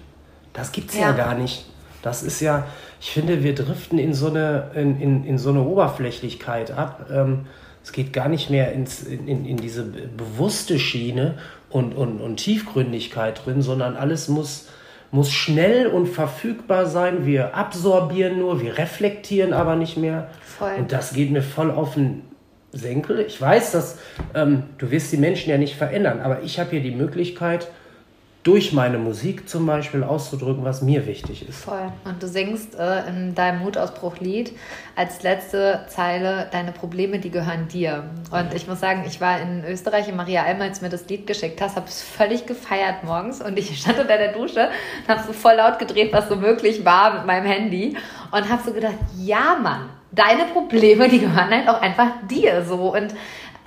Das 0.52 0.72
gibt 0.72 0.90
es 0.90 0.96
ja. 0.96 1.10
ja 1.10 1.12
gar 1.12 1.34
nicht. 1.34 1.64
Das 2.02 2.22
ist 2.22 2.40
ja, 2.40 2.66
ich 3.00 3.10
finde, 3.10 3.42
wir 3.42 3.54
driften 3.54 3.98
in 3.98 4.14
so 4.14 4.28
eine, 4.28 4.70
in, 4.74 5.00
in, 5.00 5.24
in 5.24 5.38
so 5.38 5.50
eine 5.50 5.62
Oberflächlichkeit 5.62 6.70
ab. 6.70 7.06
Ähm, 7.12 7.46
es 7.82 7.92
geht 7.92 8.12
gar 8.12 8.28
nicht 8.28 8.50
mehr 8.50 8.72
ins, 8.72 9.02
in, 9.02 9.44
in 9.44 9.56
diese 9.56 9.84
bewusste 9.84 10.78
Schiene 10.78 11.38
und, 11.70 11.94
und, 11.94 12.20
und 12.20 12.36
Tiefgründigkeit 12.36 13.44
drin, 13.44 13.62
sondern 13.62 13.96
alles 13.96 14.28
muss, 14.28 14.68
muss 15.10 15.30
schnell 15.32 15.86
und 15.86 16.06
verfügbar 16.06 16.86
sein. 16.86 17.24
Wir 17.24 17.54
absorbieren 17.54 18.38
nur, 18.38 18.60
wir 18.60 18.78
reflektieren 18.78 19.52
aber 19.52 19.76
nicht 19.76 19.96
mehr. 19.96 20.28
Voll. 20.42 20.74
Und 20.78 20.92
das 20.92 21.14
geht 21.14 21.30
mir 21.30 21.42
voll 21.42 21.70
auf 21.70 21.94
den 21.94 22.22
Senkel. 22.72 23.20
Ich 23.20 23.40
weiß, 23.40 23.72
dass 23.72 23.98
ähm, 24.34 24.64
du 24.76 24.90
wirst 24.90 25.12
die 25.12 25.16
Menschen 25.16 25.50
ja 25.50 25.58
nicht 25.58 25.76
verändern, 25.76 26.20
aber 26.20 26.42
ich 26.42 26.60
habe 26.60 26.70
hier 26.70 26.82
die 26.82 26.94
Möglichkeit, 26.94 27.68
durch 28.44 28.72
meine 28.72 28.98
Musik 28.98 29.48
zum 29.48 29.66
Beispiel 29.66 30.04
auszudrücken, 30.04 30.64
was 30.64 30.80
mir 30.80 31.06
wichtig 31.06 31.48
ist. 31.48 31.64
Voll. 31.64 31.92
Und 32.04 32.22
du 32.22 32.28
singst 32.28 32.76
äh, 32.76 33.06
in 33.08 33.34
deinem 33.34 33.60
Mutausbruch-Lied 33.60 34.52
als 34.96 35.22
letzte 35.22 35.84
Zeile, 35.88 36.48
deine 36.50 36.72
Probleme, 36.72 37.18
die 37.18 37.30
gehören 37.30 37.68
dir. 37.68 38.04
Und 38.30 38.54
ich 38.54 38.66
muss 38.66 38.80
sagen, 38.80 39.04
ich 39.06 39.20
war 39.20 39.40
in 39.40 39.64
Österreich 39.64 40.08
in 40.08 40.16
Maria 40.16 40.44
Alm, 40.44 40.60
als 40.60 40.78
du 40.78 40.84
mir 40.84 40.90
das 40.90 41.08
Lied 41.08 41.26
geschickt 41.26 41.60
hast, 41.60 41.76
habe 41.76 41.88
es 41.88 42.00
völlig 42.00 42.46
gefeiert 42.46 43.04
morgens 43.04 43.42
und 43.42 43.58
ich 43.58 43.78
stand 43.80 43.98
unter 43.98 44.16
der 44.16 44.32
Dusche 44.32 44.68
und 45.02 45.08
habe 45.08 45.26
so 45.26 45.32
voll 45.32 45.54
laut 45.56 45.78
gedreht, 45.78 46.12
was 46.12 46.28
so 46.28 46.36
möglich 46.36 46.84
war 46.84 47.14
mit 47.14 47.26
meinem 47.26 47.46
Handy 47.46 47.96
und 48.30 48.48
habe 48.48 48.62
so 48.64 48.72
gedacht, 48.72 48.96
ja 49.16 49.58
Mann, 49.60 49.90
deine 50.12 50.44
Probleme, 50.44 51.08
die 51.08 51.20
gehören 51.20 51.50
halt 51.50 51.68
auch 51.68 51.80
einfach 51.80 52.12
dir 52.30 52.64
so. 52.64 52.94
Und 52.94 53.14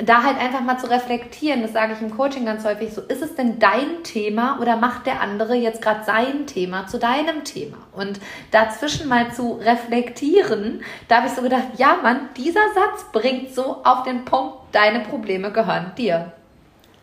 da 0.03 0.23
halt 0.23 0.39
einfach 0.39 0.61
mal 0.61 0.77
zu 0.77 0.89
reflektieren, 0.89 1.61
das 1.61 1.73
sage 1.73 1.93
ich 1.93 2.01
im 2.01 2.15
Coaching 2.15 2.45
ganz 2.45 2.65
häufig, 2.65 2.93
so 2.93 3.01
ist 3.01 3.21
es 3.21 3.35
denn 3.35 3.59
dein 3.59 4.03
Thema 4.03 4.57
oder 4.59 4.75
macht 4.75 5.05
der 5.05 5.21
andere 5.21 5.55
jetzt 5.55 5.81
gerade 5.81 6.03
sein 6.03 6.47
Thema 6.47 6.87
zu 6.87 6.97
deinem 6.97 7.43
Thema? 7.43 7.77
Und 7.93 8.19
dazwischen 8.51 9.07
mal 9.07 9.31
zu 9.31 9.53
reflektieren, 9.53 10.81
da 11.07 11.17
habe 11.17 11.27
ich 11.27 11.33
so 11.33 11.41
gedacht, 11.41 11.63
ja 11.77 11.97
Mann, 12.01 12.29
dieser 12.37 12.61
Satz 12.73 13.05
bringt 13.11 13.53
so 13.53 13.81
auf 13.83 14.03
den 14.03 14.25
Punkt, 14.25 14.55
deine 14.71 15.01
Probleme 15.01 15.51
gehören 15.51 15.91
dir. 15.97 16.33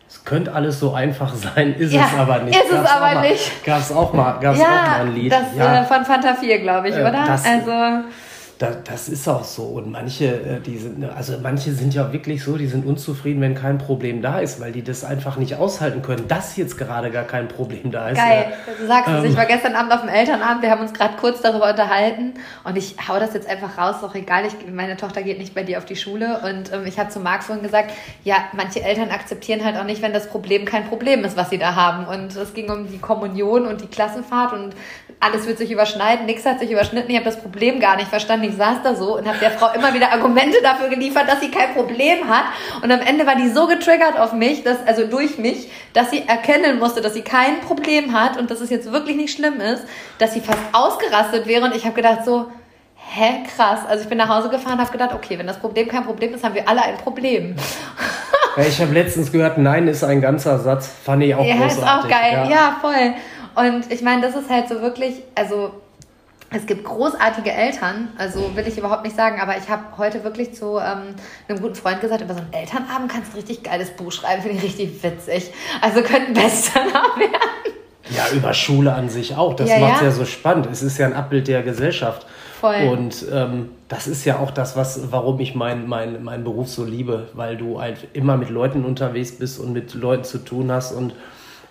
Es 0.09 0.25
könnte 0.25 0.51
alles 0.53 0.79
so 0.79 0.93
einfach 0.93 1.35
sein, 1.35 1.75
ist 1.75 1.93
ja, 1.93 2.07
es 2.11 2.19
aber 2.19 2.39
nicht. 2.39 2.57
Ist 2.57 2.71
gab's 2.71 2.89
es 2.89 2.95
aber 2.95 3.13
mal, 3.13 3.29
nicht. 3.29 3.63
Gab 3.63 3.79
es 3.79 3.91
auch 3.91 4.11
mal, 4.11 4.39
gab's 4.39 4.59
ja, 4.59 4.65
auch 4.65 4.87
mal 4.87 5.01
ein 5.01 5.13
Lied. 5.13 5.31
Das 5.31 5.55
ja. 5.55 5.81
äh, 5.81 5.85
von 5.85 6.03
Fanta 6.03 6.33
4, 6.33 6.59
glaube 6.59 6.89
ich, 6.89 6.95
äh, 6.95 7.01
oder? 7.01 7.25
Das, 7.27 7.45
also 7.45 7.71
da, 8.59 8.71
das 8.71 9.07
ist 9.07 9.25
auch 9.29 9.45
so. 9.45 9.63
Und 9.63 9.89
manche, 9.89 10.25
äh, 10.25 10.59
die 10.59 10.77
sind, 10.77 11.05
also 11.05 11.33
manche 11.41 11.71
sind 11.71 11.93
ja 11.93 12.11
wirklich 12.11 12.43
so, 12.43 12.57
die 12.57 12.67
sind 12.67 12.85
unzufrieden, 12.85 13.39
wenn 13.39 13.55
kein 13.55 13.77
Problem 13.77 14.21
da 14.21 14.39
ist, 14.39 14.59
weil 14.59 14.73
die 14.73 14.83
das 14.83 15.05
einfach 15.05 15.37
nicht 15.37 15.55
aushalten 15.55 16.01
können, 16.01 16.27
dass 16.27 16.57
jetzt 16.57 16.77
gerade 16.77 17.09
gar 17.09 17.23
kein 17.23 17.47
Problem 17.47 17.89
da 17.89 18.09
ist. 18.09 18.17
Geil, 18.17 18.47
ja. 18.51 18.73
du 18.77 18.85
sagst 18.85 19.09
es. 19.09 19.23
Ähm, 19.23 19.31
ich 19.31 19.37
war 19.37 19.45
gestern 19.45 19.75
Abend 19.75 19.93
auf 19.93 20.01
dem 20.01 20.09
Elternabend, 20.09 20.61
wir 20.61 20.71
haben 20.71 20.81
uns 20.81 20.93
gerade 20.93 21.15
kurz 21.17 21.41
darüber 21.41 21.69
unterhalten 21.69 22.33
und 22.65 22.77
ich 22.77 22.97
hau 23.07 23.17
das 23.17 23.33
jetzt 23.33 23.49
einfach 23.49 23.77
raus, 23.77 24.01
doch 24.01 24.13
egal, 24.13 24.43
ich, 24.45 24.53
meine 24.69 24.97
Tochter 24.97 25.23
geht 25.23 25.39
nicht 25.39 25.55
bei 25.55 25.63
dir 25.63 25.77
auf 25.77 25.85
die 25.85 25.95
Schule 25.95 26.41
und 26.43 26.73
ähm, 26.73 26.85
ich 26.85 26.99
habe 26.99 27.09
zu 27.09 27.21
Marc 27.21 27.43
vorhin 27.43 27.63
gesagt, 27.63 27.91
ja, 28.25 28.35
manche 28.51 28.81
Eltern 28.83 29.09
akzeptieren 29.09 29.63
halt 29.63 29.77
auch 29.77 29.85
nicht, 29.85 30.01
wenn 30.01 30.11
das 30.11 30.27
Problem 30.27 30.65
kein 30.65 30.85
Problem 30.85 31.23
ist, 31.23 31.37
was 31.37 31.49
sie 31.49 31.59
da 31.59 31.75
haben. 31.75 32.05
Und 32.07 32.35
es 32.35 32.53
ging 32.53 32.69
um 32.69 32.91
die 32.91 32.97
Kommunion 32.97 33.67
und 33.67 33.79
die 33.79 33.87
Klassenfahrt 33.87 34.51
und 34.51 34.75
alles 35.21 35.47
wird 35.47 35.57
sich 35.57 35.71
überschneiden, 35.71 36.25
nichts 36.25 36.45
hat 36.45 36.59
sich 36.59 36.71
überschnitten, 36.71 37.09
ich 37.09 37.15
habe 37.15 37.25
das 37.25 37.41
Problem 37.41 37.79
gar 37.79 37.95
nicht 37.95 38.07
verstanden. 38.07 38.48
Ich 38.49 38.57
saß 38.57 38.77
da 38.83 38.95
so 38.95 39.17
und 39.17 39.27
habe 39.27 39.37
der 39.39 39.51
Frau 39.51 39.71
immer 39.73 39.93
wieder 39.93 40.11
Argumente 40.11 40.57
dafür 40.61 40.89
geliefert, 40.89 41.27
dass 41.27 41.39
sie 41.39 41.51
kein 41.51 41.73
Problem 41.73 42.27
hat. 42.27 42.45
Und 42.81 42.91
am 42.91 43.01
Ende 43.01 43.25
war 43.25 43.35
die 43.35 43.49
so 43.49 43.67
getriggert 43.67 44.19
auf 44.19 44.33
mich, 44.33 44.63
dass, 44.63 44.77
also 44.85 45.07
durch 45.07 45.37
mich, 45.37 45.69
dass 45.93 46.11
sie 46.11 46.27
erkennen 46.27 46.79
musste, 46.79 47.01
dass 47.01 47.13
sie 47.13 47.21
kein 47.21 47.61
Problem 47.61 48.13
hat 48.13 48.37
und 48.37 48.49
dass 48.51 48.61
es 48.61 48.69
jetzt 48.69 48.91
wirklich 48.91 49.15
nicht 49.15 49.35
schlimm 49.35 49.61
ist, 49.61 49.83
dass 50.17 50.33
sie 50.33 50.41
fast 50.41 50.59
ausgerastet 50.73 51.47
wäre. 51.47 51.65
Und 51.65 51.75
ich 51.75 51.85
habe 51.85 51.95
gedacht 51.95 52.25
so, 52.25 52.47
hä, 52.95 53.43
krass. 53.55 53.79
Also 53.87 54.03
ich 54.03 54.09
bin 54.09 54.17
nach 54.17 54.29
Hause 54.29 54.49
gefahren 54.49 54.73
und 54.73 54.79
habe 54.79 54.91
gedacht, 54.91 55.13
okay, 55.13 55.37
wenn 55.37 55.47
das 55.47 55.59
Problem 55.59 55.87
kein 55.87 56.03
Problem 56.03 56.33
ist, 56.33 56.43
haben 56.43 56.55
wir 56.55 56.67
alle 56.67 56.81
ein 56.81 56.97
Problem. 56.97 57.55
Ich 58.67 58.81
habe 58.81 58.93
letztens 58.93 59.31
gehört, 59.31 59.57
nein 59.57 59.87
ist 59.87 60.03
ein 60.03 60.19
ganzer 60.19 60.59
Satz. 60.59 60.91
Fand 61.05 61.23
ich 61.23 61.33
auch 61.33 61.45
ja, 61.45 61.55
großartig. 61.55 61.81
Ja, 61.81 61.97
ist 61.97 62.03
auch 62.03 62.09
geil. 62.09 62.31
Ja, 62.33 62.49
ja 62.49 62.77
voll. 62.81 63.13
Und 63.55 63.91
ich 63.91 64.01
meine, 64.01 64.21
das 64.21 64.35
ist 64.35 64.49
halt 64.49 64.67
so 64.67 64.81
wirklich, 64.81 65.21
also 65.35 65.71
es 66.51 66.65
gibt 66.65 66.83
großartige 66.83 67.51
Eltern, 67.51 68.09
also 68.17 68.55
will 68.55 68.67
ich 68.67 68.77
überhaupt 68.77 69.03
nicht 69.03 69.15
sagen, 69.15 69.39
aber 69.39 69.57
ich 69.57 69.69
habe 69.69 69.83
heute 69.97 70.23
wirklich 70.23 70.53
zu 70.53 70.77
ähm, 70.77 71.15
einem 71.47 71.61
guten 71.61 71.75
Freund 71.75 72.01
gesagt, 72.01 72.21
über 72.21 72.33
so 72.33 72.39
einen 72.39 72.53
Elternabend 72.53 73.11
kannst 73.11 73.31
du 73.31 73.37
ein 73.37 73.41
richtig 73.41 73.63
geiles 73.63 73.91
Buch 73.91 74.11
schreiben, 74.11 74.41
finde 74.41 74.57
ich 74.57 74.63
richtig 74.63 75.03
witzig. 75.03 75.51
Also 75.81 76.01
könnte 76.01 76.27
ein 76.27 76.33
Bestseller 76.33 76.85
werden. 77.17 77.73
Ja, 78.09 78.35
über 78.35 78.53
Schule 78.55 78.93
an 78.93 79.09
sich 79.09 79.35
auch. 79.35 79.55
Das 79.55 79.69
ja, 79.69 79.77
macht 79.77 79.95
es 79.95 80.01
ja. 80.01 80.07
ja 80.07 80.11
so 80.11 80.25
spannend. 80.25 80.67
Es 80.71 80.81
ist 80.81 80.97
ja 80.97 81.05
ein 81.05 81.13
Abbild 81.13 81.47
der 81.47 81.61
Gesellschaft. 81.61 82.25
Voll. 82.59 82.89
Und 82.91 83.25
ähm, 83.31 83.69
das 83.87 84.07
ist 84.07 84.25
ja 84.25 84.39
auch 84.39 84.51
das, 84.51 84.75
was, 84.75 85.11
warum 85.11 85.39
ich 85.39 85.53
meinen 85.53 85.87
mein, 85.87 86.23
mein 86.23 86.43
Beruf 86.43 86.69
so 86.69 86.83
liebe, 86.83 87.29
weil 87.33 87.55
du 87.55 87.79
halt 87.79 88.07
immer 88.13 88.35
mit 88.35 88.49
Leuten 88.49 88.83
unterwegs 88.83 89.31
bist 89.33 89.59
und 89.59 89.71
mit 89.71 89.93
Leuten 89.93 90.23
zu 90.23 90.39
tun 90.39 90.71
hast 90.71 90.91
und 90.91 91.13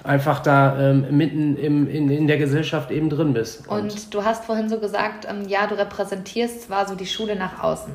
einfach 0.09 0.41
da 0.41 0.79
ähm, 0.79 1.07
mitten 1.11 1.57
im, 1.57 1.89
in, 1.89 2.11
in 2.11 2.27
der 2.27 2.39
Gesellschaft 2.39 2.91
eben 2.91 3.11
drin 3.11 3.35
bist. 3.35 3.69
Und, 3.69 3.81
und 3.81 4.15
du 4.15 4.25
hast 4.25 4.45
vorhin 4.45 4.69
so 4.69 4.79
gesagt, 4.79 5.27
ähm, 5.29 5.47
ja, 5.49 5.67
du 5.67 5.77
repräsentierst 5.77 6.63
zwar 6.63 6.89
so 6.89 6.95
die 6.95 7.07
Schule 7.07 7.37
nach 7.37 7.63
außen. 7.63 7.93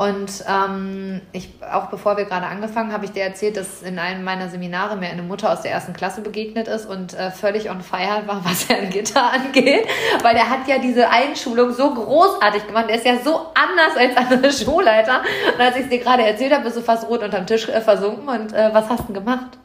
Und 0.00 0.44
ähm, 0.48 1.20
ich, 1.32 1.50
auch 1.70 1.88
bevor 1.88 2.16
wir 2.16 2.24
gerade 2.24 2.46
angefangen, 2.46 2.90
habe 2.90 3.04
ich 3.04 3.12
dir 3.12 3.22
erzählt, 3.22 3.58
dass 3.58 3.82
in 3.82 3.98
einem 3.98 4.24
meiner 4.24 4.48
Seminare 4.48 4.96
mir 4.96 5.10
eine 5.10 5.22
Mutter 5.22 5.52
aus 5.52 5.60
der 5.60 5.72
ersten 5.72 5.92
Klasse 5.92 6.22
begegnet 6.22 6.68
ist 6.68 6.88
und 6.88 7.12
äh, 7.12 7.30
völlig 7.30 7.68
on 7.68 7.82
fire 7.82 8.22
war, 8.24 8.40
was 8.44 8.70
Herrn 8.70 8.88
Gitter 8.88 9.30
angeht. 9.30 9.86
Weil 10.22 10.36
er 10.36 10.48
hat 10.48 10.66
ja 10.68 10.78
diese 10.78 11.10
Einschulung 11.10 11.72
so 11.74 11.92
großartig 11.92 12.66
gemacht. 12.66 12.86
Er 12.88 12.96
ist 12.96 13.04
ja 13.04 13.18
so 13.22 13.48
anders 13.54 13.94
als 13.98 14.16
andere 14.16 14.50
Schulleiter. 14.64 15.20
Und 15.54 15.60
als 15.60 15.76
ich 15.76 15.82
es 15.82 15.90
dir 15.90 15.98
gerade 15.98 16.22
erzählt 16.22 16.54
habe, 16.54 16.64
bist 16.64 16.78
du 16.78 16.80
fast 16.80 17.06
rot 17.06 17.22
unterm 17.22 17.46
Tisch 17.46 17.68
äh, 17.68 17.82
versunken. 17.82 18.26
Und 18.26 18.54
äh, 18.54 18.70
was 18.72 18.88
hast 18.88 19.06
du 19.06 19.12
gemacht? 19.12 19.59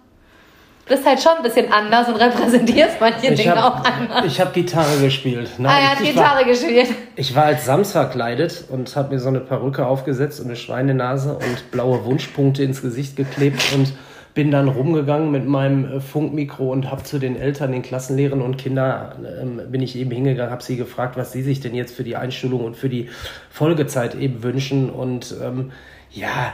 Bist 0.88 1.06
halt 1.06 1.20
schon 1.22 1.34
ein 1.38 1.43
bisschen 1.43 1.72
anders 1.72 2.07
und 2.07 2.16
repräsentierst 2.16 2.97
manche 2.99 3.28
ich 3.28 3.41
Dinge 3.41 3.55
hab, 3.55 3.82
auch 3.82 3.86
anders. 3.86 4.26
Ich 4.26 4.39
habe 4.39 4.51
Gitarre 4.51 4.99
gespielt. 5.01 5.49
Nein, 5.57 5.72
ah, 5.72 5.80
er 5.80 5.91
hat 5.91 6.03
Gitarre 6.03 6.38
war, 6.38 6.43
gespielt. 6.45 6.88
Ich 7.16 7.36
war 7.36 7.45
als 7.45 7.66
Sams 7.66 7.91
verkleidet 7.91 8.66
und 8.70 8.95
habe 8.95 9.14
mir 9.14 9.20
so 9.20 9.30
eine 9.30 9.39
Perücke 9.39 9.86
aufgesetzt 9.88 10.39
und 10.39 10.47
eine 10.47 10.55
Schweinenase 10.55 11.34
und 11.34 11.72
blaue 11.72 12.05
Wunschpunkte 12.05 12.64
ins 12.64 12.82
Gesicht 12.82 13.16
geklebt 13.16 13.64
und 13.74 13.93
bin 14.36 14.51
dann 14.51 14.68
rumgegangen 14.68 15.32
mit 15.32 15.47
meinem 15.47 15.86
äh, 15.86 15.99
Funkmikro 16.01 16.72
und 16.72 16.91
habe 16.91 17.03
zu 17.03 17.18
den 17.18 17.38
Eltern, 17.38 17.72
den 17.72 17.82
Klassenlehrern 17.82 18.41
und 18.41 18.57
Kindern, 18.57 19.26
ähm, 19.41 19.62
bin 19.72 19.82
ich 19.82 19.95
eben 19.95 20.12
hingegangen, 20.12 20.51
habe 20.51 20.62
sie 20.62 20.76
gefragt, 20.76 21.18
was 21.18 21.32
sie 21.32 21.41
sich 21.41 21.62
denn 21.62 21.74
jetzt 21.74 21.95
für 21.95 22.03
die 22.03 22.18
Einstellung 22.18 22.64
und 22.64 22.76
für 22.76 22.89
die 22.89 23.09
Folgezeit 23.49 24.14
eben 24.14 24.43
wünschen 24.43 24.89
und 24.89 25.34
ähm, 25.41 25.72
ja, 26.12 26.53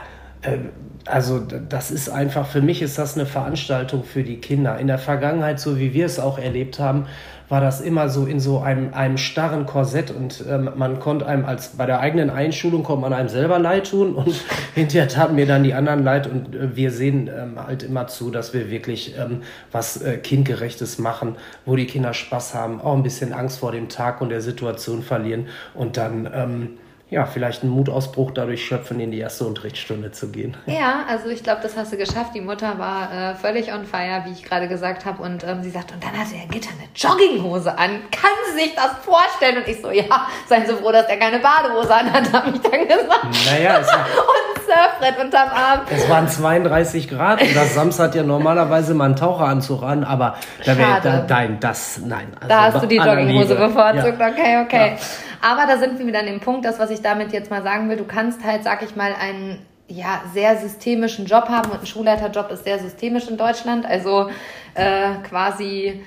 also 1.06 1.40
das 1.40 1.90
ist 1.90 2.08
einfach, 2.08 2.46
für 2.46 2.62
mich 2.62 2.82
ist 2.82 2.98
das 2.98 3.16
eine 3.16 3.26
Veranstaltung 3.26 4.04
für 4.04 4.22
die 4.22 4.38
Kinder. 4.38 4.78
In 4.78 4.86
der 4.86 4.98
Vergangenheit, 4.98 5.58
so 5.60 5.78
wie 5.78 5.94
wir 5.94 6.06
es 6.06 6.18
auch 6.18 6.38
erlebt 6.38 6.78
haben, 6.78 7.06
war 7.52 7.60
das 7.60 7.82
immer 7.82 8.08
so 8.08 8.24
in 8.24 8.40
so 8.40 8.60
einem, 8.60 8.94
einem 8.94 9.18
starren 9.18 9.66
Korsett 9.66 10.10
und 10.10 10.42
ähm, 10.48 10.70
man 10.74 11.00
konnte 11.00 11.26
einem 11.26 11.44
als 11.44 11.76
bei 11.76 11.84
der 11.84 12.00
eigenen 12.00 12.30
Einschulung 12.30 12.82
kommt 12.82 13.02
man 13.02 13.12
einem 13.12 13.28
selber 13.28 13.58
leid 13.58 13.90
tun 13.90 14.14
und 14.14 14.34
hinterher 14.74 15.06
taten 15.06 15.34
mir 15.34 15.44
dann 15.44 15.62
die 15.62 15.74
anderen 15.74 16.02
leid 16.02 16.26
und 16.26 16.54
äh, 16.54 16.74
wir 16.74 16.90
sehen 16.90 17.28
ähm, 17.28 17.62
halt 17.62 17.82
immer 17.82 18.06
zu, 18.06 18.30
dass 18.30 18.54
wir 18.54 18.70
wirklich 18.70 19.16
ähm, 19.18 19.42
was 19.70 20.00
äh, 20.00 20.16
kindgerechtes 20.16 20.98
machen, 20.98 21.36
wo 21.66 21.76
die 21.76 21.86
Kinder 21.86 22.14
Spaß 22.14 22.54
haben, 22.54 22.80
auch 22.80 22.94
ein 22.94 23.02
bisschen 23.02 23.34
Angst 23.34 23.58
vor 23.58 23.72
dem 23.72 23.90
Tag 23.90 24.22
und 24.22 24.30
der 24.30 24.40
Situation 24.40 25.02
verlieren 25.02 25.48
und 25.74 25.98
dann 25.98 26.26
ähm, 26.32 26.68
ja, 27.12 27.26
vielleicht 27.26 27.62
einen 27.62 27.72
Mutausbruch 27.72 28.30
dadurch 28.30 28.64
schöpfen, 28.64 28.98
in 28.98 29.10
die 29.10 29.18
erste 29.18 29.44
Unterrichtsstunde 29.44 30.12
zu 30.12 30.32
gehen. 30.32 30.56
Ja, 30.64 31.04
also 31.06 31.28
ich 31.28 31.42
glaube, 31.42 31.60
das 31.62 31.76
hast 31.76 31.92
du 31.92 31.98
geschafft. 31.98 32.34
Die 32.34 32.40
Mutter 32.40 32.78
war 32.78 33.12
äh, 33.12 33.34
völlig 33.34 33.70
on 33.70 33.84
fire, 33.84 34.22
wie 34.24 34.32
ich 34.32 34.42
gerade 34.42 34.66
gesagt 34.66 35.04
habe. 35.04 35.22
Und 35.22 35.44
ähm, 35.44 35.62
sie 35.62 35.68
sagt, 35.68 35.92
und 35.92 36.02
dann 36.02 36.18
hatte 36.18 36.30
der 36.32 36.46
Gitter 36.46 36.70
eine 36.70 36.88
Jogginghose 36.94 37.76
an. 37.76 38.00
Kann 38.10 38.30
sie 38.46 38.62
sich 38.62 38.74
das 38.74 38.92
vorstellen? 39.04 39.58
Und 39.58 39.68
ich 39.68 39.82
so, 39.82 39.90
ja, 39.90 40.26
seien 40.48 40.66
Sie 40.66 40.72
froh, 40.72 40.90
dass 40.90 41.04
er 41.06 41.18
keine 41.18 41.38
Badehose 41.38 41.94
an 41.94 42.10
hat, 42.10 42.32
habe 42.32 42.50
ich 42.56 42.62
dann 42.62 42.88
gesagt. 42.88 43.26
Naja, 43.44 43.80
es 43.80 43.88
war, 43.92 44.06
und 44.06 44.51
Surfbrett 44.72 45.24
unterm 45.24 45.48
Arm. 45.48 45.80
Es 45.90 46.08
waren 46.08 46.28
32 46.28 47.08
Grad 47.08 47.42
und 47.42 47.54
das 47.54 47.74
Sams 47.74 47.98
hat 47.98 48.14
ja 48.14 48.22
normalerweise 48.22 48.94
mal 48.94 49.06
einen 49.06 49.16
Taucheranzug 49.16 49.82
an, 49.82 50.04
aber 50.04 50.36
da 50.64 50.78
wäre, 50.78 51.00
da, 51.02 51.24
nein, 51.28 51.58
das, 51.60 52.00
nein. 52.04 52.28
Also 52.36 52.48
da 52.48 52.62
hast 52.62 52.82
du 52.82 52.86
die 52.86 52.96
Jogginghose 52.96 53.54
bevorzugt, 53.54 54.20
ja. 54.20 54.28
okay, 54.28 54.62
okay. 54.64 54.96
Ja. 54.96 55.50
Aber 55.50 55.66
da 55.66 55.76
sind 55.78 55.98
wir 55.98 56.06
wieder 56.06 56.20
an 56.20 56.26
dem 56.26 56.40
Punkt, 56.40 56.64
das, 56.64 56.78
was 56.78 56.90
ich 56.90 57.02
damit 57.02 57.32
jetzt 57.32 57.50
mal 57.50 57.62
sagen 57.62 57.88
will, 57.88 57.96
du 57.96 58.04
kannst 58.04 58.44
halt, 58.44 58.62
sag 58.62 58.82
ich 58.82 58.94
mal, 58.94 59.12
einen 59.20 59.66
ja, 59.88 60.22
sehr 60.32 60.56
systemischen 60.56 61.26
Job 61.26 61.48
haben 61.48 61.70
und 61.70 61.80
ein 61.80 61.86
Schulleiterjob 61.86 62.50
ist 62.50 62.64
sehr 62.64 62.78
systemisch 62.78 63.28
in 63.28 63.36
Deutschland. 63.36 63.84
Also 63.84 64.30
äh, 64.74 65.14
quasi 65.28 66.02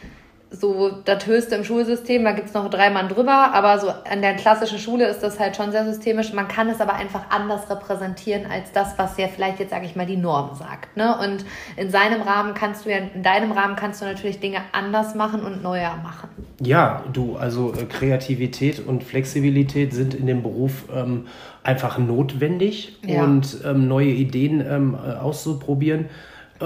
so 0.60 0.92
das 1.04 1.26
Höchste 1.26 1.56
im 1.56 1.64
Schulsystem, 1.64 2.24
da 2.24 2.32
gibt 2.32 2.48
es 2.48 2.54
noch 2.54 2.70
drei 2.70 2.90
Mann 2.90 3.10
drüber, 3.10 3.54
aber 3.54 3.80
so 3.80 3.90
an 3.90 4.22
der 4.22 4.36
klassischen 4.36 4.80
Schule 4.80 5.08
ist 5.08 5.22
das 5.22 5.40
halt 5.40 5.56
schon 5.56 5.72
sehr 5.72 5.86
systemisch. 5.86 6.34
Man 6.34 6.48
kann 6.48 6.70
es 6.70 6.82
aber 6.82 6.94
einfach 6.94 7.30
anders 7.30 7.70
repräsentieren 7.70 8.46
als 8.50 8.72
das, 8.72 8.98
was 8.98 9.18
ja 9.18 9.28
vielleicht 9.28 9.60
jetzt, 9.60 9.72
sage 9.72 9.86
ich 9.86 9.96
mal, 9.96 10.06
die 10.06 10.18
Norm 10.18 10.56
sagt. 10.56 10.96
Ne? 10.98 11.18
Und 11.18 11.46
in 11.78 11.90
seinem 11.90 12.22
Rahmen 12.22 12.54
kannst 12.54 12.86
du 12.86 12.92
ja, 12.92 12.98
in 12.98 13.24
deinem 13.24 13.52
Rahmen 13.52 13.76
kannst 13.76 14.02
du 14.02 14.06
natürlich 14.06 14.40
Dinge 14.40 14.60
anders 14.72 15.16
machen 15.16 15.42
und 15.44 15.62
neuer 15.64 15.98
machen. 16.04 16.30
Ja, 16.62 17.04
du, 17.12 17.36
also 17.36 17.74
äh, 17.74 17.86
Kreativität 17.86 18.86
und 18.86 19.04
Flexibilität 19.04 19.94
sind 19.94 20.14
in 20.14 20.28
dem 20.28 20.42
Beruf 20.42 20.86
ähm, 20.94 21.28
einfach 21.64 21.98
notwendig 21.98 22.98
ja. 23.06 23.24
und 23.24 23.58
ähm, 23.66 23.88
neue 23.88 24.10
Ideen 24.10 24.62
ähm, 24.62 24.96
äh, 24.96 25.14
auszuprobieren 25.14 26.10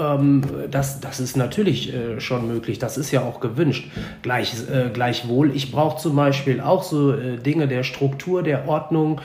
ähm, 0.00 0.42
das, 0.70 1.00
das 1.00 1.20
ist 1.20 1.36
natürlich 1.36 1.92
äh, 1.92 2.20
schon 2.20 2.48
möglich, 2.48 2.78
das 2.78 2.96
ist 2.96 3.10
ja 3.10 3.22
auch 3.22 3.40
gewünscht. 3.40 3.90
Gleich, 4.22 4.54
äh, 4.72 4.90
gleichwohl, 4.92 5.54
ich 5.54 5.70
brauche 5.70 6.00
zum 6.00 6.16
Beispiel 6.16 6.60
auch 6.60 6.82
so 6.82 7.12
äh, 7.12 7.36
Dinge 7.36 7.68
der 7.68 7.82
Struktur, 7.82 8.42
der 8.42 8.68
Ordnung, 8.68 9.20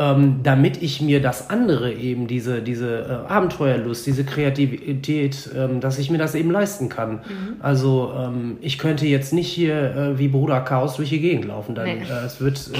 ähm, 0.00 0.40
damit 0.42 0.82
ich 0.82 1.02
mir 1.02 1.20
das 1.20 1.50
andere 1.50 1.92
eben, 1.92 2.26
diese, 2.26 2.62
diese 2.62 3.24
äh, 3.28 3.30
Abenteuerlust, 3.30 4.06
diese 4.06 4.24
Kreativität, 4.24 5.50
ähm, 5.54 5.80
dass 5.80 5.98
ich 5.98 6.10
mir 6.10 6.18
das 6.18 6.34
eben 6.34 6.50
leisten 6.50 6.88
kann. 6.88 7.16
Mhm. 7.16 7.56
Also 7.60 8.12
ähm, 8.16 8.56
ich 8.62 8.78
könnte 8.78 9.06
jetzt 9.06 9.32
nicht 9.32 9.48
hier 9.48 9.94
äh, 9.94 10.18
wie 10.18 10.28
Bruder 10.28 10.60
Chaos 10.60 10.96
durch 10.96 11.10
die 11.10 11.20
Gegend 11.20 11.44
laufen, 11.44 11.74
dann 11.74 11.84
nee. 11.84 12.02
Äh, 12.02 12.24
es 12.24 12.40
wird, 12.40 12.70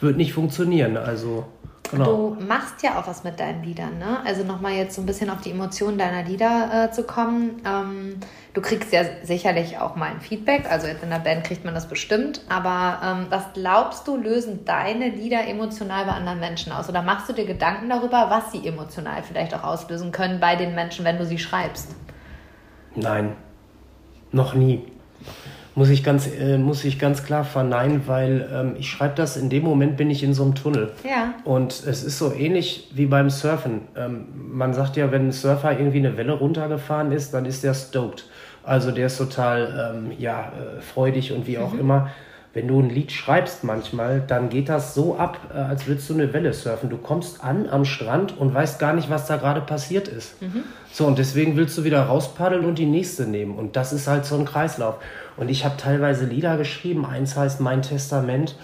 wird 0.00 0.16
nicht 0.16 0.32
funktionieren. 0.32 0.96
Also 0.96 1.44
Genau. 1.90 2.04
Du 2.04 2.36
machst 2.42 2.82
ja 2.82 2.98
auch 2.98 3.06
was 3.06 3.24
mit 3.24 3.38
deinen 3.38 3.62
Liedern, 3.62 3.98
ne? 3.98 4.18
Also 4.24 4.42
nochmal 4.42 4.72
jetzt 4.72 4.96
so 4.96 5.02
ein 5.02 5.06
bisschen 5.06 5.28
auf 5.28 5.42
die 5.42 5.50
Emotionen 5.50 5.98
deiner 5.98 6.22
Lieder 6.22 6.86
äh, 6.88 6.90
zu 6.90 7.04
kommen. 7.04 7.62
Ähm, 7.66 8.16
du 8.54 8.62
kriegst 8.62 8.92
ja 8.92 9.02
sicherlich 9.22 9.78
auch 9.78 9.94
mal 9.94 10.10
ein 10.10 10.20
Feedback, 10.20 10.64
also 10.70 10.86
jetzt 10.86 11.02
in 11.02 11.10
der 11.10 11.18
Band 11.18 11.44
kriegt 11.44 11.64
man 11.64 11.74
das 11.74 11.86
bestimmt, 11.86 12.40
aber 12.48 13.00
ähm, 13.04 13.26
was 13.28 13.52
glaubst 13.52 14.08
du, 14.08 14.16
lösen 14.16 14.64
deine 14.64 15.10
Lieder 15.10 15.46
emotional 15.46 16.06
bei 16.06 16.12
anderen 16.12 16.40
Menschen 16.40 16.72
aus? 16.72 16.88
Oder 16.88 17.02
machst 17.02 17.28
du 17.28 17.34
dir 17.34 17.44
Gedanken 17.44 17.90
darüber, 17.90 18.30
was 18.30 18.50
sie 18.50 18.66
emotional 18.66 19.22
vielleicht 19.22 19.54
auch 19.54 19.62
auslösen 19.62 20.10
können 20.10 20.40
bei 20.40 20.56
den 20.56 20.74
Menschen, 20.74 21.04
wenn 21.04 21.18
du 21.18 21.26
sie 21.26 21.38
schreibst? 21.38 21.94
Nein, 22.94 23.36
noch 24.32 24.54
nie 24.54 24.93
muss 25.74 25.88
ich 25.88 26.04
ganz, 26.04 26.28
äh, 26.28 26.56
muss 26.56 26.84
ich 26.84 26.98
ganz 26.98 27.24
klar 27.24 27.44
verneinen, 27.44 28.02
weil 28.06 28.48
ähm, 28.52 28.76
ich 28.78 28.88
schreibe 28.88 29.14
das, 29.16 29.36
in 29.36 29.50
dem 29.50 29.64
Moment 29.64 29.96
bin 29.96 30.10
ich 30.10 30.22
in 30.22 30.32
so 30.32 30.44
einem 30.44 30.54
Tunnel. 30.54 30.92
Ja. 31.02 31.34
Und 31.44 31.72
es 31.72 32.04
ist 32.04 32.18
so 32.18 32.32
ähnlich 32.32 32.90
wie 32.94 33.06
beim 33.06 33.30
Surfen. 33.30 33.82
Ähm, 33.96 34.26
man 34.34 34.72
sagt 34.72 34.96
ja, 34.96 35.10
wenn 35.10 35.28
ein 35.28 35.32
Surfer 35.32 35.78
irgendwie 35.78 35.98
eine 35.98 36.16
Welle 36.16 36.32
runtergefahren 36.32 37.10
ist, 37.12 37.34
dann 37.34 37.44
ist 37.44 37.64
der 37.64 37.74
stoked. 37.74 38.26
Also 38.62 38.92
der 38.92 39.06
ist 39.06 39.18
total 39.18 39.94
ähm, 39.96 40.12
ja, 40.18 40.52
äh, 40.52 40.80
freudig 40.80 41.32
und 41.32 41.46
wie 41.46 41.58
auch 41.58 41.72
mhm. 41.72 41.80
immer. 41.80 42.10
Wenn 42.54 42.68
du 42.68 42.78
ein 42.78 42.88
Lied 42.88 43.10
schreibst 43.10 43.64
manchmal, 43.64 44.22
dann 44.24 44.48
geht 44.48 44.68
das 44.68 44.94
so 44.94 45.16
ab, 45.16 45.38
äh, 45.52 45.58
als 45.58 45.88
würdest 45.88 46.08
du 46.08 46.14
eine 46.14 46.32
Welle 46.32 46.52
surfen. 46.52 46.88
Du 46.88 46.98
kommst 46.98 47.42
an 47.42 47.68
am 47.68 47.84
Strand 47.84 48.38
und 48.38 48.54
weißt 48.54 48.78
gar 48.78 48.92
nicht, 48.92 49.10
was 49.10 49.26
da 49.26 49.36
gerade 49.36 49.60
passiert 49.60 50.06
ist. 50.06 50.40
Mhm. 50.40 50.62
So, 50.92 51.04
und 51.06 51.18
deswegen 51.18 51.56
willst 51.56 51.76
du 51.76 51.82
wieder 51.82 52.02
rauspaddeln 52.02 52.64
und 52.64 52.78
die 52.78 52.86
nächste 52.86 53.24
nehmen. 53.24 53.56
Und 53.56 53.74
das 53.74 53.92
ist 53.92 54.06
halt 54.06 54.24
so 54.24 54.36
ein 54.36 54.44
Kreislauf. 54.44 54.98
Und 55.36 55.50
ich 55.50 55.64
habe 55.64 55.76
teilweise 55.76 56.26
Lieder 56.26 56.56
geschrieben. 56.56 57.04
Eins 57.04 57.36
heißt 57.36 57.60
Mein 57.60 57.82
Testament. 57.82 58.56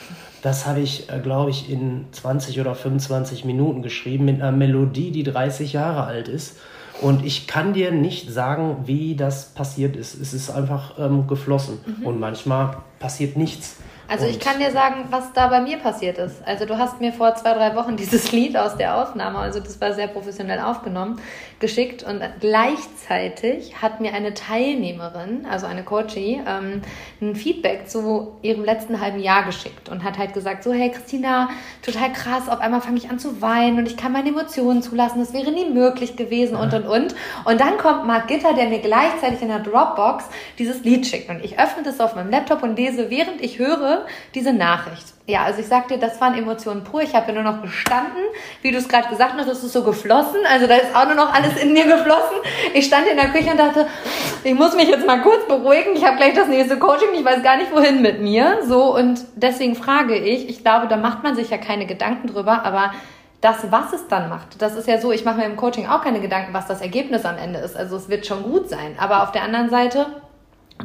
Das 0.42 0.66
habe 0.66 0.80
ich, 0.80 1.10
äh, 1.10 1.18
glaube 1.18 1.50
ich, 1.50 1.70
in 1.70 2.06
20 2.12 2.60
oder 2.60 2.74
25 2.74 3.44
Minuten 3.44 3.82
geschrieben 3.82 4.24
mit 4.24 4.40
einer 4.40 4.52
Melodie, 4.52 5.10
die 5.10 5.24
30 5.24 5.72
Jahre 5.72 6.04
alt 6.04 6.28
ist. 6.28 6.58
Und 7.00 7.24
ich 7.24 7.46
kann 7.46 7.72
dir 7.72 7.92
nicht 7.92 8.30
sagen, 8.30 8.78
wie 8.84 9.16
das 9.16 9.46
passiert 9.46 9.96
ist. 9.96 10.14
Es 10.14 10.34
ist 10.34 10.50
einfach 10.50 10.98
ähm, 10.98 11.26
geflossen. 11.26 11.78
Mhm. 11.84 12.06
Und 12.06 12.20
manchmal 12.20 12.76
passiert 12.98 13.36
nichts. 13.36 13.76
Also 14.10 14.24
und 14.24 14.32
ich 14.32 14.40
kann 14.40 14.58
dir 14.58 14.72
sagen, 14.72 15.04
was 15.10 15.32
da 15.34 15.46
bei 15.46 15.60
mir 15.60 15.76
passiert 15.76 16.18
ist. 16.18 16.44
Also 16.44 16.64
du 16.64 16.76
hast 16.76 17.00
mir 17.00 17.12
vor 17.12 17.32
zwei, 17.36 17.54
drei 17.54 17.76
Wochen 17.76 17.96
dieses 18.00 18.32
Lied 18.32 18.56
aus 18.56 18.76
der 18.76 19.00
Aufnahme, 19.00 19.38
also 19.38 19.60
das 19.60 19.80
war 19.80 19.92
sehr 19.92 20.08
professionell 20.08 20.58
aufgenommen, 20.58 21.20
geschickt 21.60 22.02
und 22.02 22.20
gleichzeitig 22.40 23.80
hat 23.80 24.00
mir 24.00 24.12
eine 24.12 24.34
Teilnehmerin, 24.34 25.46
also 25.48 25.66
eine 25.66 25.84
Coachie, 25.84 26.40
ähm, 26.44 26.82
ein 27.20 27.36
Feedback 27.36 27.88
zu 27.88 28.32
ihrem 28.42 28.64
letzten 28.64 29.00
halben 29.00 29.20
Jahr 29.20 29.44
geschickt 29.44 29.88
und 29.88 30.02
hat 30.02 30.18
halt 30.18 30.34
gesagt, 30.34 30.64
so 30.64 30.72
hey 30.72 30.90
Christina, 30.90 31.50
total 31.82 32.12
krass, 32.12 32.48
auf 32.48 32.60
einmal 32.60 32.80
fange 32.80 32.98
ich 32.98 33.10
an 33.10 33.20
zu 33.20 33.40
weinen 33.40 33.78
und 33.78 33.86
ich 33.86 33.96
kann 33.96 34.10
meine 34.10 34.30
Emotionen 34.30 34.82
zulassen, 34.82 35.20
das 35.20 35.32
wäre 35.32 35.52
nie 35.52 35.70
möglich 35.70 36.16
gewesen 36.16 36.56
und 36.56 36.74
und 36.74 36.84
und. 36.84 37.14
Und 37.44 37.60
dann 37.60 37.78
kommt 37.78 38.06
Mark 38.06 38.26
Gitter, 38.26 38.54
der 38.54 38.66
mir 38.66 38.80
gleichzeitig 38.80 39.40
in 39.40 39.48
der 39.48 39.60
Dropbox 39.60 40.24
dieses 40.58 40.82
Lied 40.82 41.06
schickt 41.06 41.30
und 41.30 41.44
ich 41.44 41.60
öffne 41.60 41.84
das 41.84 42.00
auf 42.00 42.16
meinem 42.16 42.30
Laptop 42.30 42.64
und 42.64 42.76
lese, 42.76 43.08
während 43.08 43.40
ich 43.40 43.60
höre, 43.60 43.99
diese 44.34 44.52
Nachricht. 44.52 45.06
Ja, 45.26 45.44
also 45.44 45.60
ich 45.60 45.68
sag 45.68 45.86
dir, 45.88 45.98
das 45.98 46.20
waren 46.20 46.34
Emotionen 46.34 46.82
pur. 46.82 47.02
Ich 47.02 47.14
habe 47.14 47.32
nur 47.32 47.44
noch 47.44 47.62
gestanden, 47.62 48.22
wie 48.62 48.72
du 48.72 48.78
es 48.78 48.88
gerade 48.88 49.08
gesagt 49.08 49.34
hast, 49.36 49.48
das 49.48 49.62
ist 49.62 49.72
so 49.72 49.84
geflossen. 49.84 50.40
Also 50.50 50.66
da 50.66 50.74
ist 50.74 50.94
auch 50.94 51.06
nur 51.06 51.14
noch 51.14 51.32
alles 51.32 51.62
in 51.62 51.72
mir 51.72 51.84
geflossen. 51.84 52.36
Ich 52.74 52.86
stand 52.86 53.06
in 53.06 53.16
der 53.16 53.28
Küche 53.28 53.50
und 53.50 53.58
dachte, 53.60 53.86
ich 54.42 54.54
muss 54.54 54.74
mich 54.74 54.88
jetzt 54.88 55.06
mal 55.06 55.22
kurz 55.22 55.46
beruhigen. 55.46 55.94
Ich 55.94 56.04
habe 56.04 56.16
gleich 56.16 56.34
das 56.34 56.48
nächste 56.48 56.78
Coaching. 56.78 57.10
Ich 57.14 57.24
weiß 57.24 57.42
gar 57.44 57.58
nicht, 57.58 57.72
wohin 57.72 58.02
mit 58.02 58.20
mir. 58.20 58.58
So 58.66 58.96
und 58.96 59.20
deswegen 59.36 59.76
frage 59.76 60.16
ich. 60.16 60.48
Ich 60.48 60.64
glaube, 60.64 60.88
da 60.88 60.96
macht 60.96 61.22
man 61.22 61.36
sich 61.36 61.50
ja 61.50 61.58
keine 61.58 61.86
Gedanken 61.86 62.26
drüber, 62.26 62.64
aber 62.64 62.92
das, 63.40 63.70
was 63.70 63.92
es 63.92 64.06
dann 64.08 64.28
macht, 64.28 64.60
das 64.60 64.74
ist 64.74 64.86
ja 64.86 65.00
so, 65.00 65.12
ich 65.12 65.24
mache 65.24 65.38
mir 65.38 65.46
im 65.46 65.56
Coaching 65.56 65.86
auch 65.86 66.02
keine 66.02 66.20
Gedanken, 66.20 66.52
was 66.52 66.66
das 66.66 66.82
Ergebnis 66.82 67.24
am 67.24 67.38
Ende 67.38 67.60
ist. 67.60 67.76
Also 67.76 67.96
es 67.96 68.08
wird 68.08 68.26
schon 68.26 68.42
gut 68.42 68.68
sein. 68.68 68.96
Aber 68.98 69.22
auf 69.22 69.32
der 69.32 69.42
anderen 69.42 69.70
Seite 69.70 70.06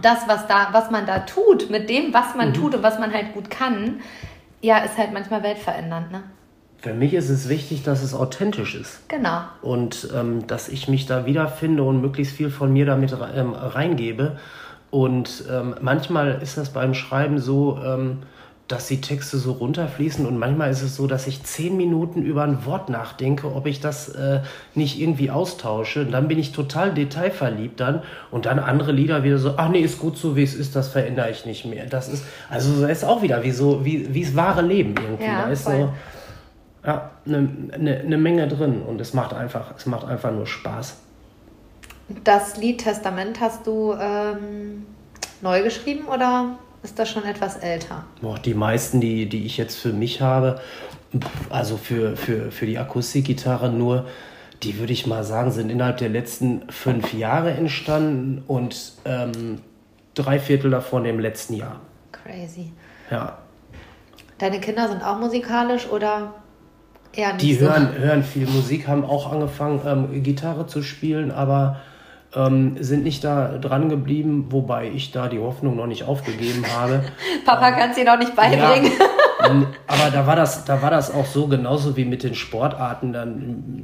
das, 0.02 0.28
was 0.28 0.48
da, 0.48 0.70
was 0.72 0.92
man 0.92 1.06
da 1.06 1.20
tut, 1.20 1.70
mit 1.70 1.90
dem, 1.90 2.14
was 2.14 2.36
man 2.36 2.50
mhm. 2.50 2.54
tut 2.54 2.76
und 2.76 2.84
was 2.84 3.00
man 3.00 3.14
halt 3.14 3.34
gut 3.34 3.50
kann, 3.50 4.02
ja, 4.62 4.80
ist 4.80 4.98
halt 4.98 5.14
manchmal 5.14 5.44
weltverändernd, 5.44 6.12
ne? 6.12 6.24
Für 6.78 6.94
mich 6.94 7.16
ist 7.16 7.30
es 7.30 7.50
wichtig, 7.50 7.82
dass 7.82 8.04
es 8.04 8.14
authentisch 8.14 8.76
ist. 8.76 9.10
Genau. 9.10 9.42
Und 9.64 10.08
ähm, 10.16 10.46
dass 10.46 10.70
ich 10.70 10.88
mich 10.88 11.08
da 11.08 11.26
wiederfinde 11.26 11.82
und 11.82 12.00
möglichst 12.00 12.36
viel 12.36 12.52
von 12.52 12.72
mir 12.72 12.86
damit 12.86 13.16
ähm, 13.36 13.54
reingebe. 13.54 14.38
Und 14.92 15.46
ähm, 15.52 15.76
manchmal 15.82 16.40
ist 16.44 16.58
das 16.58 16.72
beim 16.72 16.94
Schreiben 16.94 17.40
so, 17.40 17.80
ähm, 17.84 18.20
dass 18.68 18.88
die 18.88 19.00
Texte 19.00 19.38
so 19.38 19.52
runterfließen 19.52 20.26
und 20.26 20.40
manchmal 20.40 20.72
ist 20.72 20.82
es 20.82 20.96
so, 20.96 21.06
dass 21.06 21.28
ich 21.28 21.44
zehn 21.44 21.78
Minuten 21.78 22.24
über 22.24 22.44
ein 22.44 22.66
Wort 22.66 22.90
nachdenke, 22.90 23.54
ob 23.54 23.68
ich 23.68 23.80
das 23.80 24.10
äh, 24.10 24.42
nicht 24.74 25.00
irgendwie 25.00 25.30
austausche. 25.30 26.02
Und 26.02 26.12
dann 26.12 26.28
bin 26.28 26.40
ich 26.40 26.52
total 26.52 26.92
detailverliebt 26.92 27.80
dann 27.80 28.02
und 28.32 28.48
dann 28.48 28.58
andere 28.58 28.92
Lieder 28.92 29.24
wieder 29.24 29.38
so, 29.38 29.54
ach 29.58 29.70
nee, 29.70 29.82
ist 29.82 30.00
gut 30.00 30.18
so, 30.18 30.36
wie 30.36 30.42
es 30.42 30.56
ist, 30.56 30.76
das 30.76 30.88
verändere 30.88 31.30
ich 31.30 31.46
nicht 31.46 31.66
mehr. 31.66 31.86
Das 31.86 32.10
ist, 32.10 32.26
also 32.50 32.82
das 32.82 32.92
ist 32.92 33.04
auch 33.04 33.22
wieder 33.22 33.44
wie 33.44 33.52
so, 33.52 33.86
wie, 33.86 34.12
wie 34.16 34.24
das 34.24 34.36
wahre 34.36 34.64
Leben 34.64 34.96
irgendwie. 34.98 35.26
Ja, 35.26 35.44
da 35.44 35.52
ist 35.52 35.64
voll. 35.64 35.92
so, 36.84 36.88
ja, 36.88 37.12
eine 37.28 37.42
ne, 37.78 38.04
ne 38.04 38.18
Menge 38.18 38.48
drin 38.48 38.82
und 38.82 39.00
es 39.00 39.14
macht 39.14 39.34
einfach, 39.34 39.76
es 39.78 39.86
macht 39.86 40.08
einfach 40.08 40.32
nur 40.32 40.48
Spaß. 40.48 40.98
Das 42.24 42.58
Lied 42.58 42.80
Testament 42.82 43.40
hast 43.40 43.68
du 43.68 43.94
ähm, 43.94 44.86
neu 45.42 45.62
geschrieben 45.62 46.06
oder 46.06 46.58
ist 46.86 47.00
das 47.00 47.10
schon 47.10 47.26
etwas 47.26 47.58
älter? 47.58 48.06
Boah, 48.22 48.40
die 48.40 48.54
meisten, 48.54 49.02
die, 49.02 49.28
die 49.28 49.46
ich 49.46 49.58
jetzt 49.58 49.76
für 49.76 49.92
mich 49.92 50.22
habe, 50.22 50.62
also 51.50 51.78
für, 51.78 52.16
für, 52.16 52.52
für 52.52 52.66
die 52.66 52.78
Akustikgitarre 52.78 53.70
nur, 53.70 54.06
die 54.64 54.78
würde 54.80 54.94
ich 54.94 55.06
mal 55.06 55.24
sagen, 55.24 55.52
sind 55.52 55.70
innerhalb 55.70 55.98
der 55.98 56.10
letzten 56.10 56.70
fünf 56.70 57.14
Jahre 57.14 57.52
entstanden 57.52 58.44
und 58.48 58.94
ähm, 59.04 59.60
drei 60.14 60.40
Viertel 60.40 60.72
davon 60.72 61.06
im 61.06 61.20
letzten 61.20 61.56
Jahr. 61.56 61.82
Crazy. 62.12 62.72
Ja. 63.12 63.40
Deine 64.38 64.60
Kinder 64.60 64.88
sind 64.88 65.04
auch 65.04 65.20
musikalisch 65.20 65.88
oder 65.90 66.34
eher 67.14 67.34
nicht 67.34 67.42
Die 67.42 67.56
so? 67.56 67.68
hören, 67.68 67.98
hören 67.98 68.24
viel 68.24 68.48
Musik, 68.48 68.88
haben 68.88 69.06
auch 69.06 69.32
angefangen, 69.32 69.82
ähm, 69.86 70.24
Gitarre 70.24 70.68
zu 70.68 70.82
spielen, 70.84 71.32
aber 71.32 71.82
ähm, 72.36 72.76
sind 72.80 73.04
nicht 73.04 73.24
da 73.24 73.58
dran 73.58 73.90
geblieben, 73.90 74.48
wobei 74.50 74.90
ich 74.90 75.12
da 75.12 75.28
die 75.28 75.40
Hoffnung 75.40 75.76
noch 75.76 75.88
nicht 75.88 76.04
aufgegeben 76.04 76.66
habe. 76.78 77.04
Papa 77.46 77.70
ähm, 77.70 77.76
kann 77.76 77.90
es 77.92 77.96
dir 77.96 78.06
noch 78.06 78.18
nicht 78.18 78.36
beibringen. 78.36 78.92
Ja, 79.00 79.06
Aber 79.88 80.12
da 80.12 80.28
war, 80.28 80.36
das, 80.36 80.66
da 80.66 80.82
war 80.82 80.92
das 80.92 81.14
auch 81.14 81.26
so, 81.26 81.48
genauso 81.48 81.96
wie 81.98 82.06
mit 82.06 82.24
den 82.24 82.36
Sportarten. 82.36 83.14
Dann, 83.14 83.84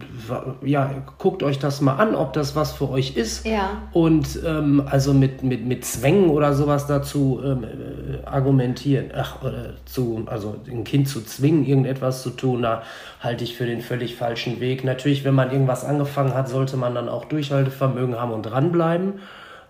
ja, 0.63 0.89
guckt 1.17 1.43
euch 1.43 1.59
das 1.59 1.81
mal 1.81 1.95
an, 1.95 2.15
ob 2.15 2.33
das 2.33 2.55
was 2.55 2.71
für 2.71 2.89
euch 2.89 3.15
ist. 3.15 3.45
Ja. 3.45 3.81
Und 3.91 4.39
ähm, 4.45 4.83
also 4.85 5.13
mit, 5.13 5.43
mit, 5.43 5.65
mit 5.65 5.85
Zwängen 5.85 6.29
oder 6.29 6.53
sowas 6.53 6.87
dazu 6.87 7.41
ähm, 7.43 7.63
äh, 7.63 8.25
argumentieren, 8.25 9.11
ach, 9.15 9.43
äh, 9.43 9.73
zu, 9.85 10.23
also 10.25 10.55
ein 10.69 10.83
Kind 10.83 11.07
zu 11.07 11.21
zwingen, 11.23 11.65
irgendetwas 11.65 12.23
zu 12.23 12.31
tun, 12.31 12.61
da 12.61 12.83
halte 13.19 13.43
ich 13.43 13.55
für 13.55 13.65
den 13.65 13.81
völlig 13.81 14.15
falschen 14.15 14.59
Weg. 14.59 14.83
Natürlich, 14.83 15.23
wenn 15.23 15.35
man 15.35 15.51
irgendwas 15.51 15.85
angefangen 15.85 16.33
hat, 16.33 16.49
sollte 16.49 16.77
man 16.77 16.95
dann 16.95 17.09
auch 17.09 17.25
Durchhaltevermögen 17.25 18.19
haben 18.19 18.31
und 18.31 18.43
dranbleiben. 18.43 19.13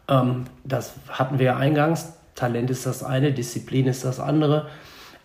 Ähm, 0.08 0.46
das 0.64 0.94
hatten 1.10 1.40
wir 1.40 1.46
ja 1.48 1.58
eingangs. 1.58 2.14
Talent 2.36 2.70
ist 2.70 2.86
das 2.86 3.04
eine, 3.04 3.32
Disziplin 3.32 3.88
ist 3.88 4.06
das 4.06 4.20
andere. 4.20 4.68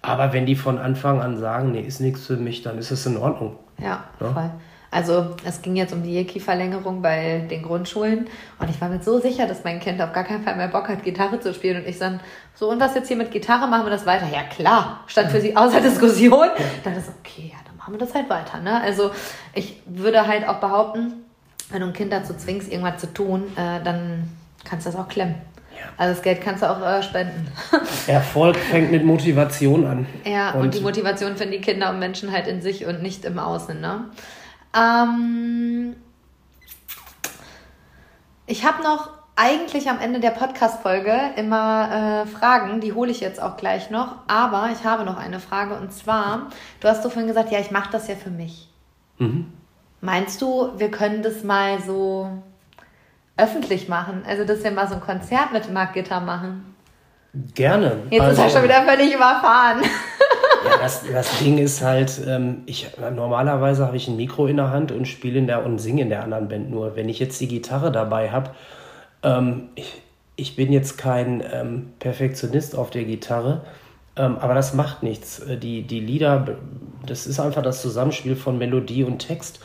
Aber 0.06 0.32
wenn 0.32 0.46
die 0.46 0.54
von 0.54 0.78
Anfang 0.78 1.20
an 1.20 1.36
sagen, 1.36 1.72
nee, 1.72 1.80
ist 1.80 2.00
nichts 2.00 2.26
für 2.26 2.36
mich, 2.36 2.62
dann 2.62 2.78
ist 2.78 2.92
es 2.92 3.04
in 3.06 3.16
Ordnung. 3.16 3.56
Ja, 3.78 4.04
ja? 4.20 4.32
voll. 4.32 4.50
Also 4.90 5.34
es 5.44 5.62
ging 5.62 5.74
jetzt 5.74 5.92
um 5.92 6.02
die 6.04 6.14
Jeki-Verlängerung 6.14 7.02
bei 7.02 7.44
den 7.50 7.62
Grundschulen 7.62 8.28
und 8.60 8.70
ich 8.70 8.80
war 8.80 8.88
mir 8.88 9.02
so 9.02 9.20
sicher, 9.20 9.46
dass 9.46 9.64
mein 9.64 9.80
Kind 9.80 10.00
auf 10.00 10.12
gar 10.12 10.24
keinen 10.24 10.44
Fall 10.44 10.56
mehr 10.56 10.68
Bock 10.68 10.88
hat, 10.88 11.02
Gitarre 11.02 11.40
zu 11.40 11.52
spielen 11.52 11.82
und 11.82 11.88
ich 11.88 11.98
dann, 11.98 12.20
so 12.54 12.70
und 12.70 12.80
was 12.80 12.94
jetzt 12.94 13.08
hier 13.08 13.16
mit 13.16 13.32
Gitarre, 13.32 13.66
machen 13.66 13.84
wir 13.84 13.90
das 13.90 14.06
weiter? 14.06 14.26
Ja 14.32 14.44
klar, 14.44 15.00
stand 15.08 15.32
für 15.32 15.40
sie 15.40 15.56
außer 15.56 15.80
Diskussion. 15.82 16.48
Dann 16.84 16.94
ist 16.94 17.10
okay, 17.20 17.50
ja, 17.52 17.58
dann 17.66 17.76
machen 17.76 17.94
wir 17.94 17.98
das 17.98 18.14
halt 18.14 18.30
weiter. 18.30 18.60
Ne? 18.60 18.80
Also 18.80 19.10
ich 19.54 19.82
würde 19.86 20.26
halt 20.26 20.48
auch 20.48 20.60
behaupten, 20.60 21.24
wenn 21.70 21.80
du 21.80 21.88
ein 21.88 21.92
Kind 21.92 22.12
dazu 22.12 22.34
zwingst, 22.34 22.70
irgendwas 22.70 23.00
zu 23.00 23.12
tun, 23.12 23.42
äh, 23.56 23.82
dann 23.82 24.30
kannst 24.64 24.86
du 24.86 24.92
das 24.92 24.98
auch 24.98 25.08
klemmen. 25.08 25.34
Also 25.96 26.14
das 26.14 26.22
Geld 26.22 26.42
kannst 26.42 26.62
du 26.62 26.70
auch 26.70 26.80
äh, 26.80 27.02
spenden. 27.02 27.48
Erfolg 28.06 28.56
fängt 28.56 28.90
mit 28.90 29.04
Motivation 29.04 29.86
an. 29.86 30.06
Ja, 30.24 30.52
und, 30.52 30.62
und 30.62 30.74
die 30.74 30.80
Motivation 30.80 31.36
finden 31.36 31.52
die 31.52 31.60
Kinder 31.60 31.90
und 31.90 31.98
Menschen 31.98 32.32
halt 32.32 32.46
in 32.46 32.60
sich 32.60 32.86
und 32.86 33.02
nicht 33.02 33.24
im 33.24 33.38
Außen. 33.38 33.80
Ne? 33.80 34.04
Ähm, 34.76 35.96
ich 38.46 38.64
habe 38.64 38.82
noch 38.82 39.10
eigentlich 39.36 39.90
am 39.90 40.00
Ende 40.00 40.20
der 40.20 40.30
Podcast-Folge 40.30 41.14
immer 41.36 42.24
äh, 42.24 42.26
Fragen, 42.26 42.80
die 42.80 42.94
hole 42.94 43.10
ich 43.10 43.20
jetzt 43.20 43.40
auch 43.40 43.56
gleich 43.56 43.90
noch. 43.90 44.16
Aber 44.26 44.70
ich 44.72 44.84
habe 44.84 45.04
noch 45.04 45.18
eine 45.18 45.40
Frage 45.40 45.74
und 45.74 45.92
zwar, 45.92 46.48
du 46.80 46.88
hast 46.88 47.02
so 47.02 47.10
vorhin 47.10 47.28
gesagt, 47.28 47.52
ja, 47.52 47.58
ich 47.58 47.70
mache 47.70 47.90
das 47.92 48.08
ja 48.08 48.14
für 48.16 48.30
mich. 48.30 48.68
Mhm. 49.18 49.52
Meinst 50.00 50.40
du, 50.40 50.72
wir 50.76 50.90
können 50.90 51.22
das 51.22 51.42
mal 51.44 51.80
so 51.82 52.30
öffentlich 53.36 53.88
machen. 53.88 54.22
Also, 54.26 54.44
dass 54.44 54.64
wir 54.64 54.70
mal 54.70 54.88
so 54.88 54.94
ein 54.94 55.00
Konzert 55.00 55.52
mit 55.52 55.72
Mark 55.72 55.94
Gitter 55.94 56.20
machen. 56.20 56.74
Gerne. 57.54 57.98
Jetzt 58.10 58.22
also, 58.22 58.32
ist 58.42 58.48
er 58.48 58.50
schon 58.50 58.68
wieder 58.68 58.82
völlig 58.82 59.14
überfahren. 59.14 59.82
Ja, 60.64 60.78
das, 60.78 61.04
das 61.12 61.38
Ding 61.38 61.58
ist 61.58 61.82
halt, 61.82 62.20
ähm, 62.26 62.62
ich, 62.66 62.88
normalerweise 63.14 63.86
habe 63.86 63.96
ich 63.96 64.08
ein 64.08 64.16
Mikro 64.16 64.46
in 64.46 64.56
der 64.56 64.70
Hand 64.70 64.90
und 64.90 65.06
spiele 65.06 65.38
in 65.38 65.46
der 65.46 65.64
und 65.64 65.78
singe 65.78 66.02
in 66.02 66.08
der 66.08 66.24
anderen 66.24 66.48
Band 66.48 66.70
nur. 66.70 66.96
Wenn 66.96 67.08
ich 67.08 67.20
jetzt 67.20 67.40
die 67.40 67.46
Gitarre 67.46 67.92
dabei 67.92 68.30
habe, 68.30 68.50
ähm, 69.22 69.68
ich, 69.76 70.02
ich 70.34 70.56
bin 70.56 70.72
jetzt 70.72 70.98
kein 70.98 71.42
ähm, 71.52 71.92
Perfektionist 72.00 72.76
auf 72.76 72.90
der 72.90 73.04
Gitarre, 73.04 73.62
ähm, 74.16 74.38
aber 74.38 74.54
das 74.54 74.74
macht 74.74 75.02
nichts. 75.02 75.38
Äh, 75.40 75.56
die, 75.56 75.82
die 75.82 76.00
Lieder, 76.00 76.56
das 77.06 77.26
ist 77.26 77.38
einfach 77.38 77.62
das 77.62 77.82
Zusammenspiel 77.82 78.34
von 78.34 78.58
Melodie 78.58 79.04
und 79.04 79.18
Text. 79.18 79.60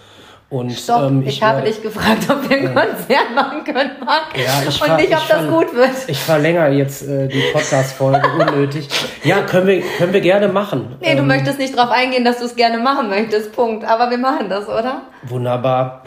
Und, 0.51 0.69
Stopp, 0.73 1.03
ähm, 1.03 1.21
ich, 1.21 1.37
ich 1.37 1.43
habe 1.43 1.61
dich 1.61 1.81
gefragt, 1.81 2.29
ob 2.29 2.49
wir 2.49 2.57
ein 2.57 2.65
äh, 2.65 2.73
Konzert 2.73 3.33
machen 3.33 3.63
können, 3.63 3.91
Marc. 4.05 4.37
Ja, 4.37 4.61
ich 4.67 4.81
und 4.81 4.97
nicht, 4.97 5.15
ob 5.15 5.25
das 5.25 5.47
gut 5.47 5.73
wird. 5.73 5.91
Ich 6.07 6.19
verlängere 6.19 6.71
jetzt 6.71 7.07
äh, 7.07 7.29
die 7.29 7.41
Podcast-Folge 7.53 8.21
unnötig. 8.37 8.89
Ja, 9.23 9.43
können 9.43 9.67
wir, 9.67 9.81
können 9.97 10.11
wir 10.11 10.19
gerne 10.19 10.49
machen. 10.49 10.97
Nee, 10.99 11.11
ähm, 11.11 11.17
du 11.19 11.23
möchtest 11.23 11.57
nicht 11.57 11.77
darauf 11.77 11.91
eingehen, 11.91 12.25
dass 12.25 12.39
du 12.39 12.45
es 12.45 12.55
gerne 12.57 12.79
machen 12.79 13.07
möchtest, 13.07 13.53
Punkt. 13.53 13.85
Aber 13.85 14.09
wir 14.11 14.17
machen 14.17 14.49
das, 14.49 14.67
oder? 14.67 15.03
Wunderbar. 15.23 16.03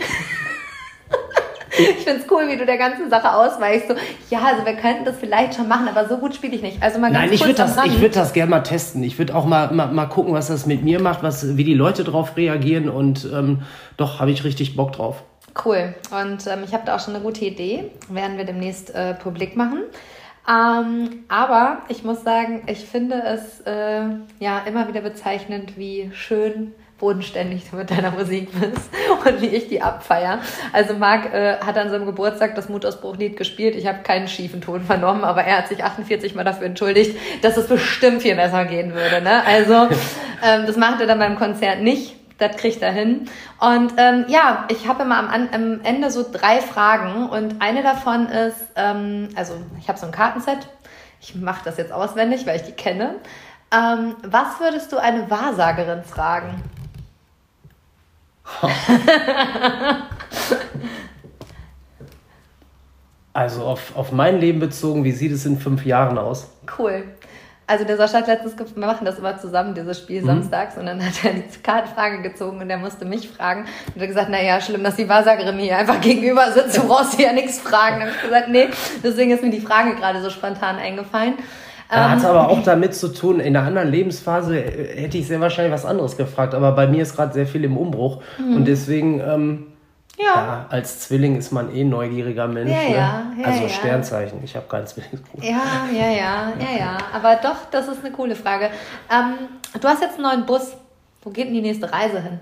Ich 1.79 2.05
finde 2.05 2.21
es 2.21 2.31
cool, 2.31 2.49
wie 2.49 2.57
du 2.57 2.67
der 2.67 2.79
ganzen 2.79 3.11
Sache 3.11 3.33
ausweichst. 3.33 3.89
So, 3.89 3.95
ja, 4.31 4.41
also 4.43 4.65
wir 4.65 4.75
könnten 4.75 5.05
das 5.05 5.17
vielleicht 5.17 5.55
schon 5.55 5.69
machen, 5.69 5.89
aber 5.89 6.09
so 6.09 6.19
gut 6.19 6.35
spiele 6.35 6.55
ich 6.55 6.63
nicht. 6.63 6.83
Also 6.83 6.99
mal 6.99 7.13
ganz 7.13 7.27
Nein, 7.27 7.33
ich 7.33 7.41
würde 7.41 7.55
das, 7.55 7.77
ich 7.85 8.11
das 8.11 8.33
gerne 8.33 8.51
mal 8.51 8.63
testen. 8.63 9.03
Ich 9.03 9.19
würde 9.19 9.35
auch 9.35 9.45
mal, 9.45 9.73
mal, 9.73 9.87
mal 9.87 10.07
gucken, 10.07 10.33
was 10.35 10.49
das 10.49 10.67
mit 10.67 10.83
mir 10.83 11.01
macht, 11.01 11.23
was, 11.23 11.57
wie 11.57 11.65
die 11.65 11.75
Leute 11.75 12.05
darauf 12.05 12.37
reagieren 12.37 12.89
und 12.89 13.29
ähm, 13.33 13.63
doch 13.97 14.21
habe 14.21 14.31
ich 14.31 14.45
richtig 14.45 14.77
Bock 14.77 14.93
drauf. 14.93 15.23
Cool. 15.65 15.95
Und 16.11 16.47
ähm, 16.47 16.65
ich 16.65 16.73
habe 16.75 16.85
da 16.85 16.97
auch 16.97 17.01
schon 17.01 17.15
eine 17.15 17.23
gute 17.23 17.45
Idee. 17.45 17.91
Werden 18.09 18.37
wir 18.37 18.45
demnächst 18.45 18.95
äh, 18.95 19.15
publik 19.15 19.57
machen. 19.57 19.83
Ähm, 20.49 21.25
aber 21.29 21.79
ich 21.89 22.05
muss 22.05 22.23
sagen, 22.23 22.65
ich 22.67 22.85
finde 22.85 23.23
es 23.23 23.61
äh, 23.61 24.05
ja 24.41 24.59
immer 24.67 24.89
wieder 24.89 25.01
bezeichnend, 25.01 25.79
wie 25.79 26.11
schön 26.13 26.73
bodenständig 27.05 27.65
du 27.71 27.77
mit 27.85 27.91
deiner 27.91 28.13
Musik 28.13 28.49
bist 28.59 28.89
und 29.27 29.43
wie 29.43 29.49
ich 29.49 29.69
die 29.69 29.83
abfeier. 29.83 30.39
Also 30.73 30.95
Marc 30.95 31.35
äh, 31.35 31.59
hat 31.59 31.77
an 31.77 31.91
seinem 31.91 32.07
Geburtstag 32.07 32.55
das 32.55 32.71
Mutausbruchlied 32.71 33.37
gespielt. 33.37 33.77
Ich 33.77 33.87
habe 33.87 33.99
keinen 34.03 34.27
schiefen 34.27 34.63
Ton 34.63 34.81
vernommen, 34.81 35.23
aber 35.23 35.45
er 35.45 35.59
hat 35.59 35.69
sich 35.69 35.85
48 35.85 36.35
Mal 36.35 36.45
dafür 36.45 36.67
entschuldigt, 36.67 37.15
dass 37.43 37.59
es 37.59 37.67
bestimmt 37.67 38.23
viel 38.23 38.35
besser 38.37 38.65
gehen 38.65 38.95
würde. 38.95 39.21
Ne? 39.21 39.45
Also 39.45 39.75
ähm, 40.43 40.65
das 40.67 40.79
macht 40.79 41.03
er 41.03 41.07
dann 41.07 41.19
beim 41.19 41.37
Konzert 41.37 41.83
nicht. 41.83 42.17
Das 42.39 42.57
kriegt 42.57 42.83
er 42.83 42.91
hin. 42.91 43.29
Und 43.61 43.93
ähm, 43.99 44.25
ja, 44.29 44.67
ich 44.69 44.89
habe 44.89 45.03
immer 45.03 45.19
am, 45.19 45.49
am, 45.53 45.81
Ende 45.83 46.11
so 46.11 46.25
drei 46.29 46.61
Fragen 46.61 47.29
und 47.29 47.61
eine 47.61 47.83
davon 47.83 48.29
ist, 48.29 48.57
ähm, 48.77 49.29
also 49.37 49.55
ich 49.79 49.89
habe 49.89 49.99
so 49.99 50.07
ein 50.07 50.13
Kartenset. 50.13 50.67
Ich 51.21 51.35
mache 51.35 51.61
das 51.65 51.77
jetzt 51.77 51.93
auswendig, 51.93 52.47
weil 52.47 52.57
ich 52.57 52.63
die 52.63 52.73
kenne. 52.73 53.17
Ähm, 53.73 54.17
was 54.23 54.59
würdest 54.59 54.91
du 54.91 54.97
eine 54.97 55.31
Wahrsagerin 55.31 56.03
fragen? 56.03 56.63
also 63.33 63.65
auf, 63.65 63.97
auf 63.97 64.13
mein 64.13 64.39
Leben 64.41 64.61
bezogen, 64.61 65.05
wie 65.05 65.13
sieht 65.13 65.33
es 65.33 65.47
in 65.47 65.59
fünf 65.59 65.85
Jahren 65.87 66.19
aus? 66.19 66.49
Cool. 66.79 67.05
Also 67.67 67.87
der 67.87 67.97
Sascha 67.97 68.19
hat 68.19 68.27
letztens, 68.27 68.77
wir 68.77 68.87
machen 68.87 69.07
das 69.07 69.19
immer 69.19 69.39
zusammen, 69.39 69.75
dieses 69.75 69.99
Spiel 69.99 70.21
mhm. 70.21 70.27
samstags, 70.27 70.77
und 70.77 70.85
dann 70.85 71.03
hat 71.03 71.25
er 71.25 71.33
die 71.33 71.63
Kartenfrage 71.63 72.21
gezogen 72.21 72.61
und 72.61 72.69
er 72.69 72.77
musste 72.77 73.07
mich 73.07 73.31
fragen. 73.31 73.63
Und 73.63 73.97
er 73.97 74.03
hat 74.03 74.09
gesagt, 74.09 74.29
naja, 74.29 74.61
schlimm, 74.61 74.85
dass 74.85 74.97
die 74.97 75.09
Wahrsagerin 75.09 75.57
mir 75.57 75.63
hier 75.63 75.79
einfach 75.79 76.01
gegenüber 76.01 76.53
sitzt, 76.53 76.77
du 76.77 76.87
brauchst 76.87 77.15
hier 77.15 77.29
ja 77.29 77.33
nichts 77.33 77.59
fragen. 77.61 78.01
Dann 78.01 78.09
habe 78.09 78.17
ich 78.17 78.23
gesagt, 78.23 78.49
nee, 78.51 78.69
deswegen 79.03 79.31
ist 79.31 79.43
mir 79.43 79.51
die 79.51 79.61
Frage 79.61 79.95
gerade 79.95 80.21
so 80.21 80.29
spontan 80.29 80.77
eingefallen. 80.77 81.35
Da 81.95 82.11
hat 82.11 82.19
es 82.19 82.25
aber 82.25 82.49
auch 82.49 82.63
damit 82.63 82.95
zu 82.95 83.09
tun, 83.09 83.41
in 83.41 83.57
einer 83.57 83.67
anderen 83.67 83.91
Lebensphase 83.91 84.59
äh, 84.59 85.03
hätte 85.03 85.19
ich 85.19 85.27
sehr 85.27 85.41
wahrscheinlich 85.41 85.73
was 85.73 85.85
anderes 85.85 86.17
gefragt, 86.17 86.55
aber 86.55 86.73
bei 86.73 86.87
mir 86.87 87.03
ist 87.03 87.17
gerade 87.17 87.33
sehr 87.33 87.47
viel 87.47 87.65
im 87.65 87.77
Umbruch 87.77 88.23
mhm. 88.39 88.57
und 88.57 88.65
deswegen, 88.67 89.21
ähm, 89.21 89.67
ja. 90.19 90.25
ja. 90.25 90.67
als 90.69 91.01
Zwilling 91.01 91.37
ist 91.37 91.53
man 91.53 91.75
eh 91.75 91.85
neugieriger 91.85 92.49
Mensch. 92.49 92.71
Ja, 92.71 92.77
ne? 92.77 92.91
ja, 92.91 93.23
ja, 93.39 93.47
also 93.47 93.69
Sternzeichen, 93.69 94.41
ich 94.45 94.55
habe 94.57 94.67
keinen 94.69 94.87
Zwillingsbruder. 94.87 95.45
Ja, 95.45 95.87
ja, 95.93 96.11
ja, 96.11 96.53
ja, 96.59 96.79
ja, 96.79 96.99
aber 97.13 97.37
doch, 97.37 97.57
das 97.71 97.89
ist 97.89 98.05
eine 98.05 98.13
coole 98.13 98.35
Frage. 98.35 98.71
Ähm, 99.11 99.49
du 99.81 99.89
hast 99.89 100.03
jetzt 100.03 100.15
einen 100.15 100.25
neuen 100.25 100.47
Bus. 100.47 100.73
Wo 101.23 101.31
geht 101.31 101.47
denn 101.47 101.55
die 101.55 101.63
nächste 101.63 101.91
Reise 101.91 102.21
hin? 102.21 102.39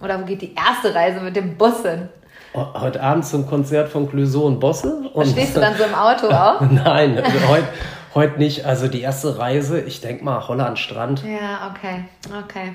Oder 0.00 0.20
wo 0.20 0.24
geht 0.24 0.42
die 0.42 0.54
erste 0.54 0.94
Reise 0.94 1.20
mit 1.20 1.36
dem 1.36 1.56
Bus 1.56 1.82
hin? 1.82 2.08
Heute 2.54 3.02
Abend 3.02 3.26
zum 3.26 3.46
Konzert 3.46 3.90
von 3.90 4.08
Clouseau 4.08 4.46
und 4.46 4.60
Bosse. 4.60 5.10
Und 5.12 5.26
Stehst 5.26 5.56
du 5.56 5.60
dann 5.60 5.74
so 5.76 5.84
im 5.84 5.94
Auto 5.94 6.28
auch? 6.30 6.60
Nein, 6.62 7.22
heute, 7.48 7.68
Heute 8.16 8.38
nicht. 8.38 8.64
Also 8.64 8.88
die 8.88 9.02
erste 9.02 9.38
Reise, 9.38 9.78
ich 9.78 10.00
denke 10.00 10.24
mal 10.24 10.48
Holland 10.48 10.78
Strand. 10.78 11.22
Ja, 11.22 11.70
okay. 11.70 12.04
Okay. 12.44 12.74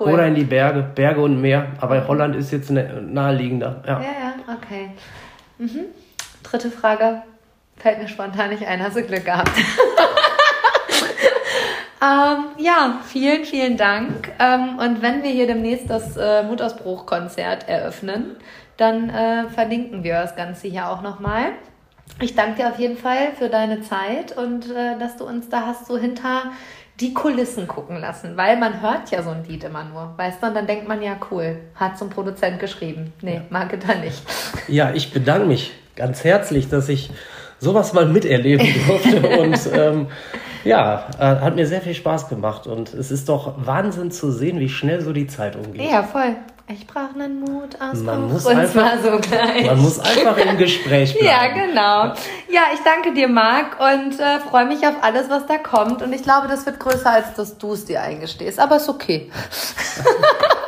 Cool. 0.00 0.14
Oder 0.14 0.26
in 0.26 0.34
die 0.34 0.44
Berge, 0.44 0.82
Berge 0.82 1.20
und 1.20 1.42
Meer. 1.42 1.66
Aber 1.78 2.08
Holland 2.08 2.34
ist 2.34 2.52
jetzt 2.52 2.70
naheliegender. 2.70 3.82
Ja, 3.86 4.00
ja, 4.00 4.06
ja 4.06 4.34
okay. 4.56 4.92
Mhm. 5.58 5.84
Dritte 6.42 6.70
Frage. 6.70 7.22
Fällt 7.76 7.98
mir 7.98 8.08
spontan 8.08 8.48
nicht 8.48 8.66
ein. 8.66 8.82
Hast 8.82 8.96
du 8.96 9.02
Glück 9.02 9.26
gehabt? 9.26 9.50
ähm, 12.02 12.44
ja, 12.56 13.00
vielen, 13.04 13.44
vielen 13.44 13.76
Dank. 13.76 14.32
Ähm, 14.38 14.78
und 14.78 15.02
wenn 15.02 15.22
wir 15.22 15.30
hier 15.30 15.46
demnächst 15.46 15.90
das 15.90 16.16
äh, 16.16 16.42
Mutausbruch-Konzert 16.44 17.68
eröffnen, 17.68 18.36
dann 18.78 19.10
äh, 19.10 19.50
verlinken 19.50 20.02
wir 20.02 20.14
das 20.14 20.34
Ganze 20.34 20.68
hier 20.68 20.88
auch 20.88 21.02
nochmal. 21.02 21.52
Ich 22.20 22.34
danke 22.34 22.62
dir 22.62 22.68
auf 22.68 22.78
jeden 22.78 22.96
Fall 22.96 23.32
für 23.38 23.48
deine 23.48 23.82
Zeit 23.82 24.36
und 24.36 24.70
äh, 24.70 24.98
dass 24.98 25.16
du 25.16 25.24
uns 25.24 25.48
da 25.48 25.66
hast 25.66 25.86
so 25.86 25.96
hinter 25.96 26.52
die 27.00 27.14
Kulissen 27.14 27.68
gucken 27.68 28.00
lassen, 28.00 28.36
weil 28.36 28.56
man 28.56 28.82
hört 28.82 29.10
ja 29.10 29.22
so 29.22 29.30
ein 29.30 29.44
Lied 29.44 29.62
immer 29.62 29.84
nur, 29.84 30.14
weißt 30.16 30.42
du, 30.42 30.48
und 30.48 30.54
dann 30.54 30.66
denkt 30.66 30.88
man 30.88 31.00
ja, 31.00 31.16
cool, 31.30 31.56
hat 31.76 31.96
zum 31.96 32.10
Produzent 32.10 32.58
geschrieben. 32.58 33.12
Nee, 33.22 33.34
ja. 33.34 33.42
mag 33.50 33.72
er 33.72 33.94
nicht. 33.96 34.22
Ja, 34.68 34.92
ich 34.92 35.12
bedanke 35.12 35.46
mich 35.46 35.72
ganz 35.96 36.24
herzlich, 36.24 36.68
dass 36.68 36.88
ich 36.90 37.10
sowas 37.58 37.92
mal 37.92 38.06
miterleben 38.06 38.66
durfte 38.86 39.26
und 39.40 39.58
ähm, 39.72 40.06
ja, 40.64 41.08
äh, 41.18 41.40
hat 41.40 41.56
mir 41.56 41.66
sehr 41.66 41.80
viel 41.80 41.94
Spaß 41.94 42.28
gemacht 42.28 42.66
und 42.66 42.92
es 42.92 43.10
ist 43.10 43.28
doch 43.28 43.54
Wahnsinn 43.64 44.10
zu 44.10 44.30
sehen, 44.30 44.58
wie 44.58 44.68
schnell 44.68 45.00
so 45.00 45.12
die 45.12 45.26
Zeit 45.26 45.56
umgeht. 45.56 45.90
Ja, 45.90 46.02
voll. 46.02 46.36
Ich 46.70 46.86
brauche 46.86 47.14
einen 47.14 47.40
Mutausbruch. 47.40 48.02
Man 48.02 48.30
muss, 48.30 48.44
und 48.44 48.56
einfach, 48.56 48.72
zwar 48.72 48.98
so 49.02 49.18
gleich. 49.18 49.66
man 49.66 49.80
muss 49.80 49.98
einfach 49.98 50.36
im 50.36 50.58
Gespräch 50.58 51.14
bleiben. 51.18 51.26
Ja, 51.26 51.46
genau. 51.48 52.14
Ja, 52.50 52.62
ich 52.74 52.80
danke 52.84 53.14
dir, 53.14 53.26
Marc, 53.26 53.80
und 53.80 54.20
äh, 54.20 54.38
freue 54.40 54.66
mich 54.66 54.86
auf 54.86 54.96
alles, 55.00 55.30
was 55.30 55.46
da 55.46 55.56
kommt. 55.56 56.02
Und 56.02 56.12
ich 56.12 56.22
glaube, 56.22 56.46
das 56.46 56.66
wird 56.66 56.78
größer, 56.78 57.10
als 57.10 57.32
dass 57.34 57.56
du 57.56 57.72
es 57.72 57.86
dir 57.86 58.02
eingestehst. 58.02 58.60
Aber 58.60 58.76
ist 58.76 58.88
okay. 58.88 59.30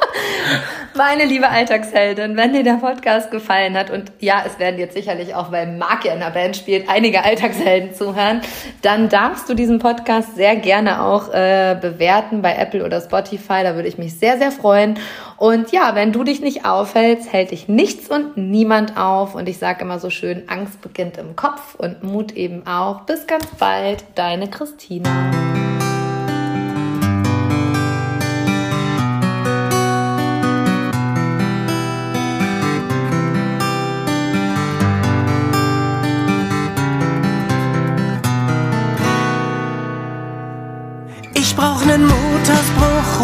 Meine 0.96 1.24
liebe 1.24 1.48
Alltagsheldin, 1.48 2.36
wenn 2.36 2.52
dir 2.52 2.64
der 2.64 2.74
Podcast 2.74 3.30
gefallen 3.30 3.76
hat 3.76 3.90
und 3.90 4.12
ja, 4.18 4.42
es 4.44 4.58
werden 4.58 4.78
jetzt 4.78 4.94
sicherlich 4.94 5.34
auch, 5.34 5.52
weil 5.52 5.66
Marc 5.66 6.04
ja 6.04 6.12
in 6.12 6.20
der 6.20 6.30
Band 6.30 6.56
spielt, 6.56 6.88
einige 6.88 7.24
Alltagshelden 7.24 7.94
zuhören, 7.94 8.40
dann 8.82 9.08
darfst 9.08 9.48
du 9.48 9.54
diesen 9.54 9.78
Podcast 9.78 10.34
sehr 10.34 10.56
gerne 10.56 11.02
auch 11.02 11.32
äh, 11.32 11.76
bewerten 11.80 12.42
bei 12.42 12.54
Apple 12.54 12.84
oder 12.84 13.00
Spotify. 13.00 13.62
Da 13.62 13.76
würde 13.76 13.88
ich 13.88 13.98
mich 13.98 14.18
sehr, 14.18 14.36
sehr 14.38 14.50
freuen. 14.50 14.98
Und 15.36 15.72
ja, 15.72 15.94
wenn 15.94 16.12
du 16.12 16.24
dich 16.24 16.40
nicht 16.40 16.66
aufhältst, 16.66 17.32
hält 17.32 17.52
dich 17.52 17.68
nichts 17.68 18.11
und 18.11 18.36
niemand 18.36 18.96
auf. 18.96 19.34
Und 19.34 19.48
ich 19.48 19.58
sage 19.58 19.82
immer 19.84 19.98
so 19.98 20.11
schön, 20.11 20.42
Angst 20.48 20.82
beginnt 20.82 21.16
im 21.18 21.36
Kopf 21.36 21.76
und 21.76 22.02
Mut 22.02 22.32
eben 22.32 22.66
auch. 22.66 23.02
Bis 23.02 23.26
ganz 23.26 23.46
bald, 23.58 24.04
deine 24.16 24.50
Christina. 24.50 25.69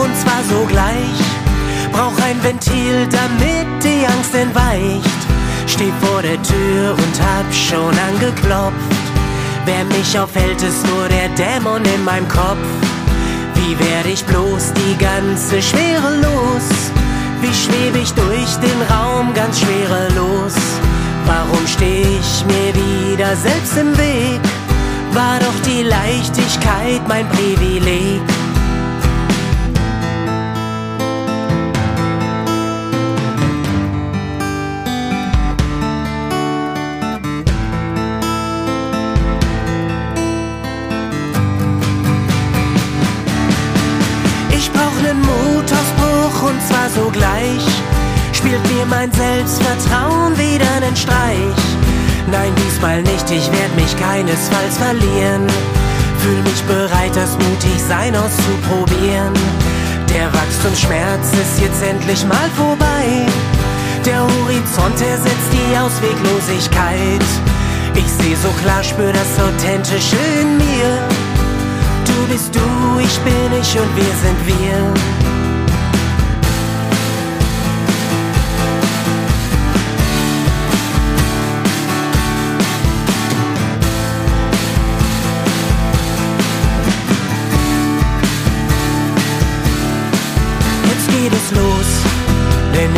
Und 0.07 0.17
zwar 0.17 0.43
sogleich. 0.45 1.21
Brauch 1.93 2.19
ein 2.23 2.43
Ventil, 2.43 3.07
damit 3.11 3.69
die 3.83 4.07
Angst 4.07 4.35
entweicht. 4.35 5.21
Steh 5.67 5.93
vor 6.01 6.23
der 6.23 6.41
Tür 6.43 6.93
und 6.93 7.15
hab 7.21 7.47
schon 7.53 7.95
angeklopft. 8.09 9.07
Wer 9.65 9.85
mich 9.85 10.19
aufhält, 10.19 10.63
ist 10.63 10.87
nur 10.87 11.09
der 11.09 11.29
Dämon 11.31 11.83
in 11.85 12.05
meinem 12.05 12.29
Kopf. 12.29 12.67
Wie 13.55 13.79
werd 13.79 14.07
ich 14.07 14.25
bloß 14.25 14.73
die 14.75 14.97
ganze 15.03 15.61
Schwere 15.61 16.11
los? 16.23 16.69
Wie 17.43 17.55
schweb 17.55 17.97
ich 18.01 18.13
durch 18.13 18.53
den 18.63 18.81
Raum 18.91 19.35
ganz 19.35 19.61
schwerelos? 19.61 20.55
Warum 21.27 21.67
steh 21.67 22.03
ich 22.03 22.45
mir 22.47 22.73
wieder 22.75 23.35
selbst 23.37 23.77
im 23.77 23.97
Weg? 23.99 24.41
War 25.13 25.39
doch 25.41 25.59
die 25.65 25.83
Leichtigkeit 25.83 27.03
mein 27.09 27.29
Privileg. 27.31 28.23
Mein 48.89 49.11
Selbstvertrauen 49.13 50.37
wieder 50.39 50.81
nen 50.81 50.97
Streich. 50.97 51.63
Nein, 52.31 52.53
diesmal 52.57 53.03
nicht, 53.03 53.31
ich 53.31 53.51
werd 53.53 53.75
mich 53.77 53.97
keinesfalls 53.99 54.79
verlieren. 54.79 55.47
Fühl 56.19 56.43
mich 56.43 56.63
bereit, 56.65 57.15
das 57.15 57.33
Mutigsein 57.39 58.15
auszuprobieren. 58.17 59.33
Der 60.13 60.33
Wachstumsschmerz 60.33 61.33
ist 61.33 61.61
jetzt 61.61 61.83
endlich 61.83 62.25
mal 62.27 62.49
vorbei. 62.57 63.27
Der 64.05 64.23
Horizont 64.23 65.01
ersetzt 65.01 65.51
die 65.53 65.77
Ausweglosigkeit. 65.79 67.25
Ich 67.95 68.09
seh 68.09 68.35
so 68.35 68.49
klar, 68.63 68.83
spür 68.83 69.13
das 69.13 69.39
Authentische 69.45 70.17
in 70.41 70.59
mir. 70.59 70.99
Du 72.05 72.33
bist 72.33 72.55
du, 72.55 72.99
ich 72.99 73.19
bin 73.21 73.61
ich 73.61 73.79
und 73.79 73.97
wir 73.97 74.15
sind 74.23 74.47
wir. 74.47 75.16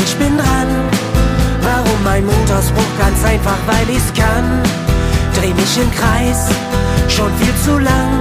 Ich 0.08 0.16
bin 0.16 0.36
dran. 0.36 0.70
Warum 1.60 1.98
mein 2.04 2.24
Mutausbruch? 2.24 2.92
Ganz 2.98 3.20
einfach, 3.24 3.58
weil 3.66 3.86
ich's 3.94 4.12
kann. 4.14 4.46
Dreh 5.36 5.52
mich 5.52 5.74
im 5.76 5.90
Kreis, 6.00 6.40
schon 7.08 7.30
viel 7.40 7.54
zu 7.64 7.78
lang. 7.78 8.12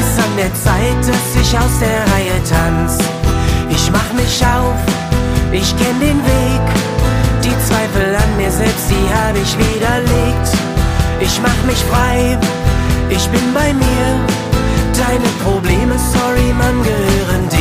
Ist 0.00 0.16
an 0.26 0.34
der 0.36 0.52
Zeit, 0.66 1.00
dass 1.10 1.26
ich 1.40 1.50
aus 1.58 1.74
der 1.80 2.00
Reihe 2.12 2.38
tanz. 2.54 2.98
Ich 3.70 3.90
mach 3.90 4.10
mich 4.12 4.36
auf, 4.44 4.80
ich 5.52 5.70
kenn 5.80 5.98
den 6.00 6.20
Weg. 6.34 6.66
Die 7.44 7.56
Zweifel 7.66 8.14
an 8.14 8.30
mir 8.36 8.50
selbst, 8.50 8.86
die 8.90 9.06
hab 9.16 9.34
ich 9.34 9.52
widerlegt. 9.58 10.48
Ich 11.20 11.40
mach 11.42 11.60
mich 11.66 11.82
frei, 11.90 12.38
ich 13.08 13.26
bin 13.28 13.46
bei 13.54 13.72
mir. 13.72 14.06
Deine 15.02 15.30
Probleme, 15.44 15.96
sorry, 16.12 16.52
Mann, 16.58 16.82
gehören 16.82 17.48
dir. 17.48 17.59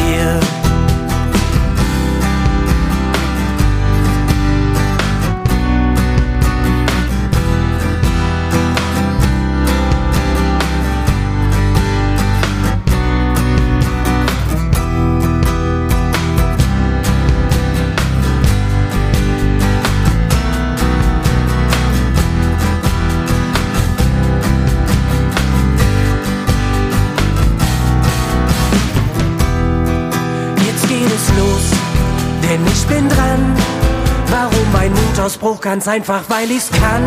Mutausbruch? 35.60 35.62
Ganz 35.62 35.88
einfach, 35.88 36.24
weil 36.30 36.49
ich's 36.51 36.70
kann. 36.72 37.03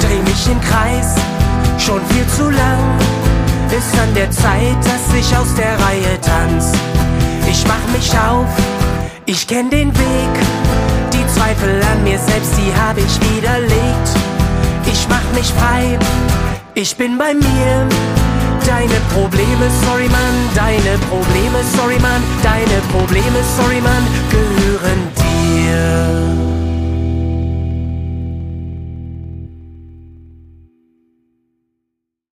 Dreh 0.00 0.22
mich 0.22 0.48
im 0.48 0.60
Kreis, 0.60 1.14
schon 1.78 2.00
viel 2.06 2.26
zu 2.36 2.50
lang. 2.50 2.98
Ist 3.70 3.98
an 3.98 4.14
der 4.14 4.30
Zeit, 4.30 4.76
dass 4.84 5.14
ich 5.18 5.36
aus 5.36 5.54
der 5.54 5.78
Reihe 5.86 6.20
tanz. 6.20 6.72
Ich 7.50 7.64
mach 7.66 7.86
mich 7.92 8.10
auf, 8.12 8.48
ich 9.26 9.46
kenn 9.46 9.70
den 9.70 9.88
Weg. 9.96 10.34
Die 11.12 11.26
Zweifel 11.34 11.80
an 11.92 12.04
mir 12.04 12.18
selbst, 12.18 12.52
die 12.56 12.72
hab 12.80 12.96
ich 12.96 13.20
widerlegt. 13.20 14.08
Ich 14.86 15.06
mach 15.08 15.26
mich 15.34 15.52
frei, 15.52 15.98
ich 16.74 16.96
bin 16.96 17.18
bei 17.18 17.34
mir. 17.34 17.88
Deine 18.66 18.98
Probleme, 19.12 19.68
sorry 19.84 20.08
Mann, 20.08 20.36
deine 20.54 20.96
Probleme, 21.10 21.58
sorry 21.76 21.98
Mann, 22.00 22.22
deine 22.42 22.80
Probleme, 22.92 23.38
sorry 23.58 23.80
Mann, 23.80 24.06
gehören 24.30 25.02
dir. 25.16 26.13